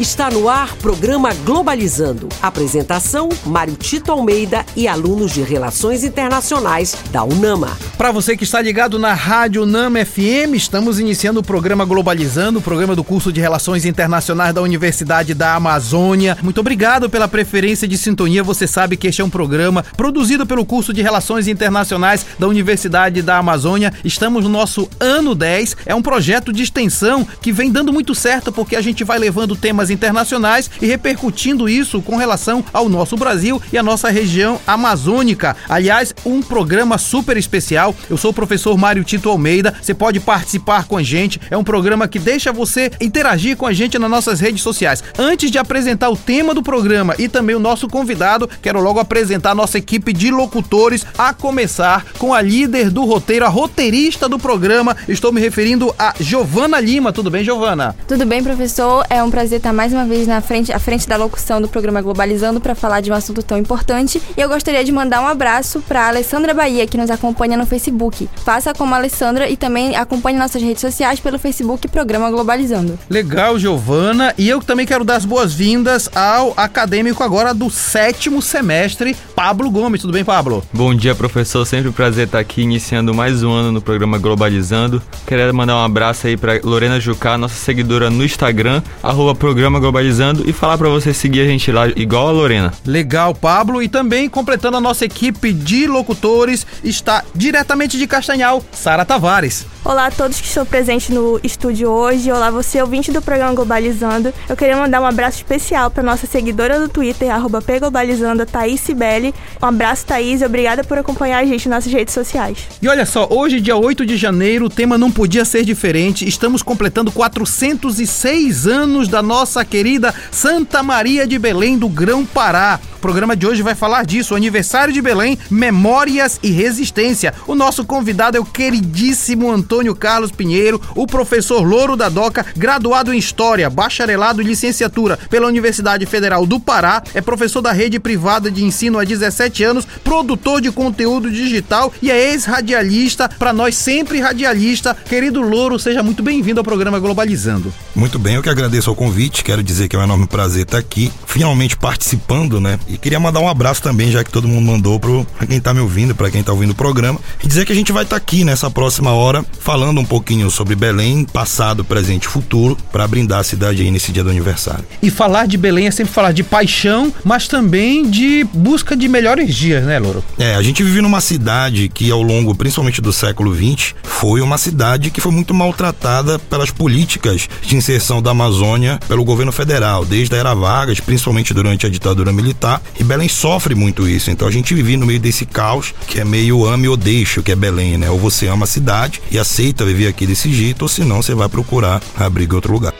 Está 0.00 0.30
no 0.30 0.48
ar 0.48 0.76
programa 0.76 1.34
Globalizando. 1.44 2.28
Apresentação: 2.40 3.28
Mário 3.44 3.74
Tito 3.74 4.12
Almeida 4.12 4.64
e 4.76 4.86
alunos 4.86 5.32
de 5.32 5.42
Relações 5.42 6.04
Internacionais 6.04 6.96
da 7.10 7.24
UNAMA. 7.24 7.76
Para 7.96 8.12
você 8.12 8.36
que 8.36 8.44
está 8.44 8.62
ligado 8.62 8.96
na 8.96 9.12
Rádio 9.12 9.64
UNAMA 9.64 10.04
FM, 10.04 10.54
estamos 10.54 11.00
iniciando 11.00 11.40
o 11.40 11.42
programa 11.42 11.84
Globalizando, 11.84 12.60
o 12.60 12.62
programa 12.62 12.94
do 12.94 13.02
curso 13.02 13.32
de 13.32 13.40
Relações 13.40 13.84
Internacionais 13.84 14.54
da 14.54 14.62
Universidade 14.62 15.34
da 15.34 15.56
Amazônia. 15.56 16.38
Muito 16.44 16.60
obrigado 16.60 17.10
pela 17.10 17.26
preferência 17.26 17.88
de 17.88 17.98
sintonia. 17.98 18.44
Você 18.44 18.68
sabe 18.68 18.96
que 18.96 19.08
este 19.08 19.20
é 19.20 19.24
um 19.24 19.30
programa 19.30 19.84
produzido 19.96 20.46
pelo 20.46 20.64
curso 20.64 20.92
de 20.92 21.02
Relações 21.02 21.48
Internacionais 21.48 22.24
da 22.38 22.46
Universidade 22.46 23.20
da 23.20 23.38
Amazônia. 23.38 23.92
Estamos 24.04 24.44
no 24.44 24.48
nosso 24.48 24.88
ano 25.00 25.34
10. 25.34 25.76
É 25.84 25.94
um 25.94 26.02
projeto 26.02 26.52
de 26.52 26.62
extensão 26.62 27.26
que 27.42 27.50
vem 27.50 27.68
dando 27.72 27.92
muito 27.92 28.14
certo 28.14 28.52
porque 28.52 28.76
a 28.76 28.80
gente 28.80 29.02
vai 29.02 29.18
levando 29.18 29.56
temas 29.56 29.87
internacionais 29.90 30.70
e 30.80 30.86
repercutindo 30.86 31.68
isso 31.68 32.00
com 32.02 32.16
relação 32.16 32.64
ao 32.72 32.88
nosso 32.88 33.16
Brasil 33.16 33.60
e 33.72 33.78
a 33.78 33.82
nossa 33.82 34.10
região 34.10 34.60
amazônica. 34.66 35.56
Aliás, 35.68 36.14
um 36.24 36.42
programa 36.42 36.98
super 36.98 37.36
especial. 37.36 37.94
Eu 38.08 38.16
sou 38.16 38.30
o 38.30 38.34
professor 38.34 38.76
Mário 38.76 39.04
Tito 39.04 39.28
Almeida. 39.28 39.74
Você 39.80 39.94
pode 39.94 40.20
participar 40.20 40.86
com 40.86 40.96
a 40.96 41.02
gente. 41.02 41.40
É 41.50 41.56
um 41.56 41.64
programa 41.64 42.08
que 42.08 42.18
deixa 42.18 42.52
você 42.52 42.90
interagir 43.00 43.56
com 43.56 43.66
a 43.66 43.72
gente 43.72 43.98
nas 43.98 44.10
nossas 44.10 44.40
redes 44.40 44.62
sociais. 44.62 45.02
Antes 45.18 45.50
de 45.50 45.58
apresentar 45.58 46.10
o 46.10 46.16
tema 46.16 46.54
do 46.54 46.62
programa 46.62 47.14
e 47.18 47.28
também 47.28 47.56
o 47.56 47.60
nosso 47.60 47.88
convidado, 47.88 48.48
quero 48.62 48.80
logo 48.80 49.00
apresentar 49.00 49.50
a 49.52 49.54
nossa 49.54 49.78
equipe 49.78 50.12
de 50.12 50.30
locutores, 50.30 51.06
a 51.16 51.32
começar 51.32 52.04
com 52.18 52.34
a 52.34 52.40
líder 52.40 52.90
do 52.90 53.04
roteiro, 53.04 53.44
a 53.44 53.48
roteirista 53.48 54.28
do 54.28 54.38
programa. 54.38 54.96
Estou 55.08 55.32
me 55.32 55.40
referindo 55.40 55.94
a 55.98 56.14
Giovana 56.18 56.80
Lima. 56.80 57.12
Tudo 57.12 57.30
bem, 57.30 57.44
Giovana? 57.44 57.94
Tudo 58.06 58.24
bem, 58.26 58.42
professor. 58.42 59.04
É 59.08 59.22
um 59.22 59.30
prazer 59.30 59.58
estar 59.58 59.72
mais 59.78 59.92
uma 59.92 60.04
vez 60.04 60.26
na 60.26 60.40
frente, 60.40 60.72
à 60.72 60.78
frente 60.80 61.06
da 61.06 61.16
locução 61.16 61.60
do 61.60 61.68
programa 61.68 62.02
Globalizando 62.02 62.60
para 62.60 62.74
falar 62.74 63.00
de 63.00 63.12
um 63.12 63.14
assunto 63.14 63.44
tão 63.44 63.56
importante. 63.56 64.20
E 64.36 64.40
eu 64.40 64.48
gostaria 64.48 64.82
de 64.82 64.90
mandar 64.90 65.20
um 65.20 65.26
abraço 65.28 65.80
para 65.82 66.02
a 66.02 66.08
Alessandra 66.08 66.52
Bahia, 66.52 66.84
que 66.84 66.98
nos 66.98 67.12
acompanha 67.12 67.56
no 67.56 67.64
Facebook. 67.64 68.28
Faça 68.44 68.74
como 68.74 68.92
a 68.92 68.96
Alessandra 68.96 69.48
e 69.48 69.56
também 69.56 69.94
acompanhe 69.94 70.36
nossas 70.36 70.60
redes 70.60 70.80
sociais 70.80 71.20
pelo 71.20 71.38
Facebook 71.38 71.86
Programa 71.86 72.28
Globalizando. 72.28 72.98
Legal, 73.08 73.56
Giovana. 73.56 74.34
E 74.36 74.48
eu 74.48 74.60
também 74.60 74.84
quero 74.84 75.04
dar 75.04 75.14
as 75.14 75.24
boas-vindas 75.24 76.10
ao 76.12 76.54
acadêmico 76.56 77.22
agora 77.22 77.54
do 77.54 77.70
sétimo 77.70 78.42
semestre, 78.42 79.14
Pablo 79.36 79.70
Gomes. 79.70 80.00
Tudo 80.00 80.12
bem, 80.12 80.24
Pablo? 80.24 80.60
Bom 80.72 80.92
dia, 80.92 81.14
professor. 81.14 81.64
Sempre 81.64 81.90
um 81.90 81.92
prazer 81.92 82.26
estar 82.26 82.40
aqui 82.40 82.62
iniciando 82.62 83.14
mais 83.14 83.44
um 83.44 83.52
ano 83.52 83.70
no 83.70 83.80
programa 83.80 84.18
Globalizando. 84.18 85.00
Queria 85.24 85.52
mandar 85.52 85.76
um 85.76 85.84
abraço 85.84 86.26
aí 86.26 86.36
para 86.36 86.60
Lorena 86.64 86.98
Jucá, 86.98 87.38
nossa 87.38 87.54
seguidora 87.54 88.10
no 88.10 88.24
Instagram, 88.24 88.82
arroba 89.00 89.36
programa 89.36 89.67
programa 89.68 89.80
Globalizando 89.80 90.48
e 90.48 90.52
falar 90.52 90.78
para 90.78 90.88
você 90.88 91.12
seguir 91.12 91.42
a 91.42 91.44
gente 91.44 91.70
lá, 91.70 91.88
igual 91.88 92.28
a 92.28 92.30
Lorena. 92.30 92.72
Legal, 92.86 93.34
Pablo. 93.34 93.82
E 93.82 93.88
também 93.88 94.28
completando 94.28 94.78
a 94.78 94.80
nossa 94.80 95.04
equipe 95.04 95.52
de 95.52 95.86
locutores, 95.86 96.66
está 96.82 97.22
diretamente 97.34 97.98
de 97.98 98.06
Castanhal, 98.06 98.62
Sara 98.72 99.04
Tavares. 99.04 99.66
Olá 99.84 100.06
a 100.06 100.10
todos 100.10 100.40
que 100.40 100.46
estão 100.46 100.66
presentes 100.66 101.08
no 101.08 101.40
estúdio 101.42 101.88
hoje. 101.88 102.30
Olá 102.30 102.50
você, 102.50 102.80
ouvinte 102.82 103.10
do 103.10 103.22
programa 103.22 103.54
Globalizando. 103.54 104.34
Eu 104.48 104.56
queria 104.56 104.76
mandar 104.76 105.00
um 105.00 105.06
abraço 105.06 105.38
especial 105.38 105.90
para 105.90 106.02
nossa 106.02 106.26
seguidora 106.26 106.78
do 106.80 106.88
Twitter, 106.88 107.30
arroba 107.30 107.62
pglobalizando, 107.62 108.44
Thaís 108.44 108.80
Sibeli. 108.80 109.34
Um 109.62 109.66
abraço, 109.66 110.04
Thaís, 110.04 110.42
e 110.42 110.44
obrigada 110.44 110.84
por 110.84 110.98
acompanhar 110.98 111.38
a 111.38 111.44
gente 111.44 111.68
nas 111.68 111.84
nossas 111.84 111.92
redes 111.92 112.12
sociais. 112.12 112.58
E 112.82 112.88
olha 112.88 113.06
só, 113.06 113.28
hoje, 113.30 113.60
dia 113.60 113.76
8 113.76 114.04
de 114.04 114.16
janeiro, 114.16 114.66
o 114.66 114.70
tema 114.70 114.98
não 114.98 115.10
podia 115.10 115.44
ser 115.44 115.64
diferente. 115.64 116.28
Estamos 116.28 116.62
completando 116.62 117.10
406 117.12 118.66
anos 118.66 119.08
da 119.08 119.22
nossa 119.22 119.57
nossa 119.58 119.64
querida 119.64 120.14
Santa 120.30 120.82
Maria 120.82 121.26
de 121.26 121.38
Belém 121.38 121.76
do 121.76 121.88
Grão 121.88 122.24
Pará. 122.24 122.78
O 122.98 123.00
programa 123.00 123.36
de 123.36 123.46
hoje 123.46 123.62
vai 123.62 123.76
falar 123.76 124.04
disso, 124.04 124.34
o 124.34 124.36
aniversário 124.36 124.92
de 124.92 125.00
Belém, 125.00 125.38
memórias 125.48 126.40
e 126.42 126.50
resistência. 126.50 127.32
O 127.46 127.54
nosso 127.54 127.84
convidado 127.84 128.36
é 128.36 128.40
o 128.40 128.44
queridíssimo 128.44 129.48
Antônio 129.52 129.94
Carlos 129.94 130.32
Pinheiro, 130.32 130.82
o 130.96 131.06
professor 131.06 131.64
Louro 131.64 131.96
da 131.96 132.08
Doca, 132.08 132.44
graduado 132.56 133.14
em 133.14 133.18
História, 133.18 133.70
bacharelado 133.70 134.42
e 134.42 134.44
licenciatura 134.44 135.16
pela 135.30 135.46
Universidade 135.46 136.06
Federal 136.06 136.44
do 136.44 136.58
Pará, 136.58 137.00
é 137.14 137.20
professor 137.20 137.62
da 137.62 137.70
rede 137.70 138.00
privada 138.00 138.50
de 138.50 138.64
ensino 138.64 138.98
há 138.98 139.04
17 139.04 139.62
anos, 139.62 139.86
produtor 140.02 140.60
de 140.60 140.72
conteúdo 140.72 141.30
digital 141.30 141.92
e 142.02 142.10
é 142.10 142.32
ex-radialista, 142.32 143.28
para 143.28 143.52
nós 143.52 143.76
sempre 143.76 144.18
radialista. 144.18 144.96
Querido 145.08 145.40
Louro, 145.40 145.78
seja 145.78 146.02
muito 146.02 146.20
bem-vindo 146.20 146.58
ao 146.58 146.64
programa 146.64 146.98
Globalizando. 146.98 147.72
Muito 147.94 148.18
bem, 148.18 148.34
eu 148.34 148.42
que 148.42 148.50
agradeço 148.50 148.90
ao 148.90 148.96
convite, 148.96 149.44
quero 149.44 149.62
dizer 149.62 149.86
que 149.86 149.94
é 149.94 149.98
um 150.00 150.02
enorme 150.02 150.26
prazer 150.26 150.62
estar 150.62 150.78
aqui, 150.78 151.12
finalmente 151.26 151.76
participando, 151.76 152.60
né, 152.60 152.76
e 152.88 152.96
queria 152.96 153.20
mandar 153.20 153.40
um 153.40 153.48
abraço 153.48 153.82
também, 153.82 154.10
já 154.10 154.24
que 154.24 154.30
todo 154.30 154.48
mundo 154.48 154.64
mandou 154.66 154.98
pro, 154.98 155.26
pra 155.36 155.46
quem 155.46 155.60
tá 155.60 155.74
me 155.74 155.80
ouvindo, 155.80 156.14
para 156.14 156.30
quem 156.30 156.42
tá 156.42 156.52
ouvindo 156.52 156.70
o 156.70 156.74
programa. 156.74 157.20
E 157.42 157.46
dizer 157.46 157.64
que 157.64 157.72
a 157.72 157.74
gente 157.74 157.92
vai 157.92 158.04
estar 158.04 158.16
tá 158.16 158.22
aqui 158.22 158.44
nessa 158.44 158.70
próxima 158.70 159.12
hora 159.12 159.44
falando 159.60 160.00
um 160.00 160.04
pouquinho 160.04 160.50
sobre 160.50 160.74
Belém, 160.74 161.24
passado, 161.24 161.84
presente 161.84 162.24
e 162.24 162.28
futuro, 162.28 162.76
para 162.90 163.06
brindar 163.06 163.40
a 163.40 163.44
cidade 163.44 163.82
aí 163.82 163.90
nesse 163.90 164.10
dia 164.10 164.24
do 164.24 164.30
aniversário. 164.30 164.84
E 165.02 165.10
falar 165.10 165.46
de 165.46 165.58
Belém 165.58 165.86
é 165.86 165.90
sempre 165.90 166.12
falar 166.12 166.32
de 166.32 166.42
paixão, 166.42 167.12
mas 167.24 167.46
também 167.46 168.08
de 168.08 168.44
busca 168.54 168.96
de 168.96 169.08
melhores 169.08 169.54
dias, 169.54 169.84
né, 169.84 169.98
Louro? 169.98 170.24
É, 170.38 170.54
a 170.54 170.62
gente 170.62 170.82
vive 170.82 171.00
numa 171.00 171.20
cidade 171.20 171.88
que 171.88 172.10
ao 172.10 172.22
longo, 172.22 172.54
principalmente 172.54 173.00
do 173.00 173.12
século 173.12 173.54
XX, 173.54 173.94
foi 174.02 174.40
uma 174.40 174.56
cidade 174.56 175.10
que 175.10 175.20
foi 175.20 175.32
muito 175.32 175.52
maltratada 175.52 176.38
pelas 176.38 176.70
políticas 176.70 177.48
de 177.62 177.76
inserção 177.76 178.22
da 178.22 178.30
Amazônia 178.30 178.98
pelo 179.06 179.24
governo 179.24 179.52
federal, 179.52 180.04
desde 180.04 180.34
a 180.34 180.38
era 180.38 180.54
Vargas, 180.54 181.00
principalmente 181.00 181.52
durante 181.52 181.86
a 181.86 181.90
ditadura 181.90 182.32
militar 182.32 182.77
e 182.98 183.04
Belém 183.04 183.28
sofre 183.28 183.74
muito 183.74 184.08
isso. 184.08 184.30
Então 184.30 184.46
a 184.46 184.50
gente 184.50 184.74
vive 184.74 184.96
no 184.96 185.06
meio 185.06 185.20
desse 185.20 185.46
caos 185.46 185.94
que 186.06 186.20
é 186.20 186.24
meio 186.24 186.66
ame 186.66 186.88
ou 186.88 186.96
deixo, 186.96 187.42
que 187.42 187.52
é 187.52 187.56
Belém, 187.56 187.98
né? 187.98 188.10
Ou 188.10 188.18
você 188.18 188.48
ama 188.48 188.64
a 188.64 188.68
cidade 188.68 189.20
e 189.30 189.38
aceita 189.38 189.84
viver 189.84 190.08
aqui 190.08 190.26
desse 190.26 190.52
jeito, 190.52 190.82
ou 190.82 190.88
senão 190.88 191.22
você 191.22 191.34
vai 191.34 191.48
procurar 191.48 192.02
abrigo 192.16 192.54
em 192.54 192.56
outro 192.56 192.72
lugar. 192.72 192.94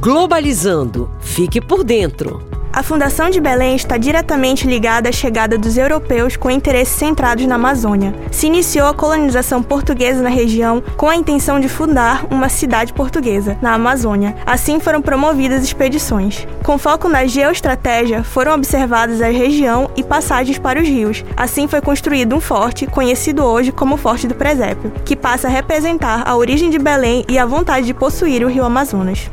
Globalizando. 0.00 1.10
Fique 1.20 1.60
por 1.60 1.84
dentro. 1.84 2.59
A 2.72 2.84
Fundação 2.84 3.30
de 3.30 3.40
Belém 3.40 3.74
está 3.74 3.96
diretamente 3.96 4.64
ligada 4.64 5.08
à 5.08 5.12
chegada 5.12 5.58
dos 5.58 5.76
europeus 5.76 6.36
com 6.36 6.48
interesses 6.48 6.94
centrados 6.94 7.44
na 7.44 7.56
Amazônia. 7.56 8.14
Se 8.30 8.46
iniciou 8.46 8.86
a 8.86 8.94
colonização 8.94 9.60
portuguesa 9.60 10.22
na 10.22 10.28
região 10.28 10.80
com 10.96 11.08
a 11.08 11.16
intenção 11.16 11.58
de 11.58 11.68
fundar 11.68 12.24
uma 12.30 12.48
cidade 12.48 12.92
portuguesa, 12.92 13.58
na 13.60 13.74
Amazônia. 13.74 14.36
Assim 14.46 14.78
foram 14.78 15.02
promovidas 15.02 15.64
expedições. 15.64 16.46
Com 16.62 16.78
foco 16.78 17.08
na 17.08 17.26
geoestratégia, 17.26 18.22
foram 18.22 18.54
observadas 18.54 19.20
a 19.20 19.26
região 19.26 19.90
e 19.96 20.04
passagens 20.04 20.58
para 20.58 20.80
os 20.80 20.86
rios. 20.86 21.24
Assim 21.36 21.66
foi 21.66 21.80
construído 21.80 22.36
um 22.36 22.40
forte, 22.40 22.86
conhecido 22.86 23.42
hoje 23.42 23.72
como 23.72 23.96
Forte 23.96 24.28
do 24.28 24.34
Presépio, 24.36 24.92
que 25.04 25.16
passa 25.16 25.48
a 25.48 25.50
representar 25.50 26.22
a 26.24 26.36
origem 26.36 26.70
de 26.70 26.78
Belém 26.78 27.24
e 27.28 27.36
a 27.36 27.44
vontade 27.44 27.86
de 27.86 27.94
possuir 27.94 28.44
o 28.44 28.48
rio 28.48 28.64
Amazonas. 28.64 29.28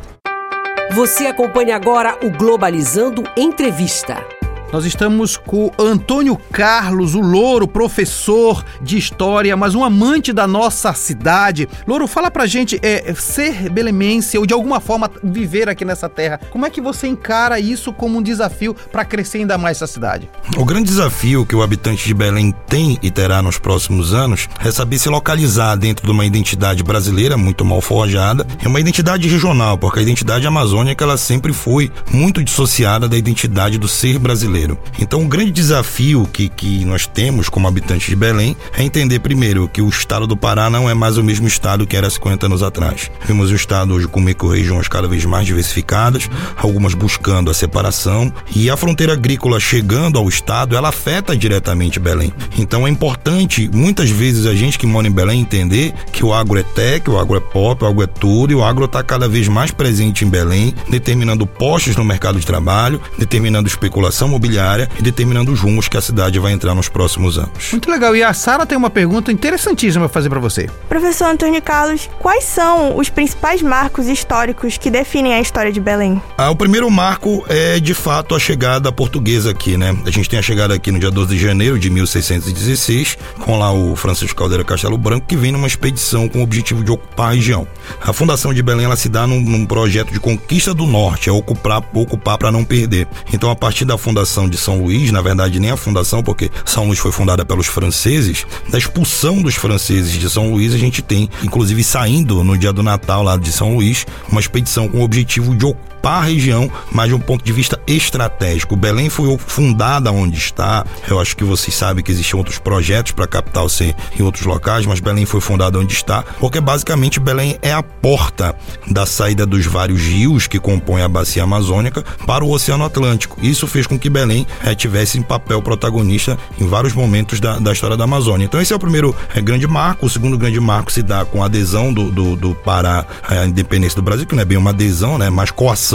Você 0.98 1.26
acompanha 1.26 1.76
agora 1.76 2.18
o 2.24 2.28
Globalizando 2.28 3.22
Entrevista. 3.36 4.37
Nós 4.70 4.84
estamos 4.84 5.38
com 5.38 5.70
Antônio 5.78 6.36
Carlos, 6.52 7.14
o 7.14 7.20
Louro, 7.20 7.66
professor 7.66 8.62
de 8.82 8.98
história, 8.98 9.56
mas 9.56 9.74
um 9.74 9.82
amante 9.82 10.30
da 10.30 10.46
nossa 10.46 10.92
cidade. 10.92 11.66
Louro, 11.86 12.06
fala 12.06 12.30
pra 12.30 12.46
gente, 12.46 12.78
é, 12.82 13.14
ser 13.14 13.70
belemense 13.70 14.36
ou 14.36 14.44
de 14.44 14.52
alguma 14.52 14.78
forma 14.78 15.10
viver 15.24 15.70
aqui 15.70 15.86
nessa 15.86 16.06
terra, 16.06 16.38
como 16.50 16.66
é 16.66 16.70
que 16.70 16.82
você 16.82 17.06
encara 17.06 17.58
isso 17.58 17.94
como 17.94 18.18
um 18.18 18.22
desafio 18.22 18.76
para 18.92 19.06
crescer 19.06 19.38
ainda 19.38 19.56
mais 19.56 19.78
essa 19.78 19.86
cidade? 19.86 20.28
O 20.58 20.66
grande 20.66 20.88
desafio 20.88 21.46
que 21.46 21.56
o 21.56 21.62
habitante 21.62 22.06
de 22.06 22.12
Belém 22.12 22.54
tem 22.66 22.98
e 23.02 23.10
terá 23.10 23.40
nos 23.40 23.58
próximos 23.58 24.12
anos 24.12 24.48
é 24.62 24.70
saber 24.70 24.98
se 24.98 25.08
localizar 25.08 25.76
dentro 25.76 26.04
de 26.04 26.12
uma 26.12 26.26
identidade 26.26 26.82
brasileira 26.82 27.38
muito 27.38 27.64
mal 27.64 27.80
forjada 27.80 28.46
e 28.62 28.66
uma 28.66 28.80
identidade 28.80 29.28
regional, 29.28 29.78
porque 29.78 30.00
a 30.00 30.02
identidade 30.02 30.46
amazônica 30.46 31.02
ela 31.02 31.16
sempre 31.16 31.54
foi 31.54 31.90
muito 32.12 32.44
dissociada 32.44 33.08
da 33.08 33.16
identidade 33.16 33.78
do 33.78 33.88
ser 33.88 34.18
brasileiro 34.18 34.57
brasileiro. 34.58 34.78
Então, 34.98 35.20
um 35.20 35.28
grande 35.28 35.52
desafio 35.52 36.28
que, 36.32 36.48
que 36.48 36.84
nós 36.84 37.06
temos 37.06 37.48
como 37.48 37.68
habitantes 37.68 38.08
de 38.08 38.16
Belém 38.16 38.56
é 38.76 38.82
entender 38.82 39.20
primeiro 39.20 39.68
que 39.68 39.80
o 39.80 39.88
estado 39.88 40.26
do 40.26 40.36
Pará 40.36 40.68
não 40.68 40.90
é 40.90 40.94
mais 40.94 41.16
o 41.16 41.22
mesmo 41.22 41.46
estado 41.46 41.86
que 41.86 41.96
era 41.96 42.10
50 42.10 42.46
anos 42.46 42.62
atrás. 42.62 43.10
Vimos 43.24 43.50
o 43.50 43.54
estado 43.54 43.94
hoje 43.94 44.08
com 44.08 44.20
micro-regiões 44.20 44.88
cada 44.88 45.06
vez 45.06 45.24
mais 45.24 45.46
diversificadas, 45.46 46.28
algumas 46.56 46.94
buscando 46.94 47.50
a 47.50 47.54
separação, 47.54 48.32
e 48.54 48.68
a 48.68 48.76
fronteira 48.76 49.12
agrícola 49.12 49.60
chegando 49.60 50.18
ao 50.18 50.28
estado, 50.28 50.76
ela 50.76 50.88
afeta 50.88 51.36
diretamente 51.36 52.00
Belém. 52.00 52.32
Então 52.58 52.86
é 52.86 52.90
importante, 52.90 53.70
muitas 53.72 54.10
vezes, 54.10 54.46
a 54.46 54.54
gente 54.54 54.78
que 54.78 54.86
mora 54.86 55.06
em 55.06 55.12
Belém 55.12 55.40
entender 55.40 55.92
que 56.12 56.24
o 56.24 56.32
agro 56.32 56.58
é 56.58 56.62
tech, 56.62 57.08
o 57.08 57.18
agro 57.18 57.36
é 57.36 57.40
pop, 57.40 57.84
o 57.84 57.86
agro 57.86 58.02
é 58.02 58.06
tudo, 58.06 58.52
e 58.52 58.54
o 58.54 58.64
agro 58.64 58.86
está 58.86 59.02
cada 59.02 59.28
vez 59.28 59.46
mais 59.48 59.70
presente 59.70 60.24
em 60.24 60.28
Belém, 60.28 60.74
determinando 60.88 61.46
postos 61.46 61.96
no 61.96 62.04
mercado 62.04 62.40
de 62.40 62.46
trabalho, 62.46 63.00
determinando 63.18 63.68
especulação 63.68 64.28
mobiliária 64.28 64.47
imobiliária 64.48 64.88
e 64.98 65.02
determinando 65.02 65.52
os 65.52 65.60
rumos 65.60 65.88
que 65.88 65.96
a 65.96 66.00
cidade 66.00 66.38
vai 66.38 66.52
entrar 66.52 66.74
nos 66.74 66.88
próximos 66.88 67.38
anos. 67.38 67.70
Muito 67.70 67.90
legal. 67.90 68.16
E 68.16 68.22
a 68.22 68.32
Sara 68.32 68.64
tem 68.64 68.76
uma 68.76 68.90
pergunta 68.90 69.30
interessantíssima 69.30 70.08
para 70.08 70.12
fazer 70.12 70.28
para 70.30 70.40
você. 70.40 70.68
Professor 70.88 71.26
Antônio 71.26 71.60
Carlos, 71.62 72.08
quais 72.18 72.44
são 72.44 72.96
os 72.96 73.08
principais 73.08 73.62
marcos 73.62 74.06
históricos 74.08 74.78
que 74.78 74.90
definem 74.90 75.34
a 75.34 75.40
história 75.40 75.70
de 75.70 75.80
Belém? 75.80 76.20
Ah, 76.36 76.50
o 76.50 76.56
primeiro 76.56 76.90
marco 76.90 77.44
é, 77.48 77.78
de 77.78 77.94
fato, 77.94 78.34
a 78.34 78.38
chegada 78.38 78.90
portuguesa 78.90 79.50
aqui, 79.50 79.76
né? 79.76 79.96
A 80.06 80.10
gente 80.10 80.28
tem 80.28 80.38
a 80.38 80.42
chegada 80.42 80.74
aqui 80.74 80.90
no 80.90 80.98
dia 80.98 81.10
12 81.10 81.34
de 81.34 81.40
janeiro 81.40 81.78
de 81.78 81.90
1616, 81.90 83.18
com 83.40 83.58
lá 83.58 83.72
o 83.72 83.94
Francisco 83.94 84.38
Caldeira 84.38 84.64
Castelo 84.64 84.96
Branco, 84.96 85.26
que 85.26 85.36
vem 85.36 85.52
numa 85.52 85.66
expedição 85.66 86.28
com 86.28 86.40
o 86.40 86.42
objetivo 86.42 86.82
de 86.82 86.90
ocupar 86.90 87.30
a 87.30 87.34
região. 87.34 87.66
A 88.00 88.12
fundação 88.12 88.54
de 88.54 88.62
Belém, 88.62 88.86
ela 88.86 88.96
se 88.96 89.08
dá 89.08 89.26
num, 89.26 89.40
num 89.40 89.66
projeto 89.66 90.12
de 90.12 90.20
conquista 90.20 90.72
do 90.72 90.86
norte, 90.86 91.28
é 91.28 91.32
ocupar 91.32 91.82
ocupar 91.92 92.38
para 92.38 92.52
não 92.52 92.64
perder. 92.64 93.06
Então, 93.32 93.50
a 93.50 93.56
partir 93.56 93.84
da 93.84 93.98
fundação 93.98 94.37
de 94.46 94.58
São 94.58 94.82
Luís, 94.82 95.10
na 95.10 95.22
verdade, 95.22 95.58
nem 95.58 95.70
a 95.70 95.76
fundação, 95.76 96.22
porque 96.22 96.50
São 96.66 96.86
Luís 96.86 96.98
foi 96.98 97.10
fundada 97.10 97.46
pelos 97.46 97.66
franceses, 97.66 98.46
da 98.68 98.76
expulsão 98.76 99.40
dos 99.40 99.54
franceses 99.54 100.12
de 100.12 100.28
São 100.28 100.52
Luís, 100.52 100.74
a 100.74 100.78
gente 100.78 101.00
tem, 101.00 101.30
inclusive 101.42 101.82
saindo 101.82 102.44
no 102.44 102.58
dia 102.58 102.72
do 102.72 102.82
Natal 102.82 103.22
lá 103.22 103.38
de 103.38 103.50
São 103.50 103.74
Luís, 103.74 104.06
uma 104.30 104.40
expedição 104.40 104.86
com 104.86 104.98
o 104.98 105.02
objetivo 105.02 105.56
de 105.56 105.64
a 106.02 106.22
região, 106.22 106.70
mas 106.92 107.08
de 107.08 107.14
um 107.14 107.20
ponto 107.20 107.44
de 107.44 107.52
vista 107.52 107.78
estratégico. 107.86 108.76
Belém 108.76 109.08
foi 109.08 109.36
fundada 109.38 110.10
onde 110.12 110.36
está. 110.36 110.84
Eu 111.08 111.20
acho 111.20 111.36
que 111.36 111.44
vocês 111.44 111.74
sabem 111.74 112.02
que 112.02 112.10
existiam 112.10 112.38
outros 112.38 112.58
projetos 112.58 113.12
para 113.12 113.24
a 113.24 113.28
capital 113.28 113.68
ser 113.68 113.94
em 114.18 114.22
outros 114.22 114.44
locais, 114.46 114.86
mas 114.86 115.00
Belém 115.00 115.26
foi 115.26 115.40
fundada 115.40 115.78
onde 115.78 115.92
está, 115.92 116.22
porque 116.38 116.60
basicamente 116.60 117.20
Belém 117.20 117.58
é 117.62 117.72
a 117.72 117.82
porta 117.82 118.54
da 118.86 119.04
saída 119.06 119.44
dos 119.44 119.66
vários 119.66 120.00
rios 120.00 120.46
que 120.46 120.58
compõem 120.58 121.02
a 121.02 121.08
bacia 121.08 121.42
amazônica 121.42 122.04
para 122.26 122.44
o 122.44 122.50
Oceano 122.50 122.84
Atlântico. 122.84 123.38
Isso 123.42 123.66
fez 123.66 123.86
com 123.86 123.98
que 123.98 124.10
Belém 124.10 124.46
é, 124.64 124.74
tivesse 124.74 125.18
em 125.18 125.22
papel 125.22 125.60
protagonista 125.62 126.38
em 126.60 126.66
vários 126.66 126.92
momentos 126.92 127.40
da, 127.40 127.58
da 127.58 127.72
história 127.72 127.96
da 127.96 128.04
Amazônia. 128.04 128.44
Então 128.44 128.60
esse 128.60 128.72
é 128.72 128.76
o 128.76 128.78
primeiro 128.78 129.14
é, 129.34 129.40
grande 129.40 129.66
marco. 129.66 130.06
O 130.06 130.10
segundo 130.10 130.38
grande 130.38 130.60
marco 130.60 130.92
se 130.92 131.02
dá 131.02 131.24
com 131.24 131.42
a 131.42 131.46
adesão 131.46 131.92
do, 131.92 132.10
do, 132.10 132.36
do 132.36 132.54
Pará 132.54 133.04
à 133.22 133.44
independência 133.44 133.96
do 133.96 134.02
Brasil, 134.02 134.26
que 134.26 134.34
não 134.34 134.42
é 134.42 134.44
bem 134.44 134.58
uma 134.58 134.70
adesão, 134.70 135.18
né, 135.18 135.30
mas 135.30 135.50
coação 135.50 135.87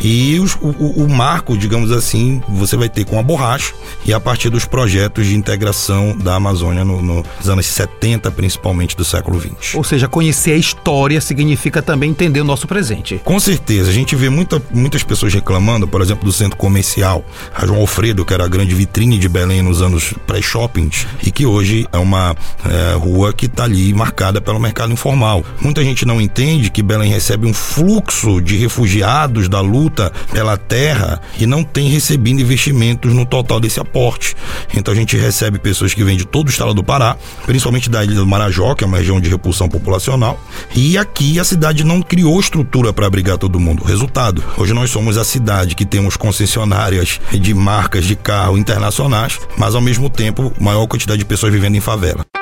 e 0.00 0.38
os, 0.38 0.54
o, 0.60 1.04
o, 1.04 1.08
marco, 1.08 1.56
digamos 1.56 1.90
assim, 1.92 2.42
você 2.48 2.76
vai 2.76 2.88
ter 2.88 3.04
com 3.04 3.18
a 3.18 3.22
borracha 3.22 3.72
e 4.04 4.12
a 4.12 4.20
partir 4.20 4.50
dos 4.50 4.64
projetos 4.64 5.26
de 5.26 5.36
integração 5.36 6.16
da 6.16 6.34
Amazônia 6.34 6.84
no, 6.84 7.00
no, 7.00 7.24
nos 7.38 7.48
anos 7.48 7.66
70, 7.66 8.30
principalmente 8.30 8.96
do 8.96 9.04
século 9.04 9.38
20. 9.38 9.76
Ou 9.76 9.84
seja, 9.84 10.08
conhecer 10.08 10.52
a 10.52 10.56
história 10.56 11.20
significa 11.20 11.80
também 11.80 12.10
entender 12.10 12.40
o 12.40 12.44
nosso 12.44 12.66
presente. 12.66 13.20
Com 13.24 13.38
certeza, 13.40 13.90
a 13.90 13.92
gente 13.92 14.14
vê 14.14 14.28
muita, 14.28 14.60
muitas 14.72 15.02
pessoas 15.02 15.32
reclamando, 15.32 15.86
por 15.88 16.00
exemplo, 16.00 16.24
do 16.24 16.32
centro 16.32 16.56
comercial, 16.56 17.24
a 17.54 17.66
João 17.66 17.80
Alfredo, 17.80 18.24
que 18.24 18.34
era 18.34 18.44
a 18.44 18.48
grande 18.48 18.74
vitrine 18.74 19.18
de 19.18 19.28
Belém 19.28 19.62
nos 19.62 19.80
anos 19.80 20.12
pré-shoppings, 20.26 21.06
e 21.22 21.30
que 21.30 21.46
hoje 21.46 21.86
é 21.92 21.98
uma 21.98 22.36
é, 22.64 22.94
rua 22.94 23.32
que 23.32 23.46
está 23.46 23.64
ali 23.64 23.92
marcada 23.94 24.40
pelo 24.40 24.58
mercado 24.58 24.92
informal. 24.92 25.44
Muita 25.60 25.82
gente 25.82 26.04
não 26.04 26.20
entende 26.20 26.70
que 26.70 26.82
Belém 26.82 27.10
recebe 27.10 27.46
um 27.46 27.54
fluxo 27.54 28.40
de 28.40 28.56
refugiados 28.56 29.29
da 29.48 29.60
luta 29.60 30.12
pela 30.32 30.56
terra 30.56 31.20
e 31.38 31.46
não 31.46 31.62
tem 31.62 31.88
recebido 31.88 32.40
investimentos 32.40 33.12
no 33.12 33.24
total 33.26 33.60
desse 33.60 33.80
aporte. 33.80 34.36
Então 34.74 34.92
a 34.92 34.96
gente 34.96 35.16
recebe 35.16 35.58
pessoas 35.58 35.94
que 35.94 36.04
vêm 36.04 36.16
de 36.16 36.26
todo 36.26 36.48
o 36.48 36.50
estado 36.50 36.74
do 36.74 36.82
Pará, 36.82 37.16
principalmente 37.46 37.90
da 37.90 38.04
ilha 38.04 38.14
do 38.14 38.26
Marajó, 38.26 38.74
que 38.74 38.84
é 38.84 38.86
uma 38.86 38.98
região 38.98 39.20
de 39.20 39.28
repulsão 39.28 39.68
populacional, 39.68 40.40
e 40.74 40.96
aqui 40.98 41.38
a 41.38 41.44
cidade 41.44 41.84
não 41.84 42.02
criou 42.02 42.38
estrutura 42.38 42.92
para 42.92 43.06
abrigar 43.06 43.38
todo 43.38 43.60
mundo. 43.60 43.84
Resultado, 43.84 44.42
hoje 44.56 44.72
nós 44.72 44.90
somos 44.90 45.16
a 45.16 45.24
cidade 45.24 45.74
que 45.74 45.84
temos 45.84 46.16
concessionárias 46.16 47.20
de 47.32 47.54
marcas 47.54 48.04
de 48.04 48.16
carro 48.16 48.58
internacionais, 48.58 49.38
mas 49.56 49.74
ao 49.74 49.80
mesmo 49.80 50.08
tempo 50.08 50.52
maior 50.60 50.86
quantidade 50.86 51.18
de 51.18 51.24
pessoas 51.24 51.52
vivendo 51.52 51.76
em 51.76 51.80
favela. 51.80 52.39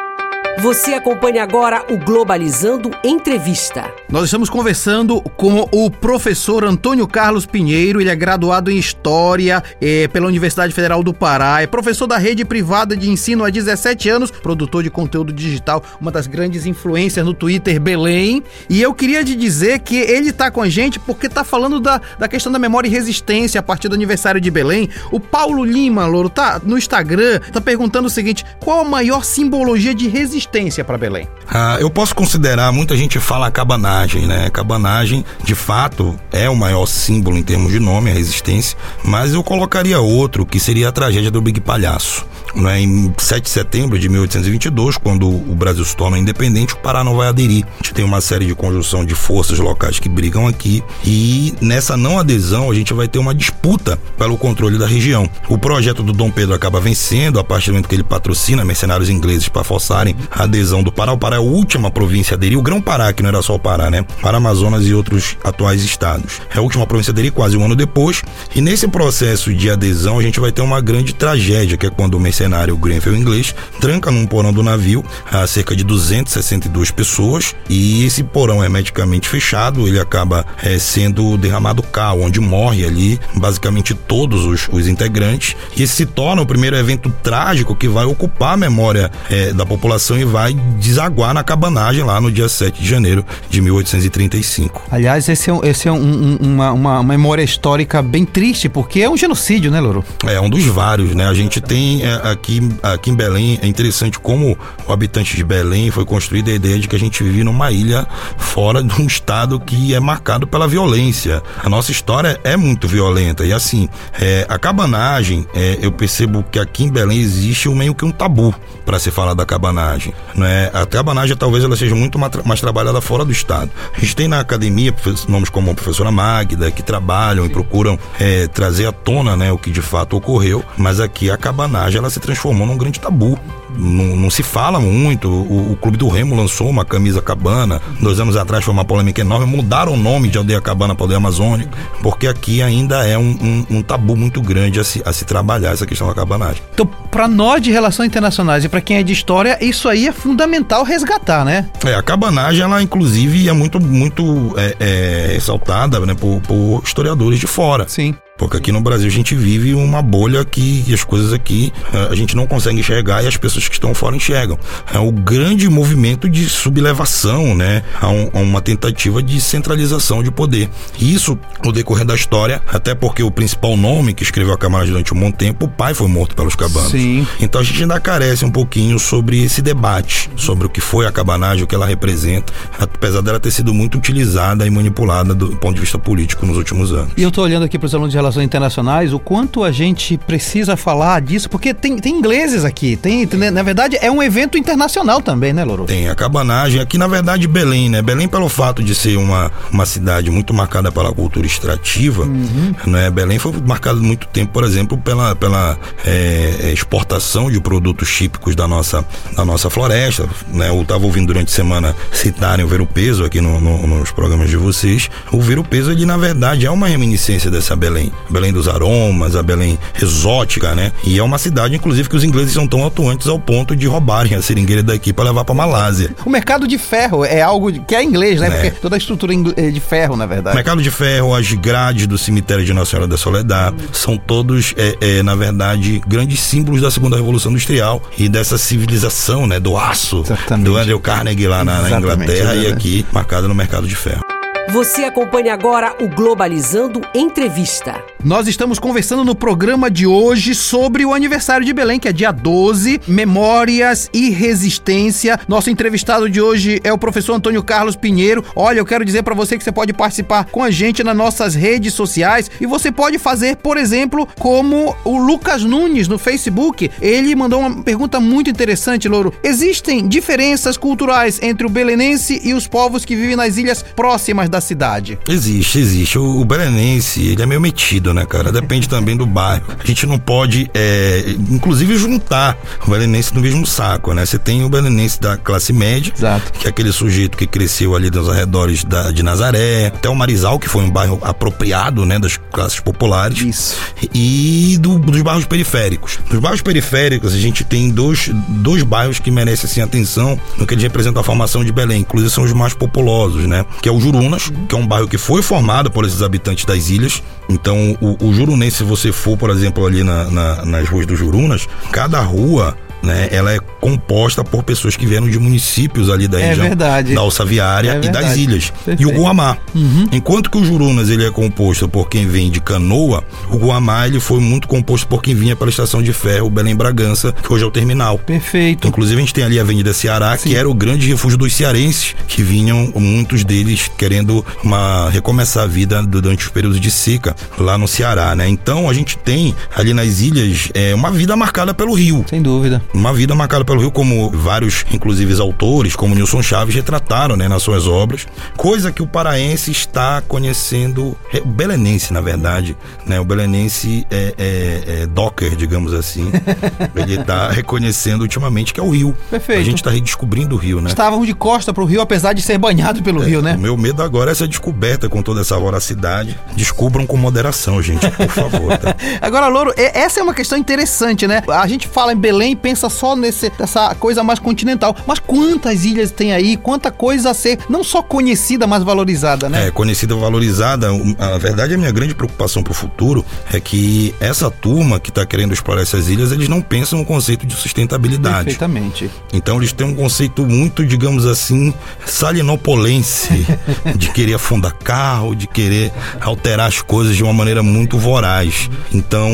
Você 0.60 0.92
acompanha 0.92 1.44
agora 1.44 1.84
o 1.88 1.96
Globalizando 1.96 2.90
Entrevista. 3.04 3.94
Nós 4.10 4.24
estamos 4.24 4.50
conversando 4.50 5.20
com 5.36 5.68
o 5.70 5.88
professor 5.88 6.64
Antônio 6.64 7.06
Carlos 7.06 7.46
Pinheiro. 7.46 8.00
Ele 8.00 8.10
é 8.10 8.16
graduado 8.16 8.68
em 8.68 8.76
História 8.76 9.62
é, 9.80 10.08
pela 10.08 10.26
Universidade 10.26 10.74
Federal 10.74 11.00
do 11.00 11.14
Pará, 11.14 11.62
é 11.62 11.66
professor 11.66 12.08
da 12.08 12.18
rede 12.18 12.44
privada 12.44 12.96
de 12.96 13.08
ensino 13.08 13.44
há 13.44 13.50
17 13.50 14.08
anos, 14.08 14.32
produtor 14.32 14.82
de 14.82 14.90
conteúdo 14.90 15.32
digital, 15.32 15.80
uma 16.00 16.10
das 16.10 16.26
grandes 16.26 16.66
influências 16.66 17.24
no 17.24 17.34
Twitter 17.34 17.80
Belém. 17.80 18.42
E 18.68 18.82
eu 18.82 18.92
queria 18.92 19.24
te 19.24 19.36
dizer 19.36 19.78
que 19.78 19.96
ele 19.96 20.30
está 20.30 20.50
com 20.50 20.60
a 20.60 20.68
gente 20.68 20.98
porque 20.98 21.26
está 21.26 21.44
falando 21.44 21.78
da, 21.78 22.00
da 22.18 22.26
questão 22.26 22.50
da 22.50 22.58
memória 22.58 22.88
e 22.88 22.90
resistência 22.90 23.60
a 23.60 23.62
partir 23.62 23.88
do 23.88 23.94
aniversário 23.94 24.40
de 24.40 24.50
Belém. 24.50 24.88
O 25.12 25.20
Paulo 25.20 25.64
Lima, 25.64 26.04
Louro, 26.06 26.28
tá 26.28 26.60
no 26.64 26.76
Instagram, 26.76 27.38
tá 27.52 27.60
perguntando 27.60 28.08
o 28.08 28.10
seguinte: 28.10 28.44
qual 28.58 28.80
a 28.80 28.84
maior 28.84 29.22
simbologia 29.24 29.94
de 29.94 30.08
resistência? 30.08 30.47
Resistência 30.48 30.84
para 30.84 30.98
Belém? 30.98 31.28
Ah, 31.48 31.76
eu 31.80 31.90
posso 31.90 32.14
considerar, 32.14 32.72
muita 32.72 32.96
gente 32.96 33.18
fala 33.20 33.50
cabanagem, 33.50 34.26
né? 34.26 34.50
Cabanagem, 34.50 35.24
de 35.42 35.54
fato, 35.54 36.18
é 36.32 36.48
o 36.48 36.56
maior 36.56 36.86
símbolo 36.86 37.36
em 37.36 37.42
termos 37.42 37.70
de 37.70 37.78
nome, 37.78 38.10
a 38.10 38.14
resistência, 38.14 38.76
mas 39.04 39.32
eu 39.34 39.42
colocaria 39.42 40.00
outro, 40.00 40.44
que 40.44 40.58
seria 40.58 40.88
a 40.88 40.92
tragédia 40.92 41.30
do 41.30 41.40
Big 41.40 41.60
Palhaço. 41.60 42.26
Né? 42.54 42.80
Em 42.80 43.12
7 43.16 43.44
de 43.44 43.50
setembro 43.50 43.98
de 43.98 44.08
1822, 44.08 44.96
quando 44.96 45.28
o 45.28 45.54
Brasil 45.54 45.84
se 45.84 45.96
torna 45.96 46.18
independente, 46.18 46.74
o 46.74 46.78
Pará 46.78 47.04
não 47.04 47.16
vai 47.16 47.28
aderir. 47.28 47.64
A 47.64 47.76
gente 47.82 47.94
tem 47.94 48.04
uma 48.04 48.20
série 48.20 48.46
de 48.46 48.54
conjunção 48.54 49.04
de 49.04 49.14
forças 49.14 49.58
locais 49.58 49.98
que 49.98 50.08
brigam 50.08 50.46
aqui 50.46 50.82
e 51.04 51.54
nessa 51.60 51.96
não 51.96 52.18
adesão 52.18 52.70
a 52.70 52.74
gente 52.74 52.92
vai 52.92 53.08
ter 53.08 53.18
uma 53.18 53.34
disputa 53.34 53.98
pelo 54.16 54.36
controle 54.36 54.78
da 54.78 54.86
região. 54.86 55.28
O 55.48 55.58
projeto 55.58 56.02
do 56.02 56.12
Dom 56.12 56.30
Pedro 56.30 56.54
acaba 56.54 56.80
vencendo 56.80 57.38
a 57.38 57.44
partir 57.44 57.66
do 57.66 57.74
momento 57.74 57.88
que 57.88 57.94
ele 57.94 58.02
patrocina 58.02 58.64
mercenários 58.64 59.08
ingleses 59.08 59.48
para 59.48 59.64
forçarem 59.64 60.16
a 60.30 60.44
adesão 60.44 60.82
do 60.82 60.90
Pará. 60.90 61.12
O 61.12 61.18
Pará 61.18 61.36
é 61.36 61.38
a 61.38 61.42
última 61.42 61.90
província 61.90 62.34
a 62.34 62.36
aderir, 62.36 62.58
o 62.58 62.62
Grão-Pará, 62.62 63.12
que 63.12 63.22
não 63.22 63.28
era 63.28 63.42
só 63.42 63.54
o 63.54 63.58
Pará, 63.58 63.90
né? 63.90 64.04
Para 64.20 64.38
Amazonas 64.38 64.86
e 64.86 64.94
outros 64.94 65.36
atuais 65.44 65.82
estados. 65.82 66.40
É 66.54 66.58
a 66.58 66.62
última 66.62 66.86
província 66.86 67.10
a 67.10 67.14
aderir 67.14 67.32
quase 67.32 67.56
um 67.56 67.64
ano 67.64 67.76
depois. 67.76 68.22
E 68.54 68.60
nesse 68.60 68.88
processo 68.88 69.52
de 69.54 69.70
adesão 69.70 70.18
a 70.18 70.22
gente 70.22 70.40
vai 70.40 70.52
ter 70.52 70.62
uma 70.62 70.80
grande 70.80 71.14
tragédia, 71.14 71.76
que 71.76 71.86
é 71.86 71.90
quando 71.90 72.14
o 72.14 72.20
mercenário 72.20 72.47
Grenfell 72.76 73.16
inglês 73.16 73.54
tranca 73.80 74.10
num 74.10 74.26
porão 74.26 74.52
do 74.52 74.62
navio 74.62 75.04
a 75.30 75.46
cerca 75.46 75.76
de 75.76 75.84
262 75.84 76.90
pessoas 76.90 77.54
e 77.68 78.04
esse 78.04 78.22
porão 78.22 78.62
é 78.62 78.66
hermeticamente 78.66 79.28
fechado, 79.28 79.86
ele 79.86 80.00
acaba 80.00 80.44
é, 80.62 80.78
sendo 80.78 81.36
derramado 81.36 81.82
cal, 81.82 82.20
onde 82.20 82.40
morre 82.40 82.84
ali 82.84 83.20
basicamente 83.34 83.94
todos 83.94 84.44
os, 84.44 84.68
os, 84.70 84.88
integrantes 84.88 85.56
e 85.76 85.82
esse 85.82 85.98
se 85.98 86.06
torna 86.06 86.42
o 86.42 86.46
primeiro 86.46 86.76
evento 86.76 87.12
trágico 87.22 87.74
que 87.74 87.88
vai 87.88 88.04
ocupar 88.04 88.54
a 88.54 88.56
memória 88.56 89.10
é, 89.28 89.52
da 89.52 89.66
população 89.66 90.16
e 90.16 90.24
vai 90.24 90.54
desaguar 90.78 91.34
na 91.34 91.42
cabanagem 91.42 92.04
lá 92.04 92.20
no 92.20 92.30
dia 92.30 92.48
7 92.48 92.80
de 92.80 92.88
janeiro 92.88 93.24
de 93.50 93.60
1835. 93.60 94.82
Aliás, 94.90 95.28
esse 95.28 95.50
é, 95.50 95.58
esse 95.64 95.88
é 95.88 95.92
um, 95.92 95.96
um, 95.96 96.36
uma, 96.40 96.72
uma, 96.72 97.02
memória 97.02 97.42
histórica 97.42 98.00
bem 98.00 98.24
triste, 98.24 98.68
porque 98.68 99.00
é 99.00 99.10
um 99.10 99.16
genocídio, 99.16 99.70
né, 99.70 99.80
Loro? 99.80 100.04
É 100.24 100.40
um 100.40 100.48
dos 100.48 100.64
vários, 100.66 101.14
né? 101.16 101.26
A 101.26 101.34
gente 101.34 101.60
tem 101.60 102.02
é, 102.04 102.27
aqui, 102.30 102.60
aqui 102.82 103.10
em 103.10 103.14
Belém, 103.14 103.58
é 103.62 103.66
interessante 103.66 104.18
como 104.18 104.56
o 104.86 104.92
habitante 104.92 105.36
de 105.36 105.44
Belém 105.44 105.90
foi 105.90 106.04
construída 106.04 106.50
a 106.50 106.54
ideia 106.54 106.78
de 106.78 106.88
que 106.88 106.96
a 106.96 106.98
gente 106.98 107.22
vive 107.22 107.44
numa 107.44 107.70
ilha 107.70 108.06
fora 108.36 108.82
de 108.82 109.00
um 109.00 109.06
estado 109.06 109.58
que 109.60 109.94
é 109.94 110.00
marcado 110.00 110.46
pela 110.46 110.66
violência. 110.66 111.42
A 111.62 111.68
nossa 111.68 111.90
história 111.90 112.40
é 112.44 112.56
muito 112.56 112.88
violenta 112.88 113.44
e 113.44 113.52
assim, 113.52 113.88
é, 114.20 114.46
a 114.48 114.58
cabanagem, 114.58 115.46
é, 115.54 115.78
eu 115.80 115.92
percebo 115.92 116.42
que 116.42 116.58
aqui 116.58 116.84
em 116.84 116.90
Belém 116.90 117.18
existe 117.18 117.68
um, 117.68 117.74
meio 117.74 117.94
que 117.94 118.04
um 118.04 118.10
tabu 118.10 118.54
para 118.84 118.98
se 118.98 119.10
falar 119.10 119.34
da 119.34 119.44
cabanagem. 119.44 120.14
Né? 120.34 120.70
A 120.72 120.86
cabanagem 120.86 121.36
talvez 121.36 121.62
ela 121.62 121.76
seja 121.76 121.94
muito 121.94 122.18
mais 122.18 122.60
trabalhada 122.60 123.00
fora 123.00 123.24
do 123.24 123.32
estado. 123.32 123.70
A 123.94 124.00
gente 124.00 124.16
tem 124.16 124.28
na 124.28 124.40
academia 124.40 124.94
nomes 125.28 125.50
como 125.50 125.70
a 125.70 125.74
professora 125.74 126.10
Magda 126.10 126.70
que 126.70 126.82
trabalham 126.82 127.44
e 127.44 127.48
procuram 127.48 127.98
é, 128.18 128.46
trazer 128.46 128.86
à 128.86 128.92
tona 128.92 129.36
né, 129.36 129.52
o 129.52 129.58
que 129.58 129.70
de 129.70 129.82
fato 129.82 130.16
ocorreu, 130.16 130.64
mas 130.76 131.00
aqui 131.00 131.30
a 131.30 131.36
cabanagem 131.36 131.98
ela 131.98 132.10
se 132.10 132.17
transformou 132.18 132.66
num 132.66 132.76
grande 132.76 133.00
tabu. 133.00 133.38
Não, 133.76 134.16
não 134.16 134.30
se 134.30 134.42
fala 134.42 134.80
muito. 134.80 135.28
O, 135.28 135.72
o, 135.72 135.76
Clube 135.76 135.96
do 135.96 136.08
Remo 136.08 136.34
lançou 136.34 136.68
uma 136.68 136.84
camisa 136.84 137.20
cabana. 137.20 137.80
Dois 138.00 138.18
anos 138.18 138.36
atrás 138.36 138.64
foi 138.64 138.72
uma 138.72 138.84
polêmica 138.84 139.20
enorme. 139.20 139.46
Mudaram 139.46 139.92
o 139.92 139.96
nome 139.96 140.28
de 140.28 140.38
Aldeia 140.38 140.60
Cabana 140.60 140.94
para 140.94 141.04
Aldeia 141.04 141.18
Amazônica, 141.18 141.70
porque 142.02 142.26
aqui 142.26 142.62
ainda 142.62 143.06
é 143.06 143.16
um, 143.16 143.66
um, 143.70 143.76
um 143.78 143.82
tabu 143.82 144.16
muito 144.16 144.40
grande 144.40 144.80
a 144.80 144.84
se, 144.84 145.02
a 145.04 145.12
se 145.12 145.24
trabalhar 145.24 145.72
essa 145.72 145.86
questão 145.86 146.08
da 146.08 146.14
cabanagem. 146.14 146.62
Então, 146.72 146.86
para 147.10 147.28
nós 147.28 147.62
de 147.62 147.70
relações 147.70 148.08
internacionais 148.08 148.64
e 148.64 148.68
para 148.68 148.80
quem 148.80 148.96
é 148.96 149.02
de 149.02 149.12
história, 149.12 149.58
isso 149.60 149.88
aí 149.88 150.08
é 150.08 150.12
fundamental 150.12 150.82
resgatar, 150.82 151.44
né? 151.44 151.68
É, 151.84 151.94
a 151.94 152.02
cabanagem, 152.02 152.62
ela 152.62 152.82
inclusive 152.82 153.48
é 153.48 153.52
muito, 153.52 153.80
muito 153.80 154.54
é, 154.56 154.76
é, 154.80 155.36
exaltada 155.36 156.00
né, 156.00 156.14
por, 156.14 156.40
por 156.40 156.82
historiadores 156.84 157.38
de 157.38 157.46
fora. 157.46 157.86
Sim. 157.88 158.14
Porque 158.38 158.56
aqui 158.56 158.72
no 158.72 158.80
Brasil 158.80 159.08
a 159.08 159.10
gente 159.10 159.34
vive 159.34 159.74
uma 159.74 160.00
bolha 160.00 160.44
que 160.44 160.84
as 160.94 161.02
coisas 161.02 161.32
aqui 161.32 161.72
eh, 161.92 162.08
a 162.10 162.14
gente 162.14 162.36
não 162.36 162.46
consegue 162.46 162.78
enxergar 162.78 163.22
e 163.22 163.26
as 163.26 163.36
pessoas 163.36 163.68
que 163.68 163.74
estão 163.74 163.92
fora 163.92 164.14
enxergam. 164.16 164.56
É 164.94 164.98
o 164.98 165.10
grande 165.10 165.68
movimento 165.68 166.28
de 166.28 166.48
sublevação, 166.48 167.54
né? 167.54 167.82
A, 168.00 168.08
um, 168.08 168.30
a 168.32 168.38
uma 168.38 168.62
tentativa 168.62 169.22
de 169.22 169.40
centralização 169.40 170.22
de 170.22 170.30
poder. 170.30 170.70
E 170.98 171.12
isso, 171.12 171.36
no 171.64 171.72
decorrer 171.72 172.06
da 172.06 172.14
história, 172.14 172.62
até 172.68 172.94
porque 172.94 173.22
o 173.22 173.30
principal 173.30 173.76
nome 173.76 174.14
que 174.14 174.22
escreveu 174.22 174.54
a 174.54 174.58
Camarada 174.58 174.90
durante 174.90 175.12
um 175.12 175.18
bom 175.18 175.32
tempo, 175.32 175.66
o 175.66 175.68
pai 175.68 175.92
foi 175.92 176.06
morto 176.06 176.36
pelos 176.36 176.54
cabanos. 176.54 176.92
Sim. 176.92 177.26
Então 177.40 177.60
a 177.60 177.64
gente 177.64 177.82
ainda 177.82 177.98
carece 177.98 178.44
um 178.44 178.50
pouquinho 178.50 178.98
sobre 178.98 179.42
esse 179.42 179.60
debate, 179.60 180.30
sobre 180.36 180.66
o 180.66 180.70
que 180.70 180.80
foi 180.80 181.06
a 181.06 181.12
cabanagem, 181.12 181.64
o 181.64 181.66
que 181.66 181.74
ela 181.74 181.86
representa, 181.86 182.52
apesar 182.78 183.20
dela 183.20 183.40
ter 183.40 183.50
sido 183.50 183.74
muito 183.74 183.98
utilizada 183.98 184.66
e 184.66 184.70
manipulada 184.70 185.34
do 185.34 185.56
ponto 185.56 185.74
de 185.74 185.80
vista 185.80 185.98
político 185.98 186.46
nos 186.46 186.56
últimos 186.56 186.92
anos. 186.92 187.12
E 187.16 187.22
eu 187.22 187.30
estou 187.30 187.44
olhando 187.44 187.64
aqui 187.64 187.78
para 187.78 187.86
os 187.86 187.94
alunos 187.94 188.12
de 188.12 188.18
relações 188.28 188.44
internacionais, 188.44 189.12
o 189.12 189.18
quanto 189.18 189.64
a 189.64 189.72
gente 189.72 190.16
precisa 190.18 190.76
falar 190.76 191.20
disso, 191.20 191.48
porque 191.48 191.72
tem, 191.72 191.96
tem 191.96 192.16
ingleses 192.16 192.64
aqui, 192.64 192.96
tem, 192.96 193.26
tem, 193.26 193.50
na 193.50 193.62
verdade 193.62 193.96
é 194.00 194.10
um 194.10 194.22
evento 194.22 194.58
internacional 194.58 195.22
também, 195.22 195.52
né, 195.52 195.64
Loro? 195.64 195.84
Tem 195.84 196.08
a 196.08 196.14
cabanagem, 196.14 196.80
aqui 196.80 196.98
na 196.98 197.06
verdade 197.06 197.48
Belém, 197.48 197.88
né? 197.88 198.02
Belém 198.02 198.28
pelo 198.28 198.48
fato 198.48 198.82
de 198.82 198.94
ser 198.94 199.16
uma, 199.16 199.50
uma 199.72 199.86
cidade 199.86 200.30
muito 200.30 200.52
marcada 200.52 200.92
pela 200.92 201.12
cultura 201.12 201.46
extrativa, 201.46 202.24
uhum. 202.24 202.74
né? 202.86 203.10
Belém 203.10 203.38
foi 203.38 203.52
marcado 203.66 204.02
muito 204.02 204.26
tempo, 204.28 204.52
por 204.52 204.64
exemplo, 204.64 204.98
pela, 204.98 205.34
pela 205.34 205.78
é, 206.04 206.70
exportação 206.72 207.50
de 207.50 207.60
produtos 207.60 208.14
típicos 208.14 208.54
da 208.54 208.68
nossa, 208.68 209.04
da 209.34 209.44
nossa 209.44 209.70
floresta, 209.70 210.28
né? 210.48 210.68
Eu 210.68 210.82
estava 210.82 211.04
ouvindo 211.04 211.28
durante 211.28 211.50
a 211.50 211.54
semana 211.54 211.96
citarem 212.12 212.64
o 212.64 212.68
Ver 212.68 212.80
o 212.80 212.86
Peso 212.86 213.24
aqui 213.24 213.40
no, 213.40 213.60
no, 213.60 213.86
nos 213.86 214.10
programas 214.10 214.50
de 214.50 214.56
vocês. 214.56 215.08
O 215.32 215.40
Ver 215.40 215.58
o 215.58 215.64
Peso, 215.64 215.90
ele 215.90 216.04
na 216.04 216.16
verdade 216.16 216.66
é 216.66 216.70
uma 216.70 216.88
reminiscência 216.88 217.50
dessa 217.50 217.74
Belém. 217.74 218.12
Belém 218.28 218.52
dos 218.52 218.68
aromas, 218.68 219.34
a 219.34 219.42
Belém 219.42 219.78
exótica, 220.00 220.74
né? 220.74 220.92
E 221.04 221.18
é 221.18 221.22
uma 221.22 221.38
cidade, 221.38 221.76
inclusive, 221.76 222.08
que 222.08 222.16
os 222.16 222.24
ingleses 222.24 222.52
são 222.52 222.66
tão 222.66 222.86
atuantes 222.86 223.26
ao 223.26 223.38
ponto 223.38 223.74
de 223.74 223.86
roubarem 223.86 224.34
a 224.34 224.42
seringueira 224.42 224.82
daqui 224.82 225.12
para 225.12 225.24
levar 225.26 225.44
para 225.44 225.54
Malásia. 225.54 226.14
O 226.24 226.30
mercado 226.30 226.66
de 226.66 226.78
ferro 226.78 227.24
é 227.24 227.40
algo 227.40 227.72
que 227.84 227.94
é 227.94 228.02
inglês, 228.02 228.40
né? 228.40 228.48
né? 228.48 228.56
Porque 228.56 228.80
toda 228.80 228.96
a 228.96 228.98
estrutura 228.98 229.32
é 229.56 229.70
de 229.70 229.80
ferro, 229.80 230.16
na 230.16 230.26
verdade. 230.26 230.54
O 230.54 230.56
mercado 230.56 230.82
de 230.82 230.90
ferro, 230.90 231.34
as 231.34 231.52
grades 231.52 232.06
do 232.06 232.18
cemitério 232.18 232.64
de 232.64 232.72
Nossa 232.72 232.90
Senhora 232.90 233.08
da 233.08 233.16
Soledad, 233.16 233.74
são 233.92 234.16
todos, 234.16 234.74
é, 234.76 234.96
é, 235.00 235.22
na 235.22 235.34
verdade, 235.34 236.00
grandes 236.06 236.40
símbolos 236.40 236.80
da 236.80 236.90
segunda 236.90 237.16
revolução 237.16 237.50
industrial 237.52 238.02
e 238.16 238.28
dessa 238.28 238.58
civilização, 238.58 239.46
né? 239.46 239.58
Do 239.58 239.76
aço, 239.76 240.22
Exatamente. 240.24 240.64
do 240.64 240.76
Andrew 240.76 241.00
Carnegie 241.00 241.46
lá 241.46 241.64
na, 241.64 241.82
na 241.82 241.98
Inglaterra 241.98 242.54
é 242.54 242.58
e 242.58 242.66
aqui 242.66 243.06
marcada 243.12 243.48
no 243.48 243.54
mercado 243.54 243.86
de 243.86 243.96
ferro. 243.96 244.27
Você 244.70 245.04
acompanha 245.04 245.54
agora 245.54 245.96
o 245.98 246.06
Globalizando 246.06 247.00
Entrevista. 247.14 248.04
Nós 248.22 248.46
estamos 248.46 248.78
conversando 248.78 249.24
no 249.24 249.34
programa 249.34 249.90
de 249.90 250.06
hoje 250.06 250.54
sobre 250.54 251.06
o 251.06 251.14
aniversário 251.14 251.64
de 251.64 251.72
Belém, 251.72 251.98
que 251.98 252.08
é 252.08 252.12
dia 252.12 252.30
12, 252.30 253.00
Memórias 253.08 254.10
e 254.12 254.28
Resistência. 254.28 255.40
Nosso 255.48 255.70
entrevistado 255.70 256.28
de 256.28 256.38
hoje 256.38 256.80
é 256.84 256.92
o 256.92 256.98
professor 256.98 257.34
Antônio 257.34 257.62
Carlos 257.62 257.96
Pinheiro. 257.96 258.44
Olha, 258.54 258.80
eu 258.80 258.84
quero 258.84 259.06
dizer 259.06 259.22
para 259.22 259.34
você 259.34 259.56
que 259.56 259.64
você 259.64 259.72
pode 259.72 259.94
participar 259.94 260.44
com 260.46 260.62
a 260.62 260.70
gente 260.70 261.02
nas 261.02 261.16
nossas 261.16 261.54
redes 261.54 261.94
sociais 261.94 262.50
e 262.60 262.66
você 262.66 262.92
pode 262.92 263.18
fazer, 263.18 263.56
por 263.56 263.78
exemplo, 263.78 264.28
como 264.38 264.94
o 265.02 265.16
Lucas 265.16 265.62
Nunes 265.62 266.08
no 266.08 266.18
Facebook. 266.18 266.90
Ele 267.00 267.34
mandou 267.34 267.60
uma 267.60 267.82
pergunta 267.82 268.20
muito 268.20 268.50
interessante, 268.50 269.08
Louro. 269.08 269.32
Existem 269.42 270.06
diferenças 270.06 270.76
culturais 270.76 271.40
entre 271.40 271.66
o 271.66 271.70
belenense 271.70 272.42
e 272.44 272.52
os 272.52 272.66
povos 272.66 273.06
que 273.06 273.16
vivem 273.16 273.36
nas 273.36 273.56
ilhas 273.56 273.82
próximas 273.82 274.48
da 274.48 274.57
da 274.58 274.60
cidade? 274.60 275.18
Existe, 275.28 275.78
existe. 275.78 276.18
O, 276.18 276.40
o 276.40 276.44
belenense, 276.44 277.22
ele 277.22 277.42
é 277.42 277.46
meio 277.46 277.60
metido, 277.60 278.12
né, 278.12 278.26
cara? 278.26 278.52
Depende 278.52 278.88
também 278.88 279.16
do 279.16 279.24
bairro. 279.24 279.62
A 279.78 279.86
gente 279.86 280.06
não 280.06 280.18
pode, 280.18 280.70
é, 280.74 281.34
inclusive, 281.50 281.96
juntar 281.96 282.58
o 282.86 282.90
belenense 282.90 283.34
no 283.34 283.40
mesmo 283.40 283.66
saco, 283.66 284.12
né? 284.12 284.26
Você 284.26 284.38
tem 284.38 284.64
o 284.64 284.68
belenense 284.68 285.20
da 285.20 285.36
classe 285.36 285.72
média, 285.72 286.12
Exato. 286.16 286.52
que 286.52 286.66
é 286.66 286.70
aquele 286.70 286.92
sujeito 286.92 287.38
que 287.38 287.46
cresceu 287.46 287.94
ali 287.94 288.10
nos 288.10 288.28
arredores 288.28 288.84
da, 288.84 289.10
de 289.10 289.22
Nazaré, 289.22 289.86
até 289.86 290.08
o 290.08 290.14
Marizal, 290.14 290.58
que 290.58 290.68
foi 290.68 290.82
um 290.82 290.90
bairro 290.90 291.18
apropriado, 291.22 292.04
né, 292.04 292.18
das 292.18 292.36
classes 292.36 292.80
populares. 292.80 293.40
Isso. 293.40 293.76
E 294.12 294.76
do, 294.80 294.98
dos 294.98 295.22
bairros 295.22 295.44
periféricos. 295.44 296.18
Nos 296.30 296.40
bairros 296.40 296.62
periféricos, 296.62 297.32
a 297.32 297.38
gente 297.38 297.64
tem 297.64 297.90
dois, 297.90 298.30
dois 298.48 298.82
bairros 298.82 299.20
que 299.20 299.30
merecem, 299.30 299.70
assim, 299.70 299.80
atenção 299.80 300.38
no 300.56 300.66
que 300.66 300.74
eles 300.74 300.82
representam 300.82 301.20
a 301.20 301.24
formação 301.24 301.64
de 301.64 301.72
Belém. 301.72 302.00
Inclusive, 302.00 302.32
são 302.32 302.44
os 302.44 302.52
mais 302.52 302.74
populosos, 302.74 303.46
né? 303.46 303.64
Que 303.80 303.88
é 303.88 303.92
o 303.92 304.00
Jurunas, 304.00 304.47
que 304.68 304.74
é 304.74 304.78
um 304.78 304.86
bairro 304.86 305.08
que 305.08 305.18
foi 305.18 305.42
formado 305.42 305.90
por 305.90 306.04
esses 306.04 306.22
habitantes 306.22 306.64
das 306.64 306.88
ilhas. 306.88 307.22
Então, 307.48 307.96
o, 308.00 308.26
o 308.26 308.32
Jurunense, 308.32 308.78
se 308.78 308.84
você 308.84 309.12
for, 309.12 309.36
por 309.36 309.50
exemplo, 309.50 309.86
ali 309.86 310.02
na, 310.02 310.24
na, 310.24 310.64
nas 310.64 310.88
ruas 310.88 311.06
do 311.06 311.16
Jurunas, 311.16 311.68
cada 311.90 312.20
rua 312.20 312.76
né? 313.02 313.28
Ela 313.30 313.54
é 313.54 313.58
composta 313.80 314.42
por 314.42 314.62
pessoas 314.62 314.96
que 314.96 315.06
vieram 315.06 315.28
de 315.28 315.38
municípios 315.38 316.10
ali 316.10 316.26
da 316.26 316.40
é 316.40 316.48
região 316.48 316.66
verdade. 316.66 317.14
da 317.14 317.20
Alça 317.20 317.44
Viária 317.44 318.00
é 318.02 318.06
e 318.06 318.08
das 318.08 318.36
ilhas. 318.36 318.70
Perfeito. 318.70 319.02
E 319.02 319.06
o 319.06 319.10
Guamá. 319.10 319.56
Uhum. 319.74 320.08
Enquanto 320.12 320.50
que 320.50 320.58
o 320.58 320.64
Jurunas 320.64 321.08
ele 321.08 321.24
é 321.24 321.30
composto 321.30 321.88
por 321.88 322.08
quem 322.08 322.26
vem 322.26 322.50
de 322.50 322.60
Canoa, 322.60 323.24
o 323.50 323.56
Guamá 323.56 324.06
ele 324.06 324.20
foi 324.20 324.40
muito 324.40 324.66
composto 324.68 325.06
por 325.06 325.22
quem 325.22 325.34
vinha 325.34 325.54
pela 325.56 325.70
estação 325.70 326.02
de 326.02 326.12
ferro 326.12 326.50
Belém 326.50 326.74
Bragança, 326.74 327.32
que 327.32 327.52
hoje 327.52 327.64
é 327.64 327.66
o 327.66 327.70
terminal. 327.70 328.18
Perfeito. 328.18 328.88
Inclusive 328.88 329.16
a 329.16 329.20
gente 329.20 329.34
tem 329.34 329.44
ali 329.44 329.58
a 329.58 329.62
Avenida 329.62 329.92
Ceará, 329.92 330.36
Sim. 330.36 330.50
que 330.50 330.56
era 330.56 330.68
o 330.68 330.74
grande 330.74 331.08
refúgio 331.08 331.38
dos 331.38 331.54
cearenses, 331.54 332.14
que 332.26 332.42
vinham 332.42 332.92
muitos 332.94 333.44
deles 333.44 333.90
querendo 333.96 334.44
uma 334.62 335.08
recomeçar 335.10 335.64
a 335.64 335.66
vida 335.66 336.02
durante 336.02 336.44
os 336.44 336.50
períodos 336.50 336.80
de 336.80 336.90
seca 336.90 337.34
lá 337.58 337.78
no 337.78 337.86
Ceará, 337.86 338.34
né? 338.34 338.48
Então 338.48 338.88
a 338.88 338.92
gente 338.92 339.16
tem 339.16 339.54
ali 339.74 339.94
nas 339.94 340.20
ilhas 340.20 340.68
é, 340.74 340.94
uma 340.94 341.10
vida 341.10 341.36
marcada 341.36 341.72
pelo 341.72 341.94
rio. 341.94 342.24
Sem 342.28 342.42
dúvida 342.42 342.82
uma 342.92 343.12
vida 343.12 343.34
marcada 343.34 343.64
pelo 343.64 343.80
Rio, 343.80 343.90
como 343.90 344.30
vários, 344.30 344.84
inclusive, 344.90 345.40
autores, 345.40 345.94
como 345.94 346.14
Nilson 346.14 346.42
Chaves, 346.42 346.74
retrataram 346.74 347.36
né, 347.36 347.48
nas 347.48 347.62
suas 347.62 347.86
obras, 347.86 348.26
coisa 348.56 348.90
que 348.90 349.02
o 349.02 349.06
paraense 349.06 349.70
está 349.70 350.22
conhecendo, 350.22 351.16
é, 351.32 351.38
o 351.38 351.46
belenense, 351.46 352.12
na 352.12 352.20
verdade, 352.20 352.76
né? 353.06 353.20
O 353.20 353.24
belenense 353.24 354.06
é, 354.10 354.34
é, 354.38 355.02
é 355.02 355.06
docker, 355.06 355.54
digamos 355.54 355.92
assim. 355.92 356.30
Ele 356.94 357.20
está 357.20 357.50
reconhecendo 357.50 358.22
ultimamente 358.22 358.72
que 358.72 358.80
é 358.80 358.82
o 358.82 358.90
Rio. 358.90 359.14
Perfeito. 359.30 359.60
A 359.60 359.64
gente 359.64 359.78
está 359.78 359.90
redescobrindo 359.90 360.54
o 360.54 360.58
Rio, 360.58 360.80
né? 360.80 360.88
Estávamos 360.88 361.26
de 361.26 361.34
costa 361.34 361.72
para 361.72 361.82
o 361.82 361.86
Rio, 361.86 362.00
apesar 362.00 362.32
de 362.32 362.42
ser 362.42 362.58
banhado 362.58 363.02
pelo 363.02 363.22
é, 363.22 363.26
Rio, 363.26 363.42
né? 363.42 363.54
O 363.54 363.60
meu 363.60 363.76
medo 363.76 364.02
agora 364.02 364.30
é 364.30 364.32
essa 364.32 364.48
descoberta 364.48 365.08
com 365.08 365.22
toda 365.22 365.40
essa 365.40 365.58
voracidade. 365.58 366.38
Descubram 366.54 367.06
com 367.06 367.16
moderação, 367.16 367.82
gente, 367.82 368.08
por 368.10 368.28
favor. 368.28 368.76
Tá? 368.78 368.94
agora, 369.20 369.48
Louro, 369.48 369.72
essa 369.76 370.20
é 370.20 370.22
uma 370.22 370.34
questão 370.34 370.56
interessante, 370.58 371.26
né? 371.26 371.42
A 371.48 371.66
gente 371.66 371.86
fala 371.88 372.12
em 372.12 372.16
Belém 372.16 372.52
e 372.52 372.56
pensa 372.56 372.77
pensa 372.78 372.88
só 372.88 373.16
nesse, 373.16 373.50
nessa 373.58 373.94
coisa 373.96 374.22
mais 374.22 374.38
continental. 374.38 374.94
Mas 375.06 375.18
quantas 375.18 375.84
ilhas 375.84 376.12
tem 376.12 376.32
aí? 376.32 376.56
Quanta 376.56 376.90
coisa 376.90 377.30
a 377.30 377.34
ser 377.34 377.58
não 377.68 377.82
só 377.82 378.02
conhecida, 378.02 378.66
mas 378.66 378.84
valorizada, 378.84 379.48
né? 379.48 379.66
É, 379.66 379.70
conhecida 379.70 380.14
valorizada. 380.14 380.88
A 381.18 381.38
verdade, 381.38 381.74
a 381.74 381.78
minha 381.78 381.90
grande 381.90 382.14
preocupação 382.14 382.62
para 382.62 382.70
o 382.70 382.74
futuro 382.74 383.24
é 383.52 383.58
que 383.58 384.14
essa 384.20 384.50
turma 384.50 385.00
que 385.00 385.10
está 385.10 385.26
querendo 385.26 385.52
explorar 385.52 385.82
essas 385.82 386.08
ilhas, 386.08 386.30
eles 386.30 386.48
não 386.48 386.62
pensam 386.62 387.00
no 387.00 387.04
conceito 387.04 387.44
de 387.44 387.54
sustentabilidade. 387.54 388.44
Perfeitamente. 388.44 389.10
Então 389.32 389.56
eles 389.58 389.72
têm 389.72 389.86
um 389.86 389.94
conceito 389.94 390.46
muito, 390.46 390.86
digamos 390.86 391.26
assim, 391.26 391.74
salinopolense, 392.06 393.46
de 393.96 394.10
querer 394.12 394.34
afundar 394.34 394.72
carro, 394.74 395.34
de 395.34 395.46
querer 395.48 395.92
alterar 396.20 396.68
as 396.68 396.80
coisas 396.80 397.16
de 397.16 397.24
uma 397.24 397.32
maneira 397.32 397.62
muito 397.62 397.98
voraz. 397.98 398.70
Então 398.92 399.30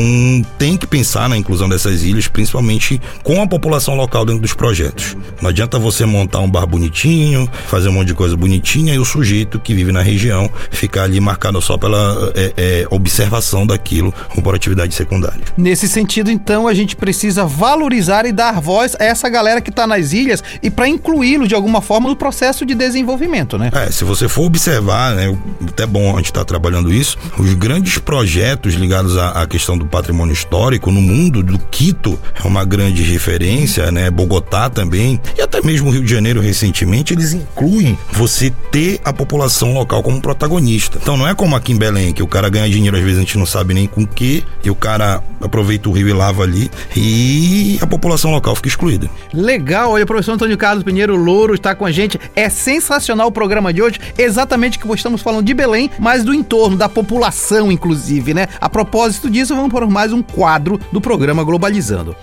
tem 0.57 0.77
que 0.77 0.87
pensar 0.87 1.29
na 1.29 1.37
inclusão 1.37 1.69
dessas 1.69 2.01
ilhas, 2.01 2.27
principalmente 2.27 2.99
com 3.23 3.34
a 3.41 3.45
a 3.45 3.47
população 3.47 3.95
local 3.95 4.25
dentro 4.25 4.41
dos 4.41 4.53
projetos. 4.53 5.15
Não 5.41 5.49
adianta 5.49 5.79
você 5.79 6.05
montar 6.05 6.39
um 6.39 6.49
bar 6.49 6.65
bonitinho, 6.65 7.49
fazer 7.67 7.89
um 7.89 7.93
monte 7.93 8.07
de 8.07 8.13
coisa 8.13 8.35
bonitinha 8.35 8.93
e 8.93 8.99
o 8.99 9.05
sujeito 9.05 9.59
que 9.59 9.73
vive 9.73 9.91
na 9.91 10.01
região 10.01 10.49
ficar 10.71 11.03
ali 11.03 11.19
marcado 11.19 11.61
só 11.61 11.77
pela 11.77 12.33
é, 12.35 12.53
é, 12.57 12.87
observação 12.89 13.65
daquilo 13.65 14.13
por 14.43 14.53
atividade 14.53 14.93
secundária. 14.93 15.41
Nesse 15.55 15.87
sentido, 15.87 16.29
então, 16.29 16.67
a 16.67 16.73
gente 16.73 16.95
precisa 16.95 17.45
valorizar 17.45 18.25
e 18.25 18.31
dar 18.31 18.59
voz 18.59 18.95
a 18.99 19.03
essa 19.03 19.29
galera 19.29 19.61
que 19.61 19.69
está 19.69 19.87
nas 19.87 20.11
ilhas 20.11 20.43
e 20.61 20.69
para 20.69 20.87
incluí-lo 20.87 21.47
de 21.47 21.55
alguma 21.55 21.81
forma 21.81 22.09
no 22.09 22.15
processo 22.15 22.65
de 22.65 22.73
desenvolvimento, 22.73 23.57
né? 23.57 23.69
É, 23.73 23.91
se 23.91 24.03
você 24.03 24.27
for 24.27 24.45
observar, 24.45 25.15
né, 25.15 25.37
até 25.67 25.85
bom 25.85 26.13
a 26.13 26.17
gente 26.17 26.25
estar 26.25 26.41
tá 26.41 26.45
trabalhando 26.45 26.91
isso, 26.91 27.17
os 27.37 27.53
grandes 27.53 27.97
projetos 27.99 28.73
ligados 28.73 29.17
à, 29.17 29.41
à 29.43 29.47
questão 29.47 29.77
do 29.77 29.85
patrimônio 29.85 30.33
histórico 30.33 30.91
no 30.91 31.01
mundo 31.01 31.43
do 31.43 31.59
Quito 31.59 32.19
é 32.43 32.47
uma 32.47 32.65
grande 32.65 33.03
referência 33.03 33.24
referência, 33.25 33.91
né? 33.91 34.11
Bogotá 34.11 34.69
também, 34.69 35.19
e 35.35 35.41
até 35.41 35.59
mesmo 35.61 35.89
Rio 35.89 36.03
de 36.03 36.11
Janeiro 36.11 36.39
recentemente, 36.39 37.13
eles 37.13 37.33
incluem 37.33 37.97
você 38.11 38.53
ter 38.71 39.01
a 39.03 39.11
população 39.11 39.73
local 39.73 40.03
como 40.03 40.21
protagonista. 40.21 40.99
Então 41.01 41.17
não 41.17 41.27
é 41.27 41.33
como 41.33 41.55
aqui 41.55 41.73
em 41.73 41.77
Belém, 41.77 42.13
que 42.13 42.21
o 42.21 42.27
cara 42.27 42.49
ganha 42.49 42.69
dinheiro, 42.69 42.95
às 42.95 43.01
vezes 43.01 43.17
a 43.17 43.21
gente 43.21 43.37
não 43.37 43.45
sabe 43.45 43.73
nem 43.73 43.87
com 43.87 44.05
que, 44.05 44.45
e 44.63 44.69
o 44.69 44.75
cara 44.75 45.23
aproveita 45.41 45.89
o 45.89 45.91
rio 45.91 46.07
e 46.07 46.13
lava 46.13 46.43
ali, 46.43 46.69
e 46.95 47.79
a 47.81 47.87
população 47.87 48.29
local 48.29 48.55
fica 48.55 48.67
excluída. 48.67 49.09
Legal, 49.33 49.91
olha, 49.91 50.03
o 50.03 50.07
professor 50.07 50.33
Antônio 50.33 50.57
Carlos 50.57 50.83
Pinheiro 50.83 51.15
Louro 51.15 51.55
está 51.55 51.73
com 51.73 51.85
a 51.85 51.91
gente. 51.91 52.19
É 52.35 52.47
sensacional 52.47 53.27
o 53.27 53.31
programa 53.31 53.73
de 53.73 53.81
hoje, 53.81 53.99
exatamente 54.17 54.77
que 54.77 54.87
estamos 54.93 55.21
falando 55.21 55.45
de 55.45 55.53
Belém, 55.53 55.89
mas 55.97 56.23
do 56.23 56.33
entorno, 56.33 56.77
da 56.77 56.87
população, 56.87 57.71
inclusive, 57.71 58.35
né? 58.35 58.47
A 58.61 58.69
propósito 58.69 59.29
disso, 59.29 59.55
vamos 59.55 59.71
por 59.71 59.89
mais 59.89 60.13
um 60.13 60.21
quadro 60.21 60.79
do 60.91 61.01
programa 61.01 61.43
Globalizando. 61.43 62.15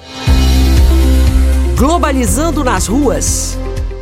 Globalizando 1.83 2.63
nas 2.63 2.87
ruas. 2.87 3.59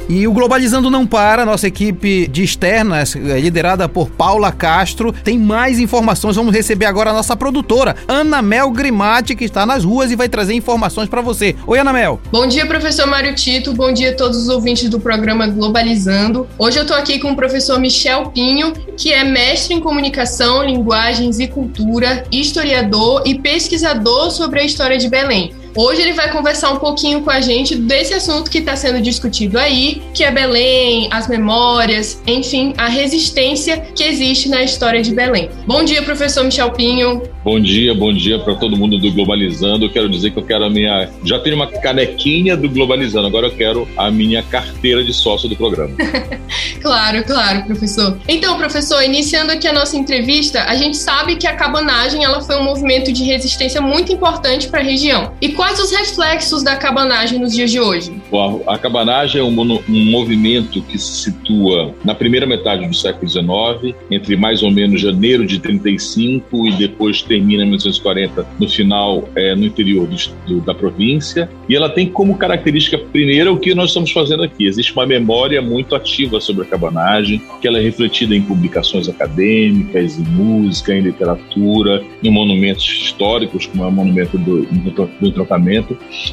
E 0.07 0.29
o 0.29 0.33
Globalizando 0.35 0.91
não 0.91 1.07
para, 1.07 1.47
nossa 1.47 1.67
equipe 1.67 2.27
de 2.27 2.43
externas, 2.43 3.17
eh, 3.17 3.41
liderada 3.41 3.89
por 3.89 4.11
Paula 4.11 4.53
Castro, 4.53 5.11
tem 5.11 5.39
mais 5.39 5.79
informações. 5.79 6.37
Vamos 6.37 6.55
receber 6.55 6.85
agora 6.85 7.09
a 7.09 7.15
nossa 7.15 7.35
produtora, 7.35 7.97
Ana 8.07 8.43
Mel 8.43 8.71
Grimati, 8.71 9.35
que 9.35 9.47
está 9.47 9.65
nas 9.65 9.83
ruas 9.83 10.11
e 10.11 10.15
vai 10.15 10.29
trazer 10.29 10.53
informações 10.53 11.09
para 11.09 11.23
você. 11.23 11.57
Oi, 11.67 11.79
Ana 11.79 11.91
Mel. 11.91 12.21
Bom 12.31 12.47
dia, 12.47 12.67
professor 12.67 13.07
Mário 13.07 13.35
Tito. 13.35 13.73
Bom 13.73 13.91
dia 13.91 14.11
a 14.11 14.15
todos 14.15 14.37
os 14.37 14.51
ouvintes 14.51 14.91
do 14.91 15.01
programa 15.01 15.47
Globalizando. 15.47 16.47
Hoje 16.59 16.77
eu 16.77 16.83
estou 16.83 16.99
aqui 16.99 17.19
com 17.19 17.33
o 17.33 17.37
professor 17.37 17.81
Michel 17.81 18.27
Pinho, 18.27 18.75
que 18.95 19.11
é 19.11 19.25
mestre 19.25 19.75
em 19.75 19.81
comunicação, 19.81 20.63
linguagens 20.63 21.39
e 21.39 21.49
cultura, 21.49 22.27
historiador 22.31 23.23
e 23.25 23.39
pesquisador 23.39 24.31
sobre 24.31 24.61
a 24.61 24.65
história 24.65 24.99
de 24.99 25.09
Belém. 25.09 25.59
Hoje 25.83 26.03
ele 26.03 26.13
vai 26.13 26.31
conversar 26.31 26.73
um 26.73 26.77
pouquinho 26.77 27.23
com 27.23 27.31
a 27.31 27.41
gente 27.41 27.75
desse 27.75 28.13
assunto 28.13 28.51
que 28.51 28.59
está 28.59 28.77
sendo 28.77 29.01
discutido 29.01 29.59
aí, 29.59 30.03
que 30.13 30.23
é 30.23 30.31
Belém, 30.31 31.09
as 31.11 31.27
memórias, 31.27 32.21
enfim, 32.27 32.75
a 32.77 32.87
resistência 32.87 33.81
que 33.97 34.05
existe 34.05 34.51
na 34.51 34.63
história 34.63 35.01
de 35.01 35.15
Belém. 35.15 35.49
Bom 35.67 35.83
dia, 35.83 36.03
professor 36.03 36.45
Michel 36.45 36.71
Pinho. 36.73 37.23
Bom 37.43 37.59
dia, 37.59 37.95
bom 37.95 38.13
dia 38.13 38.39
para 38.39 38.55
todo 38.57 38.77
mundo 38.77 38.99
do 38.99 39.11
Globalizando. 39.11 39.87
Eu 39.87 39.91
quero 39.91 40.11
dizer 40.11 40.31
que 40.31 40.39
eu 40.39 40.43
quero 40.43 40.65
a 40.65 40.69
minha. 40.69 41.09
Já 41.25 41.39
tenho 41.39 41.57
uma 41.57 41.67
canequinha 41.67 42.55
do 42.55 42.69
Globalizando, 42.69 43.27
agora 43.27 43.47
eu 43.47 43.57
quero 43.57 43.89
a 43.97 44.11
minha 44.11 44.43
carteira 44.43 45.03
de 45.03 45.15
sócio 45.15 45.49
do 45.49 45.57
programa. 45.57 45.97
claro, 46.83 47.25
claro, 47.25 47.65
professor. 47.65 48.19
Então, 48.29 48.59
professor, 48.59 49.03
iniciando 49.03 49.53
aqui 49.53 49.67
a 49.67 49.73
nossa 49.73 49.97
entrevista, 49.97 50.65
a 50.65 50.75
gente 50.75 50.99
sabe 50.99 51.37
que 51.37 51.47
a 51.47 51.57
cabanagem 51.57 52.23
ela 52.23 52.43
foi 52.43 52.57
um 52.57 52.65
movimento 52.65 53.11
de 53.11 53.25
resistência 53.25 53.81
muito 53.81 54.13
importante 54.13 54.69
para 54.69 54.81
a 54.81 54.85
região. 54.85 55.33
E 55.41 55.49
quais 55.71 55.79
os 55.79 55.93
reflexos 55.93 56.63
da 56.65 56.75
cabanagem 56.75 57.39
nos 57.39 57.55
dias 57.55 57.71
de 57.71 57.79
hoje? 57.79 58.13
A 58.67 58.77
cabanagem 58.77 59.41
é 59.41 59.45
um, 59.45 59.61
um 59.61 60.11
movimento 60.11 60.83
que 60.83 60.99
se 60.99 61.23
situa 61.23 61.95
na 62.05 62.13
primeira 62.13 62.45
metade 62.45 62.87
do 62.87 62.95
século 62.95 63.29
XIX, 63.31 63.95
entre 64.11 64.37
mais 64.37 64.65
ou 64.65 64.71
menos 64.73 65.01
janeiro 65.01 65.47
de 65.47 65.61
35 65.61 66.67
e 66.67 66.73
depois 66.73 67.23
termina 67.23 67.63
em 67.63 67.67
1940, 67.67 68.47
no 68.59 68.69
final, 68.69 69.29
é, 69.37 69.55
no 69.55 69.65
interior 69.65 70.09
do, 70.09 70.17
do, 70.47 70.61
da 70.61 70.75
província. 70.75 71.49
E 71.69 71.77
ela 71.77 71.89
tem 71.89 72.09
como 72.09 72.37
característica 72.37 72.99
primeira 72.99 73.53
o 73.53 73.57
que 73.57 73.73
nós 73.73 73.91
estamos 73.91 74.11
fazendo 74.11 74.43
aqui. 74.43 74.67
Existe 74.67 74.93
uma 74.93 75.07
memória 75.07 75.63
muito 75.63 75.95
ativa 75.95 76.41
sobre 76.41 76.63
a 76.63 76.67
cabanagem, 76.67 77.41
que 77.61 77.69
ela 77.69 77.79
é 77.79 77.83
refletida 77.83 78.35
em 78.35 78.43
publicações 78.43 79.09
acadêmicas, 79.09 80.19
em 80.19 80.25
música, 80.25 80.93
em 80.93 81.01
literatura, 81.01 82.03
em 82.25 82.31
monumentos 82.31 82.85
históricos, 82.85 83.67
como 83.67 83.85
é 83.85 83.87
o 83.87 83.93
monumento 83.93 84.37
do, 84.37 84.63
do, 84.65 84.91
do 85.21 85.33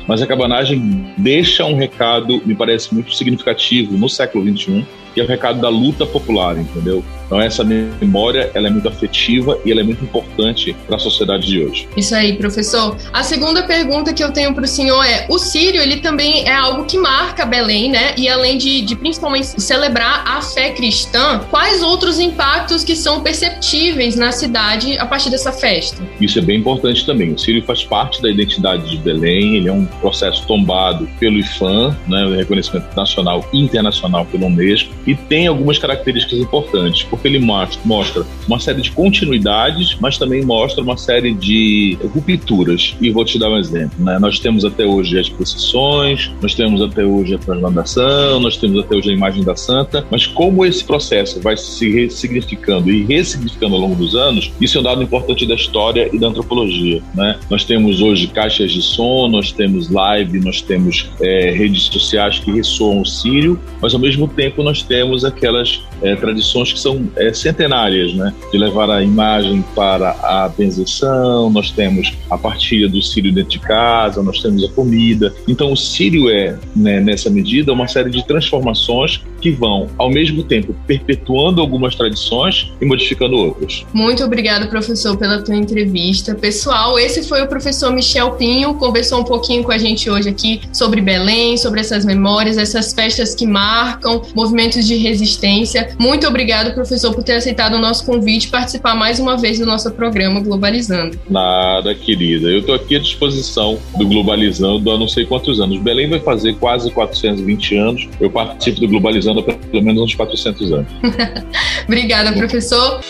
mas 0.08 0.22
a 0.22 0.28
cabanagem 0.28 1.14
deixa 1.18 1.66
um 1.66 1.76
recado, 1.76 2.42
me 2.46 2.56
parece 2.56 2.94
muito 2.94 3.14
significativo 3.14 3.98
no 3.98 4.10
século 4.10 4.44
XXI, 4.44 4.86
que 5.14 5.22
é 5.22 5.24
o 5.24 5.28
recado 5.28 5.60
da 5.60 5.70
luta 5.70 6.06
popular, 6.06 6.58
entendeu? 6.58 7.04
Então 7.27 7.39
essa 7.39 7.63
memória 7.63 8.50
ela 8.53 8.67
é 8.67 8.69
muito 8.69 8.88
afetiva 8.88 9.60
e 9.63 9.72
ela 9.72 9.81
é 9.81 9.84
muito 9.84 10.03
importante 10.03 10.75
para 10.88 10.96
a 10.96 11.00
sociedade 11.00 11.46
de 11.46 11.63
hoje. 11.63 11.88
Isso 11.96 12.15
aí, 12.15 12.34
professor. 12.38 12.98
A 13.13 13.22
segunda 13.22 13.63
pergunta 13.63 14.13
que 14.13 14.24
eu 14.24 14.31
tenho 14.31 14.53
para 14.53 14.63
o 14.63 14.67
senhor 14.67 15.03
é: 15.03 15.27
o 15.29 15.38
Sírio 15.38 15.81
ele 15.81 15.98
também 15.98 16.48
é 16.48 16.53
algo 16.53 16.86
que 16.86 16.98
marca 16.98 17.46
Belém, 17.46 17.91
né? 17.91 18.15
E 18.17 18.27
além 18.27 18.57
de, 18.57 18.81
de 18.81 18.96
principalmente 18.96 19.62
celebrar 19.62 20.24
a 20.25 20.41
fé 20.41 20.72
cristã, 20.72 21.39
quais 21.50 21.84
outros 21.84 22.19
impactos 22.19 22.84
que 22.84 22.96
são 22.96 23.22
perceptíveis 23.22 24.15
na 24.15 24.31
cidade 24.31 24.98
a 24.98 25.05
partir 25.05 25.29
dessa 25.29 25.51
festa? 25.51 26.01
Isso 26.19 26.39
é 26.39 26.41
bem 26.41 26.60
importante 26.60 27.05
também. 27.05 27.34
O 27.34 27.38
Sírio 27.38 27.63
faz 27.63 27.84
parte 27.84 28.22
da 28.22 28.29
identidade 28.29 28.89
de 28.89 28.98
Belém. 28.98 29.57
Ele 29.57 29.67
é 29.67 29.74
um 29.74 29.86
processo 29.86 30.46
tombado 30.48 31.07
pelo 31.19 31.38
IFAM, 31.38 31.96
né? 32.07 32.25
O 32.25 32.36
reconhecimento 32.36 32.96
nacional 32.96 33.46
e 33.53 33.60
internacional 33.60 34.25
pelo 34.25 34.46
Unesco, 34.46 34.93
e 35.05 35.15
tem 35.15 35.48
algumas 35.48 35.77
características 35.77 36.39
importantes 36.39 37.03
porque 37.18 37.28
ele 37.28 37.40
mostra 37.40 38.26
uma 38.48 38.60
série 38.60 38.82
de 38.82 38.92
continuidades, 38.92 39.98
mas 40.00 40.18
também 40.18 40.44
mostra 40.44 40.84
uma 40.84 40.96
série 40.98 41.34
de 41.34 41.98
rupturas. 42.14 42.96
E 43.02 43.10
vou 43.10 43.26
te 43.26 43.38
dar 43.38 43.50
um 43.50 43.58
exemplo. 43.58 44.04
Né? 44.04 44.18
Nós 44.20 44.40
temos 44.40 44.64
até 44.64 44.86
hoje 44.86 45.20
as 45.20 45.30
procissões, 45.30 46.32
nós 46.42 46.54
temos 46.54 46.82
até 46.82 47.04
hoje 47.04 47.36
a 47.36 47.38
translação, 47.38 48.40
nós 48.40 48.58
temos 48.58 48.80
até 48.80 48.96
hoje 48.96 49.10
a 49.10 49.14
imagem 49.14 49.44
da 49.44 49.56
santa, 49.56 50.06
mas 50.10 50.26
como 50.26 50.66
esse 50.66 50.84
processo 50.84 51.42
vai 51.42 51.58
se 51.58 51.90
ressignificando 51.90 52.92
e 52.92 53.04
ressignificando 53.04 53.76
ao 53.76 53.82
longo 53.82 53.96
dos 53.96 54.16
anos, 54.16 54.52
isso 54.62 54.78
é 54.78 54.82
um 54.82 54.84
dado 54.84 55.04
importante 55.04 55.46
da 55.46 55.56
história 55.56 56.10
e 56.14 56.20
da 56.20 56.28
antropologia. 56.28 57.02
Né? 57.14 57.40
Nós 57.50 57.64
temos 57.64 58.02
hoje 58.02 58.28
caixas 58.28 58.72
de 58.72 58.82
som, 58.82 59.27
nós 59.27 59.51
temos 59.51 59.90
live, 59.90 60.40
nós 60.40 60.62
temos 60.62 61.10
é, 61.20 61.51
redes 61.51 61.84
sociais 61.84 62.40
que 62.40 62.51
ressoam 62.51 63.01
o 63.01 63.06
sírio, 63.06 63.60
mas 63.82 63.94
ao 63.94 64.00
mesmo 64.00 64.27
tempo 64.27 64.64
nós 64.64 64.82
temos 64.82 65.25
aquelas 65.25 65.82
é, 66.01 66.16
tradições 66.16 66.74
que 66.74 66.79
são 66.79 67.10
é, 67.16 67.33
centenárias, 67.33 68.14
né? 68.14 68.33
De 68.51 68.57
levar 68.57 68.90
a 68.90 69.03
imagem 69.03 69.64
para 69.75 70.12
a 70.12 70.50
benzeção, 70.50 71.50
nós 71.50 71.72
temos 71.72 72.14
a 72.29 72.38
partilha 72.38 72.88
do 72.88 73.01
sírio 73.01 73.31
dentro 73.31 73.51
de 73.51 73.60
casa, 73.60 74.22
nós 74.22 74.42
temos 74.42 74.64
a 74.64 74.70
comida. 74.70 75.33
Então, 75.48 75.72
o 75.72 75.77
sírio 75.77 76.29
é, 76.29 76.57
né, 76.75 77.00
nessa 77.00 77.29
medida, 77.29 77.74
uma 77.74 77.88
série 77.88 78.10
de 78.10 78.25
transformações 78.25 79.22
que 79.48 79.51
vão, 79.51 79.88
ao 79.98 80.10
mesmo 80.10 80.44
tempo, 80.44 80.75
perpetuando 80.86 81.62
algumas 81.62 81.96
tradições 81.96 82.74
e 82.81 82.86
modificando 82.86 83.38
outras. 83.38 83.86
Muito 83.94 84.24
obrigado, 84.25 84.70
professor, 84.70 85.18
pela 85.18 85.42
tua 85.42 85.55
entrevista. 85.55 86.36
Pessoal, 86.36 87.00
esse 87.00 87.24
foi 87.24 87.42
o 87.42 87.48
professor 87.48 87.94
Michel 87.94 88.31
Pinho, 88.31 88.74
conversou 88.74 89.22
um 89.22 89.24
pouquinho 89.24 89.64
com 89.64 89.72
a 89.72 89.77
gente 89.77 90.10
hoje 90.10 90.27
aqui 90.27 90.60
sobre 90.74 91.00
Belém, 91.00 91.55
sobre 91.55 91.79
essas 91.79 92.03
memórias, 92.03 92.57
essas 92.57 92.94
festas 92.94 93.33
que 93.33 93.48
marcam, 93.48 94.22
movimentos 94.36 94.86
de 94.86 94.98
resistência. 94.98 95.96
Muito 95.98 96.27
obrigado, 96.27 96.74
professor, 96.74 97.14
por 97.14 97.24
ter 97.24 97.38
aceitado 97.38 97.75
o 97.75 97.79
nosso 97.79 98.05
convite 98.05 98.48
e 98.48 98.50
participar 98.50 98.96
mais 98.96 99.18
uma 99.18 99.38
vez 99.38 99.60
do 99.60 99.66
nosso 99.66 99.90
programa 99.92 100.42
Globalizando. 100.42 101.18
Nada, 101.29 101.96
querida. 101.96 102.50
Eu 102.50 102.60
estou 102.60 102.75
aqui 102.75 102.98
à 102.98 103.00
disposição 103.00 103.77
do 103.98 104.05
Globalizando 104.05 104.92
há 104.92 104.98
não 104.98 105.07
sei 105.07 105.25
quantos 105.25 105.62
anos. 105.62 105.79
Belém 105.79 106.10
vai 106.10 106.20
fazer 106.20 106.55
quase 106.55 106.92
420 106.92 107.75
anos. 107.77 108.10
Eu 108.20 108.29
participo 108.29 108.81
do 108.81 108.88
Globalizando 108.90 109.37
há 109.42 109.44
pelo 109.44 109.84
menos 109.84 110.04
uns 110.04 110.16
400 110.16 110.74
anos. 110.74 110.88
Obrigada, 111.88 112.34
professor. 112.34 113.02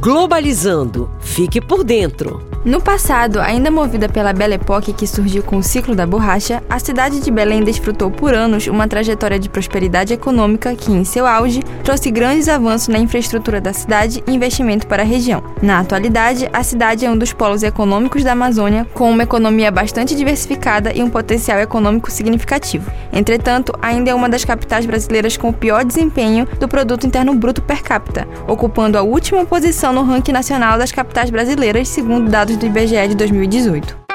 Globalizando. 0.00 1.10
Fique 1.20 1.60
por 1.60 1.84
dentro. 1.84 2.47
No 2.64 2.80
passado, 2.80 3.40
ainda 3.40 3.70
movida 3.70 4.08
pela 4.08 4.32
Belle 4.32 4.54
Époque 4.54 4.92
que 4.92 5.06
surgiu 5.06 5.44
com 5.44 5.58
o 5.58 5.62
ciclo 5.62 5.94
da 5.94 6.04
borracha, 6.04 6.60
a 6.68 6.80
cidade 6.80 7.20
de 7.20 7.30
Belém 7.30 7.62
desfrutou 7.62 8.10
por 8.10 8.34
anos 8.34 8.66
uma 8.66 8.88
trajetória 8.88 9.38
de 9.38 9.48
prosperidade 9.48 10.12
econômica 10.12 10.74
que, 10.74 10.90
em 10.90 11.04
seu 11.04 11.24
auge, 11.24 11.62
trouxe 11.84 12.10
grandes 12.10 12.48
avanços 12.48 12.88
na 12.88 12.98
infraestrutura 12.98 13.60
da 13.60 13.72
cidade 13.72 14.24
e 14.26 14.34
investimento 14.34 14.88
para 14.88 15.04
a 15.04 15.06
região. 15.06 15.40
Na 15.62 15.78
atualidade, 15.78 16.48
a 16.52 16.64
cidade 16.64 17.06
é 17.06 17.10
um 17.10 17.16
dos 17.16 17.32
polos 17.32 17.62
econômicos 17.62 18.24
da 18.24 18.32
Amazônia, 18.32 18.86
com 18.92 19.08
uma 19.08 19.22
economia 19.22 19.70
bastante 19.70 20.16
diversificada 20.16 20.92
e 20.92 21.00
um 21.00 21.08
potencial 21.08 21.60
econômico 21.60 22.10
significativo. 22.10 22.90
Entretanto, 23.12 23.72
ainda 23.80 24.10
é 24.10 24.14
uma 24.14 24.28
das 24.28 24.44
capitais 24.44 24.84
brasileiras 24.84 25.36
com 25.36 25.50
o 25.50 25.54
pior 25.54 25.84
desempenho 25.84 26.46
do 26.58 26.66
produto 26.66 27.06
interno 27.06 27.34
bruto 27.34 27.62
per 27.62 27.82
capita, 27.82 28.26
ocupando 28.48 28.98
a 28.98 29.02
última 29.02 29.46
posição 29.46 29.92
no 29.92 30.02
ranking 30.02 30.32
nacional 30.32 30.76
das 30.76 30.90
capitais 30.90 31.30
brasileiras, 31.30 31.88
segundo 31.88 32.28
dados 32.28 32.47
dados 32.48 32.56
do 32.56 32.66
IBGE 32.66 33.08
de 33.08 33.14
2018. 33.14 34.07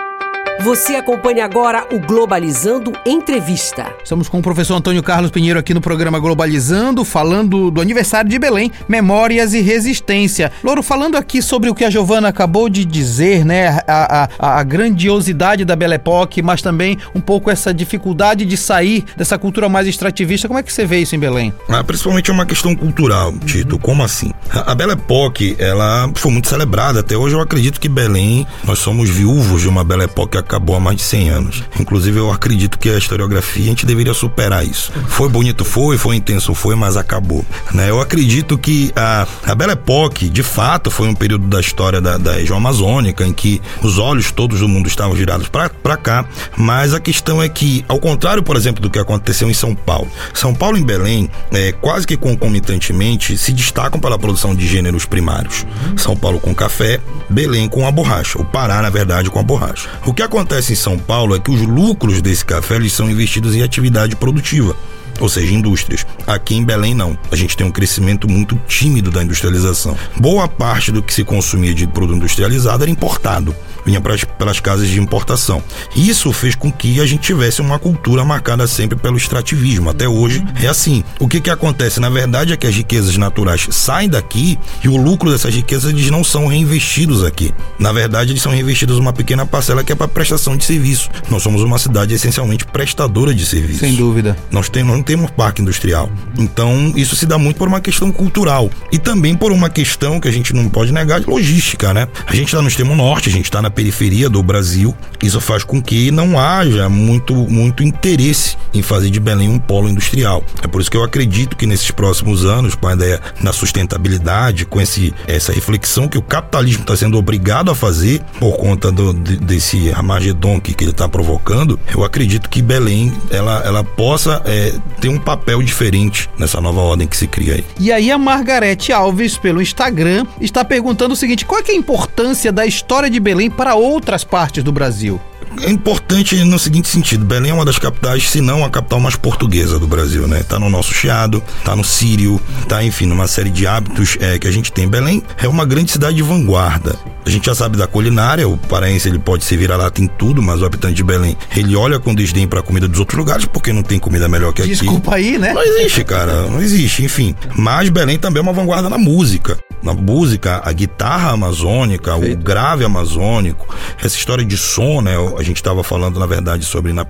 Você 0.62 0.96
acompanha 0.96 1.44
agora 1.44 1.86
o 1.92 2.00
Globalizando 2.00 2.94
Entrevista. 3.06 3.94
Estamos 4.02 4.30
com 4.30 4.40
o 4.40 4.42
professor 4.42 4.76
Antônio 4.76 5.04
Carlos 5.04 5.30
Pinheiro 5.30 5.60
aqui 5.60 5.74
no 5.74 5.82
programa 5.82 6.20
Globalizando, 6.20 7.04
falando 7.04 7.70
do 7.70 7.82
aniversário 7.82 8.30
de 8.30 8.40
Belém, 8.40 8.72
Memórias 8.88 9.54
e 9.54 9.62
Resistência. 9.62 10.52
Louro, 10.64 10.82
falando 10.82 11.18
aqui 11.18 11.42
sobre 11.42 11.70
o 11.70 11.76
que 11.76 11.84
a 11.84 11.90
Giovana 11.90 12.30
acabou 12.30 12.70
de 12.70 12.86
dizer, 12.86 13.44
né? 13.44 13.80
A, 13.88 14.30
a, 14.40 14.60
a 14.60 14.64
grandiosidade 14.64 15.66
da 15.66 15.76
Belle 15.76 15.96
Époque, 15.96 16.42
mas 16.42 16.62
também 16.62 16.98
um 17.14 17.20
pouco 17.20 17.52
essa 17.52 17.74
dificuldade 17.74 18.46
de 18.46 18.56
sair 18.56 19.04
dessa 19.18 19.38
cultura 19.38 19.68
mais 19.68 19.86
extrativista. 19.86 20.48
Como 20.48 20.60
é 20.60 20.64
que 20.64 20.72
você 20.72 20.86
vê 20.86 21.00
isso 21.00 21.16
em 21.16 21.20
Belém? 21.20 21.54
Ah, 21.68 21.84
principalmente 21.84 22.30
é 22.30 22.34
uma 22.34 22.46
questão 22.46 22.74
cultural, 22.74 23.34
Tito. 23.46 23.78
Como 23.80 24.02
assim? 24.02 24.32
A, 24.50 24.72
a 24.72 24.76
Belle 24.76 24.94
Époque, 24.94 25.58
ela 25.60 26.10
foi 26.16 26.32
muito 26.32 26.48
celebrada. 26.48 27.02
Até 27.02 27.18
hoje 27.18 27.36
eu 27.36 27.42
acredito 27.42 27.82
que 27.82 27.90
Belém, 27.90 28.48
nós 28.64 28.80
somos 28.80 29.10
viúvos 29.10 29.62
de 29.62 29.68
uma 29.68 29.84
Belle 29.84 30.04
Époque 30.04 30.38
acabou 30.44 30.76
há 30.76 30.80
mais 30.80 30.98
de 30.98 31.04
100 31.04 31.30
anos. 31.30 31.64
Inclusive, 31.80 32.20
eu 32.20 32.32
acredito 32.32 32.78
que 32.78 32.90
a 32.90 32.98
historiografia 32.98 33.64
a 33.64 33.68
gente 33.68 33.86
deveria 33.86 34.14
superar 34.14 34.66
isso. 34.66 34.92
Foi 35.08 35.30
bonito, 35.30 35.66
foi, 35.66 35.98
foi 35.98 36.16
intenso, 36.16 36.54
foi, 36.54 36.76
mas 36.76 36.98
acabou. 36.98 37.46
Né? 37.74 37.90
Eu 37.90 38.00
acredito 38.00 38.58
que 38.58 38.92
a, 38.96 39.28
a 39.46 39.56
Belle 39.56 39.74
Époque, 39.74 40.30
de 40.30 40.44
fato, 40.44 40.92
foi 40.92 41.08
um 41.08 41.16
período 41.16 41.48
da 41.48 41.60
história 41.60 42.00
da, 42.00 42.18
da 42.18 42.34
região 42.34 42.58
amazônica 42.58 43.26
em 43.26 43.34
que 43.34 43.62
os 43.82 43.98
olhos 43.98 44.32
todos 44.32 44.60
do 44.60 44.68
mundo 44.68 44.88
estavam 44.88 45.14
virados 45.14 45.48
para 45.50 45.98
cá, 45.98 46.26
mas 46.58 46.94
a 46.94 47.00
questão 47.00 47.42
é 47.42 47.50
que, 47.50 47.84
ao 47.88 48.00
contrário, 48.00 48.44
por 48.44 48.56
exemplo, 48.56 48.82
do 48.82 48.90
que 48.90 49.00
aconteceu 49.00 49.50
em 49.50 49.54
São 49.54 49.74
Paulo, 49.74 50.10
São 50.34 50.54
Paulo 50.54 50.78
e 50.78 50.84
Belém, 50.84 51.30
é, 51.52 51.72
quase 51.72 52.06
que 52.06 52.18
concomitantemente, 52.18 53.38
se 53.38 53.52
destacam 53.52 54.00
pela 54.00 54.18
produção 54.18 54.56
de 54.56 54.68
gêneros 54.68 55.06
primários. 55.06 55.66
São 55.98 56.16
Paulo 56.16 56.40
com 56.40 56.54
café, 56.54 57.00
Belém 57.30 57.68
com 57.68 57.88
a 57.88 57.92
borracha, 57.92 58.40
o 58.40 58.46
Pará, 58.46 58.82
na 58.82 58.90
verdade, 58.90 59.30
com 59.30 59.40
a 59.40 59.44
borracha. 59.44 59.90
O 60.06 60.14
que 60.14 60.22
acontece 60.34 60.74
em 60.74 60.76
São 60.76 60.98
Paulo 60.98 61.36
é 61.36 61.40
que 61.40 61.52
os 61.52 61.62
lucros 61.62 62.20
desse 62.20 62.44
café 62.44 62.76
eles 62.76 62.92
são 62.92 63.10
investidos 63.10 63.54
em 63.56 63.62
atividade 63.62 64.16
produtiva 64.16 64.76
ou 65.20 65.30
seja, 65.30 65.54
indústrias. 65.54 66.06
Aqui 66.26 66.56
em 66.56 66.66
Belém 66.66 66.96
não. 66.96 67.16
A 67.32 67.36
gente 67.36 67.56
tem 67.56 67.66
um 67.66 67.72
crescimento 67.72 68.28
muito 68.28 68.60
tímido 68.68 69.12
da 69.12 69.24
industrialização. 69.24 69.96
Boa 70.18 70.48
parte 70.48 70.92
do 70.92 71.04
que 71.04 71.14
se 71.14 71.24
consumia 71.24 71.74
de 71.74 71.86
produto 71.86 72.18
industrializado 72.18 72.84
era 72.84 72.92
importado 72.92 73.56
vinha 73.86 74.02
pras, 74.02 74.24
pelas 74.24 74.60
casas 74.60 74.88
de 74.88 75.00
importação. 75.00 75.64
Isso 75.96 76.32
fez 76.32 76.56
com 76.56 76.72
que 76.72 77.00
a 77.00 77.06
gente 77.06 77.22
tivesse 77.22 77.62
uma 77.62 77.80
cultura 77.80 78.24
marcada 78.24 78.68
sempre 78.68 78.98
pelo 78.98 79.18
extrativismo. 79.18 79.90
Até 79.90 80.08
hoje 80.08 80.44
é 80.62 80.68
assim. 80.68 81.04
O 81.20 81.28
que 81.28 81.42
que 81.42 81.50
acontece? 81.50 82.00
Na 82.00 82.10
verdade 82.10 82.54
é 82.54 82.58
que 82.58 82.68
as 82.68 82.76
riquezas 82.76 83.18
naturais 83.18 83.68
saem 83.72 84.10
daqui 84.10 84.58
e 84.84 84.90
o 84.90 84.98
lucro 84.98 85.32
dessas 85.32 85.54
riquezas 85.54 85.92
eles 85.92 86.10
não 86.10 86.24
são 86.24 86.48
reinvestidos 86.48 87.24
aqui. 87.24 87.54
Na 87.80 87.92
verdade, 87.92 88.32
eles 88.32 88.42
são 88.42 88.52
reinvestidos 88.52 88.98
uma 88.98 89.14
pequena 89.14 89.46
parcela 89.46 89.84
que 89.84 89.92
é 89.92 89.96
para 89.96 90.08
prestação 90.08 90.56
de 90.56 90.64
serviço. 90.64 91.10
Nós 91.30 91.44
somos 91.44 91.62
uma 91.62 91.78
cidade 91.78 92.14
essencialmente 92.14 92.66
prestadora 92.66 93.34
de 93.34 93.46
serviço. 93.46 93.80
Sem 93.80 93.96
dúvida. 93.96 94.38
Nós 94.52 94.70
temos, 94.70 94.96
não 94.96 95.04
temos 95.04 95.32
parque 95.32 95.62
industrial. 95.62 96.10
Então, 96.38 96.94
isso 96.96 97.16
se 97.16 97.26
dá 97.26 97.38
muito 97.38 97.58
por 97.58 97.68
uma 97.68 97.82
questão 97.82 98.12
cultural 98.12 98.70
e 98.92 98.98
também 98.98 99.36
por 99.36 99.52
uma 99.52 99.70
questão 99.70 100.20
que 100.20 100.28
a 100.28 100.32
gente 100.32 100.54
não 100.54 100.70
pode 100.70 100.92
negar 100.92 101.20
de 101.20 101.30
logística, 101.30 101.94
né? 101.94 102.08
A 102.26 102.36
gente 102.36 102.48
está 102.48 102.62
no 102.62 102.68
extremo 102.68 102.96
norte, 102.96 103.30
a 103.30 103.32
gente 103.32 103.46
está 103.46 103.62
na 103.62 103.70
periferia 103.74 104.30
do 104.30 104.42
Brasil. 104.42 104.96
Isso 105.22 105.40
faz 105.42 105.64
com 105.64 105.82
que 105.82 106.12
não 106.12 106.40
haja 106.40 106.90
muito, 106.90 107.34
muito 107.36 107.84
interesse 107.84 108.58
em 108.74 108.82
fazer 108.82 109.10
de 109.10 109.20
Belém 109.20 109.50
um 109.50 109.60
polo 109.60 109.90
industrial. 109.90 110.44
É 110.62 110.68
por 110.68 110.82
isso 110.82 110.90
que 110.90 110.98
eu 110.98 111.04
acredito 111.04 111.56
que 111.56 111.66
nesses 111.66 111.92
próximos 111.92 112.46
anos, 112.46 112.76
com 112.76 112.88
a 112.88 112.94
ideia 112.94 113.22
da 113.42 113.54
sustentabilidade, 113.54 114.66
com 114.66 114.82
esse, 114.82 115.14
essa 115.28 115.52
reflexão 115.52 116.08
que 116.08 116.18
o 116.18 116.22
capitalismo 116.22 116.82
está 116.82 116.96
sendo 116.96 117.18
obrigado 117.18 117.72
a 117.72 117.76
fazer 117.76 118.22
por 118.40 118.58
conta 118.58 118.92
do, 118.92 119.14
de, 119.14 119.38
desse 119.38 119.92
Armagedon 119.92 120.60
que, 120.60 120.74
que 120.74 120.84
ele 120.84 120.92
está 120.92 121.08
provocando, 121.08 121.80
eu 121.94 122.04
acredito 122.04 122.50
que 122.50 122.62
Belém 122.62 123.14
ela, 123.30 123.62
ela 123.66 123.84
possa 123.84 124.42
é, 124.46 124.74
ter 125.00 125.10
um 125.10 125.20
papel 125.20 125.62
diferente 125.62 126.30
nessa 126.38 126.60
nova 126.60 126.82
ordem 126.82 127.08
que 127.08 127.16
se 127.16 127.28
cria 127.28 127.56
aí. 127.56 127.66
E 127.80 127.92
aí 127.92 128.12
a 128.12 128.18
Margarete 128.18 128.92
Alves, 128.92 129.38
pelo 129.38 129.62
Instagram, 129.62 130.26
está 130.40 130.64
perguntando 130.64 131.14
o 131.14 131.18
seguinte: 131.18 131.46
qual 131.46 131.62
é, 131.62 131.72
é 131.72 131.72
a 131.72 131.76
importância 131.76 132.52
da 132.52 132.66
história 132.66 133.10
de 133.10 133.20
Belém 133.20 133.50
para 133.50 133.63
para 133.64 133.76
outras 133.76 134.26
partes 134.26 134.62
do 134.62 134.74
Brasil? 134.74 135.22
é 135.62 135.70
importante 135.70 136.36
no 136.44 136.60
seguinte 136.60 136.90
sentido: 136.90 137.24
Belém 137.24 137.52
é 137.52 137.54
uma 137.54 137.64
das 137.64 137.78
capitais, 137.78 138.30
se 138.30 138.42
não 138.42 138.66
a 138.66 138.70
capital 138.70 139.00
mais 139.00 139.16
portuguesa 139.16 139.80
do 139.80 139.88
Brasil, 139.88 140.28
né? 140.28 140.44
Tá 140.44 140.60
no 140.60 140.70
nosso 140.70 140.94
chiado, 140.94 141.42
tá 141.64 141.76
no 141.76 141.84
Sírio, 141.84 142.42
tá, 142.68 142.84
enfim, 142.84 143.06
numa 143.06 143.28
série 143.28 143.50
de 143.50 143.66
hábitos 143.66 144.18
é, 144.20 144.38
que 144.38 144.48
a 144.48 144.52
gente 144.52 144.72
tem. 144.72 144.88
Belém 144.88 145.24
é 145.38 145.48
uma 145.48 145.66
grande 145.66 145.92
cidade 145.92 146.16
de 146.16 146.24
vanguarda. 146.24 146.96
A 147.26 147.30
gente 147.30 147.46
já 147.46 147.56
sabe 147.56 147.78
da 147.78 147.88
culinária, 147.88 148.50
o 148.50 148.58
paraense 148.58 149.08
ele 149.08 149.20
pode 149.20 149.46
se 149.46 149.56
virar 149.56 149.78
lá, 149.78 149.90
tem 149.90 150.08
tudo, 150.08 150.42
mas 150.42 150.62
o 150.62 150.66
habitante 150.66 150.96
de 150.96 151.04
Belém, 151.04 151.38
ele 151.56 151.76
olha 151.76 152.00
com 152.00 152.14
desdém 152.14 152.48
para 152.48 152.60
a 152.60 152.64
comida 152.64 152.88
dos 152.88 153.00
outros 153.00 153.18
lugares, 153.18 153.46
porque 153.46 153.72
não 153.72 153.84
tem 153.84 153.98
comida 153.98 154.28
melhor 154.28 154.52
que 154.52 154.62
aqui. 154.62 154.72
Desculpa 154.72 155.16
aí, 155.16 155.38
né? 155.38 155.54
Não 155.54 155.64
existe, 155.64 156.04
cara, 156.04 156.48
não 156.48 156.62
existe, 156.62 157.04
enfim. 157.04 157.34
Mas 157.56 157.90
Belém 157.90 158.18
também 158.18 158.40
é 158.40 158.44
uma 158.44 158.54
vanguarda 158.54 158.90
na 158.90 158.98
música. 158.98 159.58
Na 159.84 159.94
música, 159.94 160.62
a 160.64 160.72
guitarra 160.72 161.32
amazônica, 161.32 162.18
Feito. 162.18 162.40
o 162.40 162.42
grave 162.42 162.86
amazônico, 162.86 163.68
essa 164.02 164.16
história 164.16 164.46
de 164.46 164.58
som, 164.58 165.02
né? 165.02 165.16
A 165.38 165.44
gente 165.44 165.58
estava 165.58 165.84
falando, 165.84 166.20
na 166.20 166.26
verdade, 166.26 166.64
sobre 166.64 166.94
na 166.94 167.06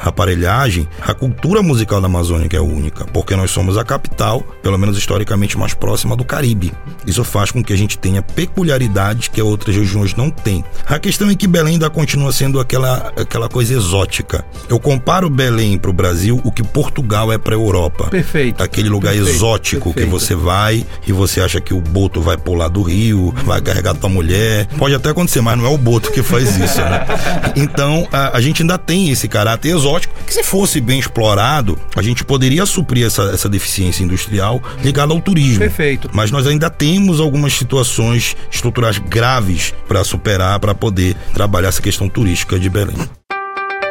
aparelhagem. 0.00 0.88
A 1.02 1.12
cultura 1.12 1.62
musical 1.62 2.00
da 2.00 2.06
Amazônia 2.06 2.48
é 2.52 2.60
única, 2.60 3.04
porque 3.06 3.36
nós 3.36 3.50
somos 3.50 3.76
a 3.76 3.84
capital, 3.84 4.40
pelo 4.62 4.78
menos 4.78 4.96
historicamente, 4.96 5.58
mais 5.58 5.74
próxima 5.74 6.16
do 6.16 6.24
Caribe. 6.24 6.72
Isso 7.06 7.22
faz 7.24 7.50
com 7.50 7.62
que 7.62 7.72
a 7.72 7.76
gente 7.76 7.98
tenha 7.98 8.22
peculiaridades 8.22 9.28
que 9.28 9.42
outras 9.42 9.76
regiões 9.76 10.14
não 10.14 10.30
têm. 10.30 10.64
A 10.86 10.98
questão 10.98 11.28
é 11.28 11.34
que 11.34 11.46
Belém 11.46 11.74
ainda 11.74 11.90
continua 11.90 12.32
sendo 12.32 12.58
aquela, 12.58 13.12
aquela 13.16 13.48
coisa 13.48 13.74
exótica. 13.74 14.44
Eu 14.68 14.80
comparo 14.80 15.28
Belém 15.28 15.78
para 15.78 15.90
o 15.90 15.94
Brasil 15.94 16.40
o 16.44 16.50
que 16.50 16.62
Portugal 16.62 17.32
é 17.32 17.38
para 17.38 17.54
a 17.54 17.58
Europa. 17.58 18.08
Perfeito. 18.08 18.62
Aquele 18.62 18.88
lugar 18.88 19.12
perfeito, 19.12 19.36
exótico 19.36 19.92
perfeito. 19.92 20.06
que 20.06 20.10
você 20.10 20.34
vai 20.34 20.86
e 21.06 21.12
você 21.12 21.40
acha 21.40 21.60
que 21.60 21.74
o 21.74 21.80
boto 21.80 22.13
vai 22.20 22.36
pular 22.36 22.68
do 22.68 22.82
rio, 22.82 23.34
vai 23.44 23.60
carregar 23.60 23.94
tua 23.94 24.08
mulher. 24.08 24.66
Pode 24.78 24.94
até 24.94 25.10
acontecer, 25.10 25.40
mas 25.40 25.56
não 25.58 25.66
é 25.66 25.68
o 25.68 25.78
boto 25.78 26.10
que 26.10 26.22
faz 26.22 26.56
isso, 26.56 26.80
né? 26.80 27.06
Então, 27.56 28.06
a, 28.12 28.36
a, 28.36 28.40
gente 28.40 28.62
ainda 28.62 28.76
tem 28.76 29.10
esse 29.10 29.28
caráter 29.28 29.68
exótico 29.68 30.14
que, 30.26 30.34
se 30.34 30.42
fosse 30.42 30.80
bem 30.80 30.98
explorado, 30.98 31.78
a 31.94 32.02
gente 32.02 32.24
poderia 32.24 32.66
suprir 32.66 33.06
essa, 33.06 33.22
essa 33.32 33.48
deficiência 33.48 34.02
industrial 34.02 34.60
ligada 34.82 35.12
ao 35.12 35.20
turismo. 35.20 35.60
Perfeito. 35.60 36.10
Mas 36.12 36.30
nós 36.30 36.46
ainda 36.46 36.68
temos 36.68 37.20
algumas 37.20 37.52
situações 37.52 38.36
estruturais 38.50 38.98
graves 38.98 39.72
para 39.86 40.02
superar, 40.04 40.58
para 40.58 40.74
poder 40.74 41.16
trabalhar 41.32 41.68
essa 41.68 41.82
questão 41.82 42.08
turística 42.08 42.58
de 42.58 42.68
Belém. 42.68 42.96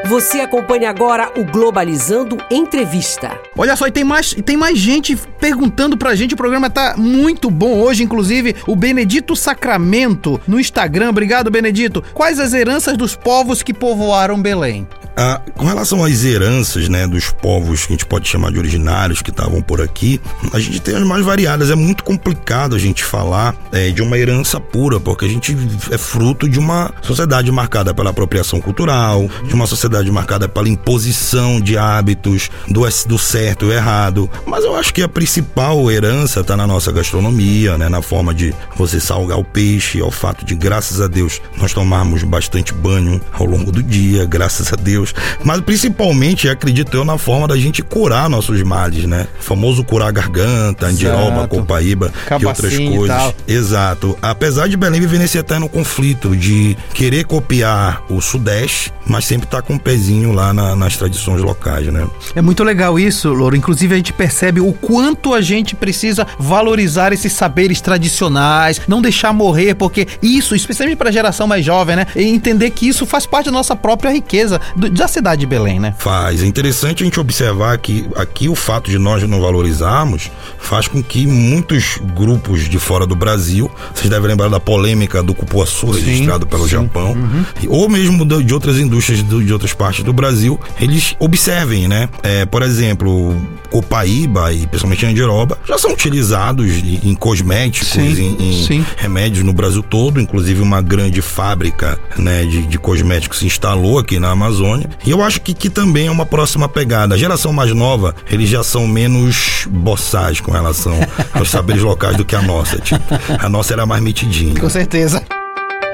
Você 0.06 0.42
acompanha 0.42 0.90
agora 0.90 1.32
o 1.38 1.46
Globalizando 1.46 2.38
Entrevista. 2.52 3.40
Olha 3.58 3.74
só, 3.76 3.88
e 3.88 3.92
tem 3.92 4.04
mais, 4.04 4.34
tem 4.34 4.58
mais 4.58 4.78
gente 4.78 5.16
perguntando 5.40 5.98
pra 5.98 6.14
gente. 6.14 6.34
O 6.34 6.38
programa 6.38 6.70
tá 6.70 6.96
muito 6.98 7.50
bom 7.50 7.80
hoje, 7.80 8.04
inclusive 8.04 8.54
o 8.68 8.76
Benedito 8.76 9.34
Sacramento 9.34 10.42
no 10.46 10.60
Instagram. 10.60 11.10
Obrigado, 11.10 11.50
Benedito. 11.50 12.04
Quais 12.14 12.38
as 12.38 12.54
heranças 12.54 12.98
dos 12.98 13.16
povos 13.16 13.64
que 13.64 13.74
povoaram 13.74 14.42
Belém? 14.42 14.86
Ah, 15.16 15.40
com 15.56 15.66
relação 15.66 16.04
às 16.04 16.24
heranças, 16.24 16.90
né, 16.90 17.06
dos 17.06 17.30
povos 17.30 17.86
que 17.86 17.94
a 17.94 17.96
gente 17.96 18.06
pode 18.06 18.28
chamar 18.28 18.52
de 18.52 18.58
originários 18.58 19.22
que 19.22 19.30
estavam 19.30 19.62
por 19.62 19.80
aqui, 19.80 20.20
a 20.52 20.60
gente 20.60 20.80
tem 20.80 20.96
as 20.96 21.04
mais 21.04 21.24
variadas. 21.24 21.70
É 21.70 21.76
muito 21.76 22.04
complicado 22.04 22.76
a 22.76 22.80
gente 22.80 23.04
falar 23.04 23.56
é, 23.72 23.92
de 23.92 24.02
uma 24.02 24.18
herança 24.18 24.60
pura, 24.60 25.00
porque 25.00 25.26
a 25.26 25.28
gente 25.28 25.56
é 25.92 25.98
fruto 25.98 26.50
de 26.50 26.58
uma 26.58 26.92
sociedade 27.02 27.52
marcada 27.52 27.94
pela 27.94 28.10
apropriação 28.10 28.60
cultural, 28.60 29.30
de 29.48 29.54
uma 29.54 29.68
sociedade 29.68 30.10
marcada 30.12 30.50
pela 30.50 30.68
imposição 30.68 31.62
de 31.62 31.78
hábitos 31.78 32.50
do, 32.68 32.82
do 33.08 33.20
certo 33.20 33.66
e 33.68 33.72
errado. 33.72 34.30
Mas 34.48 34.64
eu 34.64 34.76
acho 34.76 34.94
que 34.94 35.04
a 35.04 35.08
principal 35.08 35.92
herança 35.92 36.40
está 36.40 36.58
na 36.58 36.66
nossa 36.66 36.92
gastronomia, 36.92 37.78
né, 37.78 37.88
na 37.88 38.02
forma 38.02 38.34
de 38.34 38.54
você 38.76 39.00
salgar 39.00 39.38
o 39.38 39.44
peixe, 39.44 40.02
ao 40.02 40.12
fato 40.12 40.44
de, 40.44 40.56
graças 40.56 41.00
a 41.00 41.08
Deus, 41.08 41.40
nós 41.58 41.72
tomarmos 41.72 42.24
bastante 42.24 42.74
banho 42.74 43.22
ao 43.32 43.46
longo 43.46 43.72
do 43.72 43.84
dia, 43.84 44.26
graças 44.26 44.74
a 44.74 44.76
Deus 44.76 45.03
Deus. 45.04 45.14
Mas 45.44 45.62
principalmente, 45.62 46.48
acredito 46.48 46.96
eu, 46.96 47.04
na 47.04 47.18
forma 47.18 47.48
da 47.48 47.58
gente 47.58 47.82
curar 47.82 48.30
nossos 48.30 48.62
males, 48.64 49.06
né? 49.06 49.28
O 49.40 49.44
famoso 49.44 49.84
curar 49.84 50.08
a 50.08 50.12
garganta, 50.12 50.88
andiroba, 50.88 51.48
copaíba 51.48 52.12
e 52.40 52.46
outras 52.46 52.78
coisas. 52.78 53.34
E 53.48 53.54
Exato. 53.54 54.18
Apesar 54.22 54.68
de 54.68 54.78
Belém 54.78 55.02
viver 55.02 55.20
nesse 55.20 55.38
eterno 55.38 55.68
conflito 55.68 56.36
de 56.36 56.78
querer 56.94 57.26
copiar 57.26 58.04
o 58.10 58.22
Sudeste, 58.22 58.92
mas 59.06 59.26
sempre 59.26 59.48
tá 59.48 59.62
com 59.62 59.74
um 59.74 59.78
pezinho 59.78 60.32
lá 60.32 60.54
na, 60.54 60.76
nas 60.76 60.96
tradições 60.98 61.42
locais, 61.42 61.88
né? 61.88 62.08
É 62.36 62.42
muito 62.42 62.64
legal 62.64 62.98
isso, 62.98 63.30
Louro. 63.30 63.56
Inclusive 63.56 63.94
a 63.94 63.98
gente 63.98 64.14
percebe 64.14 64.62
o 64.62 64.74
quanto 64.74 65.34
a 65.34 65.42
gente 65.42 65.76
precisa 65.76 66.26
valorizar 66.40 67.12
esses 67.12 67.34
saberes 67.34 67.82
tradicionais, 67.82 68.82
não 68.88 69.02
deixar 69.02 69.34
morrer, 69.34 69.76
porque 69.76 70.08
isso, 70.22 70.56
especialmente 70.56 70.98
para 70.98 71.10
a 71.10 71.12
geração 71.12 71.48
mais 71.48 71.66
jovem, 71.66 71.96
né? 71.96 72.08
E 72.16 72.24
entender 72.24 72.70
que 72.72 72.88
isso 72.88 73.06
faz 73.06 73.26
parte 73.26 73.46
da 73.46 73.52
nossa 73.52 73.76
própria 73.76 74.12
riqueza, 74.12 74.62
da 74.94 75.08
cidade 75.08 75.42
de 75.42 75.46
Belém, 75.46 75.80
né? 75.80 75.96
Faz. 75.98 76.44
É 76.44 76.46
interessante 76.46 77.04
a 77.04 77.06
gente 77.06 77.20
observar 77.20 77.78
que 77.78 78.08
aqui 78.16 78.48
o 78.48 78.56
fato 78.56 78.90
de 78.90 78.98
nós 78.98 79.24
não 79.28 79.42
valorizarmos 79.42 80.32
faz 80.60 80.88
com 80.88 81.02
que 81.04 81.26
muitos 81.26 82.00
grupos 82.16 82.70
de 82.70 82.80
fora 82.80 83.06
do 83.06 83.16
Brasil, 83.16 83.70
vocês 83.94 84.10
devem 84.10 84.28
lembrar 84.28 84.50
da 84.50 84.60
polêmica 84.60 85.22
do 85.24 85.34
cupuaçu 85.34 85.92
registrado 85.92 86.46
pelo 86.46 86.64
sim. 86.64 86.70
Japão, 86.70 87.14
uhum. 87.14 87.46
ou 87.70 87.90
mesmo 87.90 88.26
de 88.26 88.54
outras 88.54 88.78
indústrias 88.78 89.24
de 89.24 89.54
outras 89.54 89.74
partes 89.74 90.04
do 90.04 90.14
Brasil, 90.14 90.60
eles 90.80 91.16
observem, 91.20 91.88
né? 91.88 92.10
É, 92.22 92.46
por 92.46 92.62
exemplo, 92.62 93.36
copaíba 93.70 94.54
e 94.54 94.68
principalmente 94.68 95.06
andiroba 95.06 95.58
já 95.68 95.78
são 95.78 95.92
utilizados 95.92 96.72
em 97.04 97.16
cosméticos, 97.16 97.90
sim, 97.90 98.36
em, 98.40 98.78
em 98.78 98.86
remédios 98.98 99.44
no 99.44 99.54
Brasil 99.54 99.82
todo, 99.82 100.22
inclusive 100.22 100.62
uma 100.62 100.82
grande 100.82 101.22
fábrica 101.22 102.00
né, 102.18 102.46
de, 102.46 102.64
de 102.68 102.78
cosméticos 102.78 103.40
se 103.40 103.46
instalou 103.46 103.98
aqui 103.98 104.20
na 104.20 104.30
Amazônia 104.30 104.83
e 105.06 105.12
eu 105.12 105.24
acho 105.24 105.42
que, 105.42 105.54
que 105.54 105.70
também 105.70 106.08
é 106.08 106.12
uma 106.12 106.26
próxima 106.26 106.68
pegada. 106.68 107.16
A 107.16 107.18
geração 107.18 107.52
mais 107.54 107.72
nova, 107.74 108.16
eles 108.30 108.50
já 108.50 108.64
são 108.64 108.88
menos 108.88 109.68
boçais 109.70 110.40
com 110.40 110.52
relação 110.52 110.98
aos 111.34 111.50
saberes 111.50 111.82
locais 111.82 112.18
do 112.18 112.26
que 112.26 112.36
a 112.36 112.42
nossa. 112.42 112.78
Tipo, 112.80 113.04
a 113.40 113.50
nossa 113.50 113.74
era 113.74 113.86
mais 113.86 114.02
metidinha. 114.02 114.60
Com 114.60 114.70
certeza. 114.70 115.24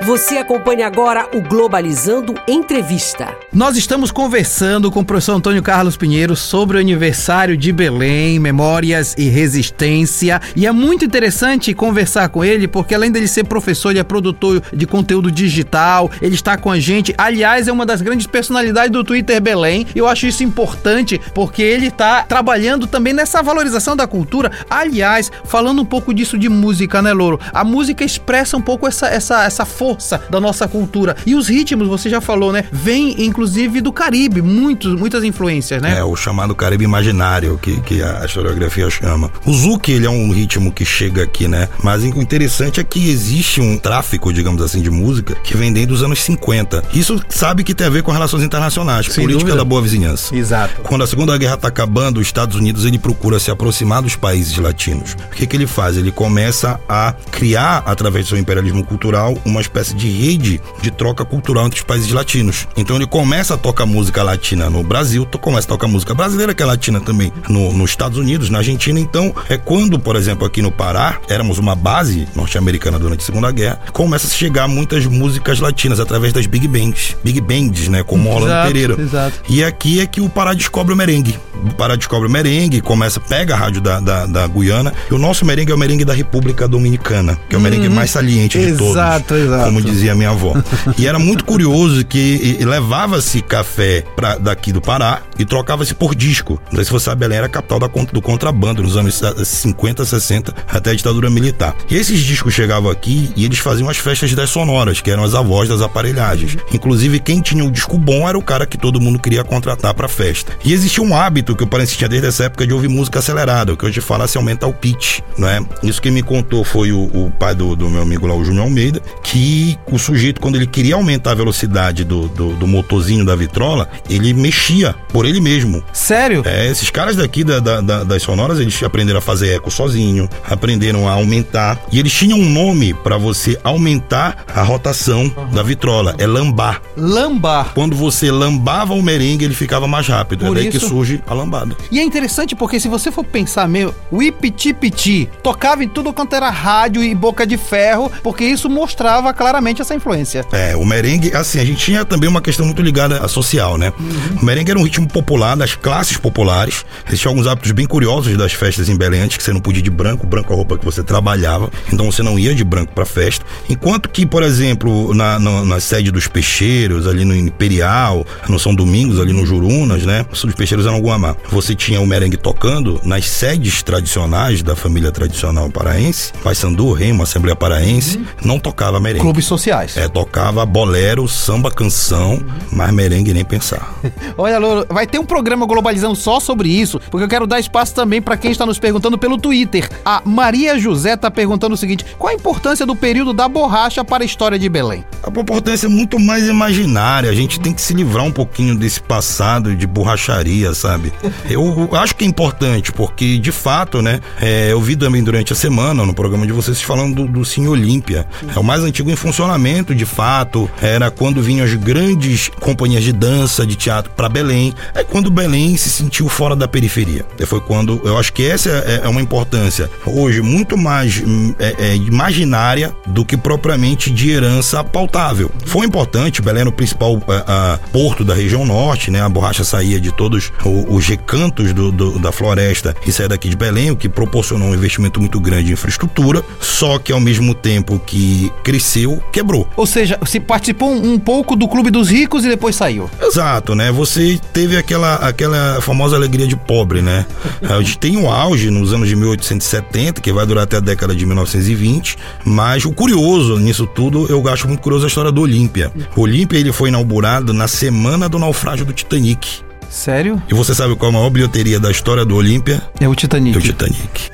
Você 0.04 0.38
acompanha 0.38 0.88
agora 0.88 1.28
o 1.34 1.42
Globalizando 1.42 2.34
Entrevista. 2.48 3.36
Nós 3.52 3.76
estamos 3.76 4.12
conversando 4.12 4.90
com 4.90 5.02
o 5.02 5.06
professor 5.06 5.34
Antônio 5.34 5.62
Carlos 5.62 5.98
Pinheiro 5.98 6.38
sobre 6.38 6.78
o 6.78 6.80
aniversário 6.80 7.58
de 7.58 7.72
Belém, 7.74 8.40
memórias 8.40 9.14
e 9.18 9.28
resistência. 9.28 10.42
E 10.56 10.66
é 10.66 10.72
muito 10.72 11.04
interessante 11.04 11.74
conversar 11.74 12.30
com 12.30 12.46
ele, 12.46 12.66
porque 12.66 12.96
além 12.96 13.12
dele 13.12 13.28
ser 13.28 13.44
professor, 13.44 13.90
ele 13.90 14.00
é 14.00 14.04
produtor 14.04 14.64
de 14.72 14.88
conteúdo 14.88 15.30
digital, 15.30 16.10
ele 16.22 16.36
está 16.36 16.56
com 16.56 16.72
a 16.72 16.80
gente. 16.80 17.14
Aliás, 17.18 17.68
é 17.68 17.72
uma 17.72 17.86
das 17.86 18.02
grandes 18.02 18.26
personalidades 18.26 18.92
do 18.92 19.04
Twitter 19.04 19.42
Belém. 19.42 19.86
Eu 19.94 20.08
acho 20.08 20.26
isso 20.28 20.44
importante, 20.44 21.20
porque 21.36 21.62
ele 21.62 21.88
está 21.88 22.24
trabalhando 22.24 22.88
também 22.88 23.12
nessa 23.12 23.44
valorização 23.44 23.98
da 23.98 24.08
cultura. 24.08 24.50
Aliás, 24.70 25.30
falando 25.44 25.82
um 25.82 25.86
pouco 25.86 26.14
disso 26.14 26.38
de 26.38 26.48
música, 26.48 27.02
né, 27.02 27.12
Louro? 27.12 27.40
A 27.54 27.66
música 27.66 28.06
expressa 28.06 28.56
um 28.56 28.62
pouco 28.62 28.88
essa, 28.88 29.08
essa, 29.08 29.44
essa 29.44 29.66
força 29.66 29.89
da 30.30 30.40
nossa 30.40 30.68
cultura. 30.68 31.16
E 31.26 31.36
os 31.36 31.48
ritmos, 31.48 31.88
você 31.88 32.10
já 32.10 32.22
falou, 32.22 32.52
né? 32.52 32.66
Vem, 32.72 33.24
inclusive, 33.26 33.82
do 33.82 33.92
Caribe. 33.92 34.42
Muitos, 34.42 34.94
muitas 34.96 35.24
influências, 35.24 35.82
né? 35.82 35.98
É, 36.00 36.04
o 36.04 36.16
chamado 36.16 36.56
Caribe 36.56 36.84
imaginário, 36.84 37.58
que, 37.62 37.80
que 37.82 38.02
a 38.02 38.26
historiografia 38.26 38.90
chama. 38.90 39.32
O 39.46 39.54
Zouk, 39.54 39.92
ele 39.92 40.06
é 40.06 40.10
um 40.10 40.32
ritmo 40.32 40.72
que 40.72 40.86
chega 40.86 41.24
aqui, 41.24 41.48
né? 41.48 41.68
Mas 41.84 42.04
o 42.04 42.08
interessante 42.08 42.80
é 42.80 42.84
que 42.84 43.10
existe 43.10 43.62
um 43.62 43.78
tráfico, 43.78 44.34
digamos 44.34 44.62
assim, 44.62 44.82
de 44.82 44.90
música 44.90 45.36
que 45.36 45.56
vem 45.56 45.72
desde 45.72 45.94
os 45.94 46.04
anos 46.04 46.20
50. 46.22 46.84
Isso 46.94 47.20
sabe 47.30 47.64
que 47.64 47.74
tem 47.74 47.88
a 47.88 47.90
ver 47.90 48.04
com 48.04 48.12
relações 48.12 48.44
internacionais, 48.44 49.08
Sem 49.08 49.24
política 49.24 49.46
dúvida. 49.46 49.58
da 49.58 49.64
boa 49.66 49.82
vizinhança. 49.82 50.36
Exato. 50.36 50.82
Quando 50.82 51.04
a 51.04 51.08
Segunda 51.08 51.38
Guerra 51.38 51.56
está 51.56 51.68
acabando, 51.68 52.20
os 52.20 52.28
Estados 52.28 52.56
Unidos 52.56 52.86
ele 52.86 52.98
procura 53.00 53.40
se 53.40 53.52
aproximar 53.52 54.02
dos 54.02 54.16
países 54.16 54.58
latinos. 54.58 55.14
O 55.32 55.36
que, 55.36 55.46
que 55.48 55.56
ele 55.56 55.68
faz? 55.68 55.98
Ele 55.98 56.12
começa 56.12 56.80
a 56.88 57.14
criar, 57.32 57.84
através 57.86 58.26
do 58.26 58.30
seu 58.30 58.38
imperialismo 58.38 58.84
cultural, 58.84 59.38
uma 59.46 59.62
espécie 59.62 59.79
de 59.84 60.10
rede 60.10 60.62
de 60.82 60.92
troca 60.92 61.26
cultural 61.26 61.66
entre 61.66 61.80
os 61.80 61.86
países 61.86 62.12
latinos. 62.12 62.68
Então 62.78 62.96
ele 62.96 63.08
começa 63.08 63.54
a 63.54 63.58
tocar 63.58 63.86
música 63.86 64.24
latina 64.24 64.70
no 64.70 64.84
Brasil, 64.84 65.28
começa 65.42 65.68
a 65.68 65.70
tocar 65.70 65.88
música 65.88 66.14
brasileira, 66.14 66.54
que 66.54 66.62
é 66.62 66.66
latina 66.66 67.00
também, 67.00 67.32
no, 67.48 67.74
nos 67.74 67.92
Estados 67.92 68.18
Unidos, 68.18 68.50
na 68.50 68.60
Argentina. 68.60 69.00
Então, 69.00 69.34
é 69.50 69.58
quando, 69.58 70.00
por 70.00 70.16
exemplo, 70.16 70.46
aqui 70.46 70.62
no 70.62 70.72
Pará, 70.72 71.20
éramos 71.30 71.58
uma 71.58 71.76
base 71.76 72.28
norte-americana 72.36 73.00
durante 73.00 73.22
a 73.22 73.26
Segunda 73.26 73.52
Guerra, 73.52 73.80
começa 73.94 74.28
a 74.28 74.30
chegar 74.30 74.68
muitas 74.68 75.06
músicas 75.06 75.60
latinas 75.60 76.00
através 76.00 76.34
das 76.34 76.46
Big 76.46 76.68
Bands. 76.68 77.16
Big 77.24 77.42
Bands, 77.42 77.88
né? 77.88 78.04
Como 78.04 78.30
exato, 78.40 78.68
Pereira. 78.68 79.02
Exato. 79.02 79.42
E 79.50 79.64
aqui 79.64 80.00
é 80.00 80.06
que 80.06 80.22
o 80.22 80.30
Pará 80.30 80.54
descobre 80.54 80.94
o 80.94 80.98
merengue. 80.98 81.38
O 81.64 81.74
Pará 81.76 81.96
descobre 81.96 82.28
o 82.28 82.32
merengue, 82.32 82.82
começa, 82.82 83.20
pega 83.20 83.54
a 83.54 83.58
rádio 83.58 83.82
da, 83.82 84.00
da, 84.00 84.26
da 84.26 84.48
Guiana. 84.48 84.94
E 85.10 85.14
o 85.14 85.18
nosso 85.18 85.46
merengue 85.46 85.72
é 85.72 85.76
o 85.76 85.78
merengue 85.78 86.06
da 86.06 86.14
República 86.14 86.68
Dominicana, 86.68 87.38
que 87.50 87.56
é 87.56 87.58
o 87.58 87.62
merengue 87.62 87.88
uhum. 87.88 87.94
mais 87.94 88.12
saliente 88.12 88.58
de 88.58 88.66
exato, 88.66 88.78
todos. 88.78 88.96
Exato, 88.96 89.36
exato. 89.36 89.64
Como 89.66 89.82
dizia 89.82 90.16
minha 90.16 90.30
avó. 90.30 90.54
e 90.98 91.08
era 91.08 91.20
muito 91.20 91.44
curioso 91.46 92.06
que 92.06 92.60
levava-se 92.62 93.42
café 93.42 94.04
pra, 94.16 94.38
daqui 94.38 94.72
do 94.72 94.82
Pará 94.82 95.22
e 95.40 95.46
trocava-se 95.46 95.96
por 95.96 96.14
disco. 96.14 96.62
Sei 96.76 96.84
se 96.84 96.92
você 96.92 97.06
sabe, 97.06 97.22
Belém 97.22 97.38
era 97.38 97.48
a 97.48 97.50
capital 97.50 97.80
da, 97.80 97.88
do 97.88 98.22
contrabando 98.22 98.84
nos 98.84 98.98
anos 98.98 99.22
50, 99.44 100.06
60, 100.06 100.54
até 100.68 100.92
a 100.92 100.94
ditadura 100.94 101.30
militar. 101.30 101.76
E 101.90 101.96
esses 101.96 102.20
discos 102.20 102.54
chegavam 102.54 102.92
aqui 102.92 103.32
e 103.36 103.46
eles 103.46 103.60
faziam 103.60 103.90
as 103.90 103.98
festas 103.98 104.34
das 104.34 104.50
sonoras, 104.50 105.02
que 105.02 105.10
eram 105.10 105.24
as 105.24 105.34
avós 105.34 105.70
das 105.70 105.82
aparelhagens. 105.82 106.58
Inclusive, 106.74 107.20
quem 107.20 107.42
tinha 107.42 107.64
o 107.64 107.72
disco 107.72 107.98
bom 107.98 108.28
era 108.28 108.38
o 108.38 108.44
cara 108.44 108.66
que 108.66 108.78
todo 108.78 109.00
mundo 109.00 109.18
queria 109.18 109.44
contratar 109.44 109.94
pra 109.94 110.08
festa. 110.08 110.52
E 110.64 110.74
existia 110.74 111.04
um 111.04 111.16
hábito 111.16 111.56
que 111.56 111.64
o 111.64 111.68
Parece 111.70 111.96
tinha 111.96 112.10
desde 112.10 112.28
essa 112.28 112.46
época 112.46 112.68
de 112.68 112.74
ouvir 112.74 112.90
música 112.90 113.20
acelerada, 113.20 113.72
o 113.72 113.78
que 113.78 113.86
hoje 113.86 114.02
fala 114.02 114.28
se 114.28 114.38
aumenta 114.38 114.68
o 114.68 114.74
pitch, 114.74 115.20
não 115.38 115.48
é? 115.48 115.62
Isso 115.84 116.02
que 116.02 116.12
me 116.12 116.22
contou 116.22 116.64
foi 116.64 116.92
o, 116.92 117.04
o 117.04 117.32
pai 117.40 117.54
do, 117.54 117.76
do, 117.76 117.90
meu 117.90 118.02
amigo 118.02 118.28
lá, 118.28 118.34
o 118.34 118.44
Júnior 118.44 118.66
Almeida, 118.66 119.00
que 119.24 119.78
o 119.92 119.98
sujeito, 119.98 120.42
quando 120.42 120.56
ele 120.56 120.68
queria 120.68 120.96
aumentar 120.96 121.32
a 121.32 121.36
velocidade 121.36 122.04
do, 122.04 122.28
do, 122.28 122.56
do 122.56 122.68
motorzinho 122.68 123.24
da 123.24 123.36
vitrola, 123.36 123.88
ele 124.10 124.34
mexia 124.34 124.94
por 125.14 125.26
ele 125.30 125.40
mesmo. 125.40 125.84
Sério? 125.94 126.44
É, 126.46 126.68
esses 126.70 126.90
caras 126.90 127.16
daqui 127.16 127.44
da, 127.44 127.60
da, 127.60 127.82
da, 127.82 128.04
das 128.04 128.24
sonoras, 128.24 128.60
eles 128.60 128.82
aprenderam 128.84 129.20
a 129.20 129.22
fazer 129.22 129.56
eco 129.56 129.72
sozinho, 129.72 130.30
aprenderam 130.50 131.08
a 131.08 131.14
aumentar. 131.14 131.80
E 131.92 132.00
eles 132.00 132.14
tinham 132.14 132.40
um 132.40 132.50
nome 132.50 132.94
para 132.94 133.18
você 133.18 133.58
aumentar 133.64 134.46
a 134.54 134.62
rotação 134.62 135.32
uhum. 135.36 135.50
da 135.52 135.64
vitrola. 135.64 136.16
É 136.18 136.28
lambar. 136.28 136.82
Lambar. 136.98 137.74
Quando 137.74 137.96
você 137.96 138.32
lambava 138.32 138.94
o 138.94 139.02
merengue, 139.02 139.46
ele 139.46 139.54
ficava 139.54 139.88
mais 139.88 140.08
rápido. 140.08 140.46
Por 140.46 140.58
é 140.58 140.62
daí 140.62 140.70
isso... 140.70 140.80
que 140.80 140.86
surge 140.86 141.22
a 141.28 141.34
lambada. 141.34 141.76
E 141.92 142.00
é 142.00 142.04
interessante 142.04 142.56
porque 142.56 142.80
se 142.80 142.88
você 142.88 143.12
for 143.12 143.24
pensar 143.24 143.68
meio, 143.68 143.94
o 144.12 144.22
Ipiti 144.22 145.30
tocava 145.44 145.84
em 145.84 145.90
tudo 145.90 146.12
quanto 146.14 146.36
era 146.36 146.50
rádio 146.50 147.04
e 147.04 147.14
boca 147.14 147.46
de 147.46 147.58
ferro, 147.58 148.12
porque 148.24 148.44
isso 148.44 148.70
mostrava 148.70 149.34
claramente 149.34 149.82
essa 149.82 149.94
influência. 149.94 150.46
É, 150.52 150.76
o 150.76 150.86
merengue, 150.86 151.36
assim, 151.36 151.60
a 151.60 151.66
gente 151.66 151.84
tinha 151.84 152.06
também 152.06 152.30
uma 152.30 152.42
questão 152.42 152.66
muito 152.66 152.82
ligada 152.82 153.24
à 153.24 153.28
social, 153.28 153.78
né? 153.78 153.92
Uhum. 154.00 154.42
O 154.42 154.46
merengue 154.46 154.72
era 154.72 154.80
um 154.80 154.84
ritmo 154.84 155.08
popular 155.20 155.56
das 155.56 155.76
classes 155.76 156.18
populares. 156.18 156.86
Existiam 157.08 157.32
alguns 157.32 157.48
hábitos 157.48 157.72
bem 157.72 157.86
curiosos 157.86 158.38
das 158.38 158.54
festas 158.54 158.88
em 158.88 158.96
Belém 158.96 159.22
antes, 159.22 159.38
que 159.38 159.44
você 159.44 159.52
não 159.52 159.60
podia 159.60 159.80
ir 159.80 159.84
de 159.84 159.90
branco, 159.90 160.26
branco 160.26 160.54
a 160.54 160.56
roupa 160.56 160.78
que 160.78 160.86
você 160.86 161.04
trabalhava, 161.04 161.70
então 161.92 162.10
você 162.10 162.24
não 162.24 162.40
ia 162.40 162.56
de 162.56 162.64
branco 162.64 162.94
pra 162.94 163.06
festa. 163.06 163.46
Enquanto 163.70 164.10
que, 164.10 164.26
por 164.26 164.44
exemplo, 164.44 165.14
na, 165.14 165.38
na, 165.38 165.66
na 165.66 165.80
sede 165.80 166.12
dos 166.12 166.28
peixeiros, 166.28 167.06
ali 167.08 167.26
no 167.26 167.36
Imperial, 167.36 168.26
no 168.48 168.58
São 168.58 168.74
Domingos, 168.74 169.20
ali 169.20 169.34
no 169.34 169.46
Jurunas, 169.46 170.06
né? 170.06 170.26
Os 170.32 170.54
peixeiros 170.54 170.86
eram 170.86 171.00
Guamá. 171.00 171.36
Você 171.50 171.76
tinha 171.76 172.00
o 172.00 172.08
merengue 172.08 172.38
tocando 172.38 173.00
nas 173.04 173.26
sedes 173.26 173.84
tradicionais 173.84 174.64
da 174.64 174.76
família 174.76 175.12
tradicional 175.12 175.70
paraense, 175.70 176.32
Paysandu, 176.44 176.92
Remo, 176.94 177.24
Assembleia 177.24 177.56
Paraense, 177.56 178.18
uhum. 178.18 178.26
não 178.44 178.60
tocava 178.60 179.00
merengue. 179.00 179.22
Clubes 179.22 179.46
sociais. 179.46 179.98
É, 179.98 180.08
tocava 180.08 180.66
bolero, 180.66 181.28
samba, 181.28 181.72
canção, 181.72 182.34
uhum. 182.34 182.46
mas 182.72 182.92
merengue 182.92 183.34
nem 183.34 183.44
pensar. 183.44 183.94
Olha, 184.38 184.58
Louro, 184.58 184.86
vai 184.90 185.08
ter 185.10 185.20
um 185.20 185.26
programa 185.26 185.66
globalizando 185.66 186.16
só 186.16 186.40
sobre 186.40 186.70
isso, 186.70 187.00
porque 187.10 187.24
eu 187.24 187.30
quero 187.30 187.48
dar 187.48 187.60
espaço 187.60 187.94
também 187.94 188.22
para 188.22 188.38
quem 188.38 188.52
está 188.52 188.66
nos 188.66 188.80
perguntando 188.80 189.18
pelo 189.18 189.38
Twitter. 189.38 189.90
A 190.06 190.22
Maria 190.24 190.78
José 190.80 191.14
está 191.14 191.30
perguntando 191.30 191.76
o 191.76 191.78
seguinte: 191.78 192.06
qual 192.18 192.32
a 192.32 192.36
importância 192.36 192.86
do 192.86 192.96
período 192.96 193.34
da 193.34 193.48
borracha 193.48 194.04
para 194.04 194.24
a 194.24 194.26
história 194.26 194.58
de 194.58 194.70
Belém? 194.70 195.04
A 195.24 195.30
importância 195.30 195.88
é 195.88 195.90
muito 195.90 196.20
mais 196.20 196.48
imaginária. 196.48 197.30
A 197.30 197.36
gente 197.36 197.60
tem 197.60 197.74
que 197.74 197.82
se 197.82 197.94
livrar 197.94 198.24
um 198.24 198.32
pouquinho 198.32 198.76
desse 198.76 199.02
passado 199.02 199.76
de 199.76 199.86
borracharia, 199.86 200.74
sabe? 200.74 201.12
Eu 201.50 201.90
acho 201.94 202.16
que 202.16 202.24
é 202.24 202.28
importante, 202.28 202.92
porque 202.92 203.38
de 203.38 203.52
fato, 203.52 204.02
né? 204.02 204.20
É, 204.40 204.72
eu 204.72 204.82
vi 204.82 204.96
também 204.96 205.24
durante 205.24 205.52
a 205.52 205.56
semana 205.56 206.06
no 206.06 206.14
programa 206.14 206.46
de 206.46 206.54
vocês 206.54 206.82
falando 206.82 207.16
do, 207.16 207.28
do 207.28 207.46
Cine 207.46 207.68
Olímpia. 207.68 208.28
É 208.56 208.60
o 208.60 208.64
mais 208.64 208.84
antigo 208.84 209.10
em 209.10 209.16
funcionamento, 209.16 209.96
de 209.96 210.06
fato. 210.06 210.70
Era 210.82 211.10
quando 211.10 211.42
vinham 211.42 211.66
as 211.66 211.74
grandes 211.74 212.50
companhias 212.60 213.04
de 213.04 213.12
dança, 213.12 213.66
de 213.66 213.76
teatro 213.76 214.12
para 214.16 214.30
Belém. 214.30 214.74
É 214.94 215.04
quando 215.04 215.30
Belém 215.30 215.76
se 215.78 215.90
sentiu 215.90 216.28
fora 216.28 216.56
da 216.56 216.68
periferia. 216.68 217.26
E 217.40 217.46
foi 217.46 217.60
quando 217.60 218.02
eu 218.04 218.18
acho 218.18 218.34
que 218.34 218.46
essa 218.46 218.70
é, 218.70 219.02
é 219.04 219.08
uma 219.08 219.22
importância 219.22 219.90
hoje 220.06 220.42
muito 220.42 220.78
mais 220.78 221.22
hum, 221.26 221.54
é, 221.60 221.76
é, 221.80 221.96
imaginária 221.96 222.96
do 223.06 223.26
que 223.26 223.38
propriamente 223.38 224.10
de 224.10 224.30
herança 224.30 224.84
pautável. 224.84 225.52
Foi 225.66 225.86
importante, 225.86 226.42
Belém 226.42 226.62
era 226.62 226.70
o 226.70 226.74
principal 226.74 227.22
a, 227.28 227.74
a, 227.74 227.78
porto 227.90 228.24
da 228.24 228.34
região 228.34 228.66
norte, 228.66 229.12
né? 229.12 229.22
A 229.22 229.30
borracha 229.30 229.64
saía 229.64 230.00
de 230.00 230.12
todos 230.12 230.52
os 230.88 231.08
recantos 231.08 231.74
do, 231.74 231.92
do, 231.92 232.20
da 232.20 232.32
floresta 232.32 232.96
e 233.06 233.12
saía 233.12 233.30
daqui 233.30 233.50
de 233.50 233.56
Belém, 233.56 233.92
o 233.92 233.96
que 233.96 234.10
proporcionou 234.10 234.70
um 234.70 234.74
investimento 234.74 235.20
muito 235.20 235.40
grande 235.40 235.70
em 235.70 235.74
infraestrutura, 235.74 236.44
só 236.60 236.98
que 237.00 237.12
ao 237.12 237.20
mesmo 237.20 237.54
tempo 237.54 238.00
que 238.06 238.52
cresceu, 238.64 239.22
quebrou. 239.32 239.68
Ou 239.76 239.86
seja, 239.86 240.20
se 240.26 240.40
participou 240.40 240.92
um, 240.92 241.14
um 241.14 241.20
pouco 241.20 241.56
do 241.56 241.68
clube 241.68 241.90
dos 241.90 242.10
ricos 242.10 242.46
e 242.46 242.50
depois 242.50 242.76
saiu. 242.76 243.10
Exato, 243.22 243.76
né? 243.76 243.92
Você 243.92 244.40
teve 244.54 244.78
aquela, 244.80 245.16
aquela 245.16 245.82
famosa 245.82 246.16
alegria 246.16 246.48
de 246.48 246.56
pobre, 246.56 247.02
né? 247.02 247.26
A 247.62 247.80
gente 247.80 247.98
tem 247.98 248.18
um 248.18 248.30
auge 248.30 248.70
nos 248.70 248.94
anos 248.94 249.08
de 249.08 249.16
1870, 249.16 250.22
que 250.22 250.32
vai 250.32 250.46
durar 250.46 250.64
até 250.64 250.78
a 250.78 250.80
década 250.80 251.16
de 251.16 251.26
1920, 251.26 252.18
mas 252.46 252.86
o 252.86 252.92
curioso 252.92 253.58
nisso 253.58 253.86
tudo, 253.86 254.28
eu 254.30 254.48
acho 254.48 254.68
muito 254.68 254.82
curioso 254.82 255.06
a 255.06 255.08
história 255.08 255.32
do 255.32 255.42
Olímpia. 255.42 255.92
O 256.16 256.22
Olímpia 256.22 256.58
ele 256.58 256.72
foi 256.72 256.90
inaugurado 256.90 257.54
na 257.54 257.68
semana 257.68 258.28
do 258.28 258.40
naufrágio 258.40 258.86
do 258.86 258.94
Titanic. 258.94 259.69
Sério? 259.90 260.42
E 260.48 260.54
você 260.54 260.76
sabe 260.76 260.96
qual 260.96 261.10
a 261.10 261.14
maior 261.14 261.30
bilheteria 261.30 261.80
da 261.80 261.90
história 261.90 262.24
do 262.24 262.36
Olímpia? 262.36 262.82
É 263.00 263.08
o 263.08 263.16
Titanic. 263.16 263.56
É 263.56 263.60
o 263.60 263.62
Titanic. 263.62 264.30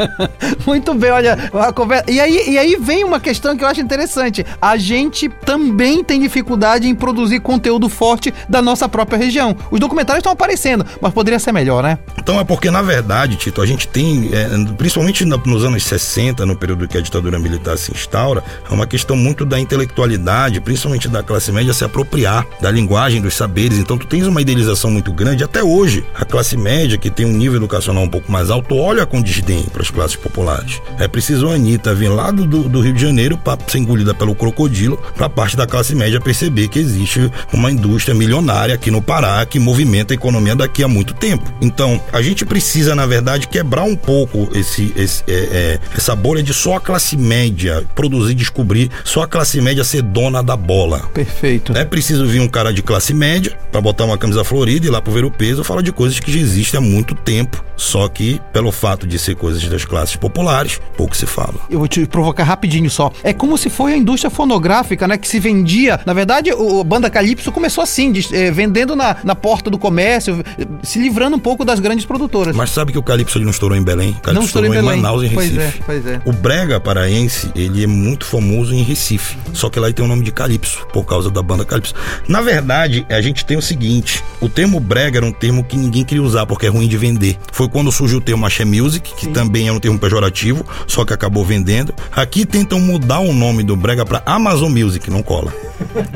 Muito 0.66 0.92
bem, 0.94 1.10
olha, 1.10 1.50
a 1.54 1.72
conversa... 1.72 2.10
e, 2.10 2.18
aí, 2.18 2.50
e 2.50 2.58
aí 2.58 2.76
vem 2.76 3.04
uma 3.04 3.20
questão 3.20 3.56
que 3.56 3.62
eu 3.62 3.68
acho 3.68 3.80
interessante. 3.80 4.44
A 4.60 4.76
gente 4.76 5.28
também 5.28 6.02
tem 6.02 6.20
dificuldade 6.20 6.88
em 6.88 6.94
produzir 6.94 7.40
conteúdo 7.40 7.88
forte 7.88 8.34
da 8.48 8.60
nossa 8.60 8.88
própria 8.88 9.16
região. 9.16 9.56
Os 9.70 9.78
documentários 9.78 10.20
estão 10.20 10.32
aparecendo, 10.32 10.84
mas 11.00 11.12
poderia 11.12 11.38
ser 11.38 11.52
melhor, 11.52 11.82
né? 11.82 11.98
Então 12.18 12.40
é 12.40 12.44
porque, 12.44 12.70
na 12.70 12.82
verdade, 12.82 13.36
Tito, 13.36 13.62
a 13.62 13.66
gente 13.66 13.86
tem, 13.86 14.30
é, 14.32 14.48
principalmente 14.76 15.24
nos 15.24 15.64
anos 15.64 15.84
60, 15.84 16.44
no 16.44 16.56
período 16.56 16.88
que 16.88 16.98
a 16.98 17.00
ditadura 17.00 17.38
militar 17.38 17.78
se 17.78 17.92
instaura, 17.92 18.42
é 18.68 18.74
uma 18.74 18.86
questão 18.86 19.16
muito 19.16 19.44
da 19.44 19.58
intelectualidade, 19.58 20.60
principalmente 20.60 21.08
da 21.08 21.22
classe 21.22 21.52
média, 21.52 21.72
se 21.72 21.84
apropriar 21.84 22.44
da 22.60 22.70
linguagem, 22.70 23.20
dos 23.20 23.34
saberes. 23.34 23.78
Então 23.78 23.96
tu 23.96 24.06
tens 24.06 24.26
uma 24.26 24.40
idealização 24.40 24.95
muito 24.96 25.12
grande, 25.12 25.44
até 25.44 25.62
hoje, 25.62 26.02
a 26.14 26.24
classe 26.24 26.56
média, 26.56 26.96
que 26.96 27.10
tem 27.10 27.26
um 27.26 27.32
nível 27.32 27.58
educacional 27.58 28.02
um 28.02 28.08
pouco 28.08 28.32
mais 28.32 28.50
alto, 28.50 28.74
olha 28.76 29.04
com 29.04 29.20
desdém 29.20 29.64
para 29.64 29.82
as 29.82 29.90
classes 29.90 30.16
populares. 30.16 30.80
É 30.98 31.06
preciso 31.06 31.48
a 31.48 31.54
Anitta 31.54 31.94
vir 31.94 32.08
lá 32.08 32.30
do, 32.30 32.46
do 32.46 32.80
Rio 32.80 32.94
de 32.94 33.02
Janeiro 33.02 33.36
para 33.36 33.58
ser 33.66 33.78
engolida 33.78 34.14
pelo 34.14 34.34
crocodilo, 34.34 34.96
para 35.14 35.28
parte 35.28 35.54
da 35.54 35.66
classe 35.66 35.94
média 35.94 36.18
perceber 36.18 36.68
que 36.68 36.78
existe 36.78 37.30
uma 37.52 37.70
indústria 37.70 38.14
milionária 38.14 38.74
aqui 38.74 38.90
no 38.90 39.02
Pará 39.02 39.44
que 39.44 39.58
movimenta 39.58 40.14
a 40.14 40.16
economia 40.16 40.56
daqui 40.56 40.82
a 40.82 40.88
muito 40.88 41.12
tempo. 41.12 41.44
Então, 41.60 42.00
a 42.10 42.22
gente 42.22 42.46
precisa, 42.46 42.94
na 42.94 43.04
verdade, 43.04 43.48
quebrar 43.48 43.82
um 43.82 43.96
pouco 43.96 44.48
esse, 44.54 44.94
esse 44.96 45.22
é, 45.28 45.32
é, 45.32 45.80
essa 45.94 46.16
bolha 46.16 46.42
de 46.42 46.54
só 46.54 46.76
a 46.76 46.80
classe 46.80 47.18
média 47.18 47.84
produzir, 47.94 48.34
descobrir, 48.34 48.90
só 49.04 49.22
a 49.22 49.28
classe 49.28 49.60
média 49.60 49.84
ser 49.84 50.00
dona 50.00 50.42
da 50.42 50.56
bola. 50.56 51.00
Perfeito. 51.12 51.76
É 51.76 51.84
preciso 51.84 52.24
vir 52.26 52.40
um 52.40 52.48
cara 52.48 52.72
de 52.72 52.82
classe 52.82 53.12
média 53.12 53.58
para 53.70 53.80
botar 53.82 54.06
uma 54.06 54.16
camisa 54.16 54.42
florida 54.42 54.85
e 54.86 54.88
ir 54.88 54.92
lá 54.92 55.02
pro 55.02 55.12
ver 55.12 55.24
o 55.24 55.30
peso 55.30 55.62
falar 55.64 55.82
de 55.82 55.92
coisas 55.92 56.18
que 56.20 56.32
já 56.32 56.38
existem 56.38 56.78
há 56.78 56.80
muito 56.80 57.14
tempo, 57.14 57.64
só 57.76 58.08
que 58.08 58.40
pelo 58.52 58.70
fato 58.72 59.06
de 59.06 59.18
ser 59.18 59.34
coisas 59.34 59.62
das 59.68 59.84
classes 59.84 60.16
populares, 60.16 60.80
pouco 60.96 61.16
se 61.16 61.26
fala. 61.26 61.54
Eu 61.68 61.78
vou 61.78 61.88
te 61.88 62.06
provocar 62.06 62.44
rapidinho 62.44 62.88
só. 62.90 63.12
É 63.22 63.32
como 63.32 63.58
se 63.58 63.68
foi 63.68 63.92
a 63.92 63.96
indústria 63.96 64.30
fonográfica, 64.30 65.06
né, 65.06 65.16
que 65.18 65.28
se 65.28 65.38
vendia. 65.38 66.00
Na 66.06 66.12
verdade, 66.12 66.52
o 66.52 66.82
Banda 66.84 67.10
Calypso 67.10 67.50
começou 67.52 67.82
assim, 67.82 68.12
de, 68.12 68.34
eh, 68.34 68.50
vendendo 68.50 68.94
na, 68.96 69.16
na 69.24 69.34
porta 69.34 69.68
do 69.70 69.78
comércio, 69.78 70.42
se 70.82 70.98
livrando 70.98 71.36
um 71.36 71.40
pouco 71.40 71.64
das 71.64 71.80
grandes 71.80 72.04
produtoras. 72.04 72.54
Mas 72.54 72.70
sabe 72.70 72.92
que 72.92 72.98
o 72.98 73.02
Calypso 73.02 73.38
ele 73.38 73.44
não 73.44 73.50
estourou 73.52 73.76
em 73.76 73.82
Belém? 73.82 74.10
O 74.10 74.20
Calypso 74.20 74.34
Não 74.34 74.42
estourou 74.44 74.68
em 74.68 74.72
estourou 74.72 74.90
Belém. 74.90 75.02
Manaus 75.02 75.22
e 75.22 75.26
em 75.26 75.34
Pois 75.34 75.50
Recife. 75.52 75.78
é, 75.78 75.82
pois 75.84 76.06
é. 76.06 76.20
O 76.24 76.32
brega 76.32 76.80
paraense, 76.80 77.50
ele 77.54 77.82
é 77.82 77.86
muito 77.86 78.24
famoso 78.24 78.72
em 78.74 78.82
Recife. 78.82 79.36
Só 79.52 79.68
que 79.68 79.78
lá 79.80 79.86
ele 79.88 79.94
tem 79.94 80.04
o 80.04 80.08
nome 80.08 80.22
de 80.24 80.32
Calypso, 80.32 80.86
por 80.92 81.04
causa 81.04 81.30
da 81.30 81.42
banda 81.42 81.64
Calypso. 81.64 81.94
Na 82.28 82.40
verdade, 82.40 83.04
a 83.08 83.20
gente 83.20 83.44
tem 83.44 83.56
o 83.56 83.62
seguinte: 83.62 84.22
o 84.40 84.48
termo 84.48 84.75
brega 84.80 85.18
era 85.18 85.26
um 85.26 85.32
termo 85.32 85.64
que 85.64 85.76
ninguém 85.76 86.04
queria 86.04 86.22
usar 86.22 86.46
porque 86.46 86.66
é 86.66 86.68
ruim 86.68 86.88
de 86.88 86.96
vender. 86.96 87.36
Foi 87.52 87.68
quando 87.68 87.90
surgiu 87.92 88.18
o 88.18 88.20
termo 88.20 88.46
axé 88.46 88.64
music, 88.64 89.14
que 89.14 89.28
também 89.28 89.68
é 89.68 89.72
um 89.72 89.78
termo 89.78 89.98
pejorativo, 89.98 90.64
só 90.86 91.04
que 91.04 91.12
acabou 91.12 91.44
vendendo. 91.44 91.94
Aqui 92.12 92.44
tentam 92.44 92.80
mudar 92.80 93.20
o 93.20 93.32
nome 93.32 93.62
do 93.62 93.76
brega 93.76 94.04
para 94.04 94.22
Amazon 94.26 94.70
Music, 94.70 95.10
não 95.10 95.22
cola. 95.22 95.52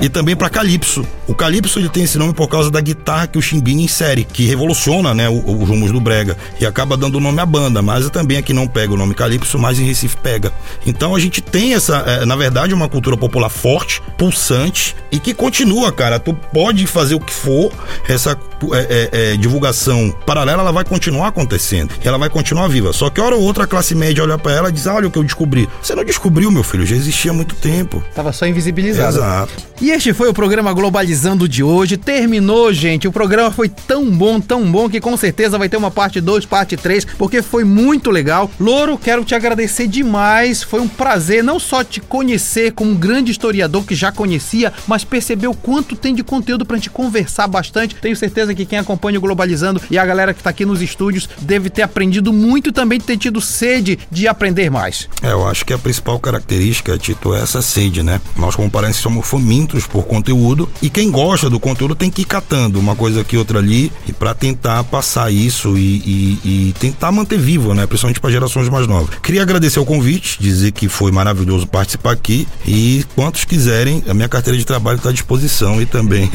E 0.00 0.08
também 0.08 0.34
para 0.34 0.48
Calypso. 0.48 1.06
O 1.26 1.34
Calypso 1.34 1.78
ele 1.78 1.88
tem 1.88 2.04
esse 2.04 2.18
nome 2.18 2.32
por 2.32 2.48
causa 2.48 2.70
da 2.70 2.80
guitarra 2.80 3.26
que 3.26 3.38
o 3.38 3.42
Chimbinha 3.42 3.84
insere, 3.84 4.24
que 4.24 4.46
revoluciona, 4.46 5.14
né, 5.14 5.28
os 5.28 5.68
rumos 5.68 5.92
do 5.92 6.00
brega 6.00 6.36
e 6.60 6.66
acaba 6.66 6.96
dando 6.96 7.16
o 7.16 7.20
nome 7.20 7.40
à 7.40 7.46
banda. 7.46 7.82
Mas 7.82 8.08
também 8.10 8.36
aqui 8.36 8.52
não 8.52 8.66
pega 8.66 8.92
o 8.92 8.96
nome 8.96 9.14
Calypso, 9.14 9.58
mas 9.58 9.78
em 9.78 9.84
Recife 9.84 10.16
pega. 10.16 10.52
Então 10.86 11.14
a 11.14 11.20
gente 11.20 11.40
tem 11.40 11.74
essa, 11.74 11.98
é, 11.98 12.24
na 12.24 12.36
verdade, 12.36 12.74
uma 12.74 12.88
cultura 12.88 13.16
popular 13.16 13.48
forte, 13.48 14.02
pulsante 14.16 14.96
e 15.10 15.18
que 15.18 15.34
continua, 15.34 15.92
cara. 15.92 16.18
Tu 16.18 16.32
pode 16.32 16.86
fazer 16.86 17.14
o 17.14 17.20
que 17.20 17.32
for, 17.32 17.72
essa 18.08 18.38
é, 18.72 18.78
é, 18.78 19.32
é, 19.32 19.36
divulgação 19.36 20.14
paralela 20.26 20.62
ela 20.62 20.72
vai 20.72 20.84
continuar 20.84 21.28
acontecendo. 21.28 21.94
Ela 22.04 22.18
vai 22.18 22.28
continuar 22.28 22.68
viva. 22.68 22.92
Só 22.92 23.10
que 23.10 23.20
hora 23.20 23.36
ou 23.36 23.42
outra 23.42 23.64
a 23.64 23.66
classe 23.66 23.94
média 23.94 24.22
olha 24.22 24.38
pra 24.38 24.52
ela 24.52 24.68
e 24.68 24.72
diz: 24.72 24.86
"Ah, 24.86 24.94
Olha 24.94 25.08
o 25.08 25.10
que 25.10 25.18
eu 25.18 25.24
descobri. 25.24 25.68
Você 25.82 25.94
não 25.94 26.04
descobriu, 26.04 26.50
meu 26.50 26.62
filho, 26.62 26.84
já 26.84 26.96
existia 26.96 27.30
há 27.30 27.34
muito 27.34 27.54
tempo. 27.54 28.02
Tava 28.14 28.32
só 28.32 28.46
invisibilizado. 28.46 29.16
Exato. 29.16 29.70
E 29.80 29.90
este 29.90 30.12
foi 30.12 30.28
o 30.28 30.34
programa 30.34 30.72
Globalizando 30.74 31.48
de 31.48 31.62
hoje. 31.62 31.96
Terminou, 31.96 32.70
gente. 32.70 33.08
O 33.08 33.12
programa 33.12 33.50
foi 33.50 33.68
tão 33.68 34.10
bom, 34.10 34.38
tão 34.38 34.70
bom, 34.70 34.90
que 34.90 35.00
com 35.00 35.16
certeza 35.16 35.56
vai 35.56 35.70
ter 35.70 35.78
uma 35.78 35.90
parte 35.90 36.20
2, 36.20 36.44
parte 36.44 36.76
3, 36.76 37.06
porque 37.16 37.40
foi 37.40 37.64
muito 37.64 38.10
legal. 38.10 38.50
Louro, 38.60 38.98
quero 38.98 39.24
te 39.24 39.34
agradecer 39.34 39.86
demais. 39.86 40.62
Foi 40.62 40.80
um 40.80 40.88
prazer 40.88 41.42
não 41.42 41.58
só 41.58 41.82
te 41.82 41.98
conhecer 41.98 42.72
como 42.72 42.90
um 42.90 42.94
grande 42.94 43.30
historiador 43.30 43.84
que 43.84 43.94
já 43.94 44.12
conhecia, 44.12 44.70
mas 44.86 45.02
perceber 45.02 45.46
o 45.46 45.54
quanto 45.54 45.96
tem 45.96 46.14
de 46.14 46.22
conteúdo 46.22 46.66
pra 46.66 46.76
gente 46.76 46.90
conversar 46.90 47.48
bastante. 47.48 47.94
Tenho 47.94 48.16
certeza 48.16 48.49
que 48.54 48.64
quem 48.66 48.78
acompanha 48.78 49.18
o 49.18 49.20
Globalizando 49.20 49.80
e 49.90 49.98
a 49.98 50.04
galera 50.06 50.32
que 50.34 50.42
tá 50.42 50.50
aqui 50.50 50.64
nos 50.64 50.80
estúdios 50.82 51.28
deve 51.40 51.70
ter 51.70 51.82
aprendido 51.82 52.32
muito 52.32 52.70
e 52.70 52.72
também 52.72 53.00
ter 53.00 53.16
tido 53.16 53.40
sede 53.40 53.98
de 54.10 54.26
aprender 54.28 54.70
mais. 54.70 55.08
É, 55.22 55.32
eu 55.32 55.46
acho 55.46 55.64
que 55.64 55.72
a 55.72 55.78
principal 55.78 56.18
característica, 56.18 56.96
Tito, 56.98 57.34
é 57.34 57.40
essa 57.42 57.62
sede, 57.62 58.02
né? 58.02 58.20
Nós, 58.36 58.54
como 58.56 58.70
parentes, 58.70 59.00
somos 59.00 59.26
famintos 59.26 59.86
por 59.86 60.04
conteúdo 60.04 60.68
e 60.82 60.88
quem 60.90 61.10
gosta 61.10 61.48
do 61.50 61.58
conteúdo 61.60 61.94
tem 61.94 62.10
que 62.10 62.22
ir 62.22 62.26
catando 62.26 62.78
uma 62.78 62.94
coisa 62.96 63.20
aqui, 63.20 63.36
outra 63.36 63.58
ali, 63.58 63.92
e 64.06 64.12
para 64.12 64.34
tentar 64.34 64.84
passar 64.84 65.30
isso 65.32 65.76
e, 65.76 65.80
e- 65.98 66.38
e 66.68 66.74
tentar 66.78 67.10
manter 67.12 67.38
vivo, 67.38 67.74
né? 67.74 67.86
Principalmente 67.86 68.20
para 68.20 68.30
gerações 68.30 68.68
mais 68.68 68.86
novas. 68.86 69.16
Queria 69.22 69.42
agradecer 69.42 69.78
o 69.80 69.84
convite, 69.84 70.38
dizer 70.40 70.72
que 70.72 70.88
foi 70.88 71.10
maravilhoso 71.12 71.66
participar 71.66 72.12
aqui 72.12 72.46
e 72.66 73.04
quantos 73.14 73.44
quiserem, 73.44 74.02
a 74.08 74.14
minha 74.14 74.28
carteira 74.28 74.58
de 74.58 74.64
trabalho 74.64 74.96
está 74.96 75.10
à 75.10 75.12
disposição 75.12 75.80
e 75.80 75.86
também 75.86 76.30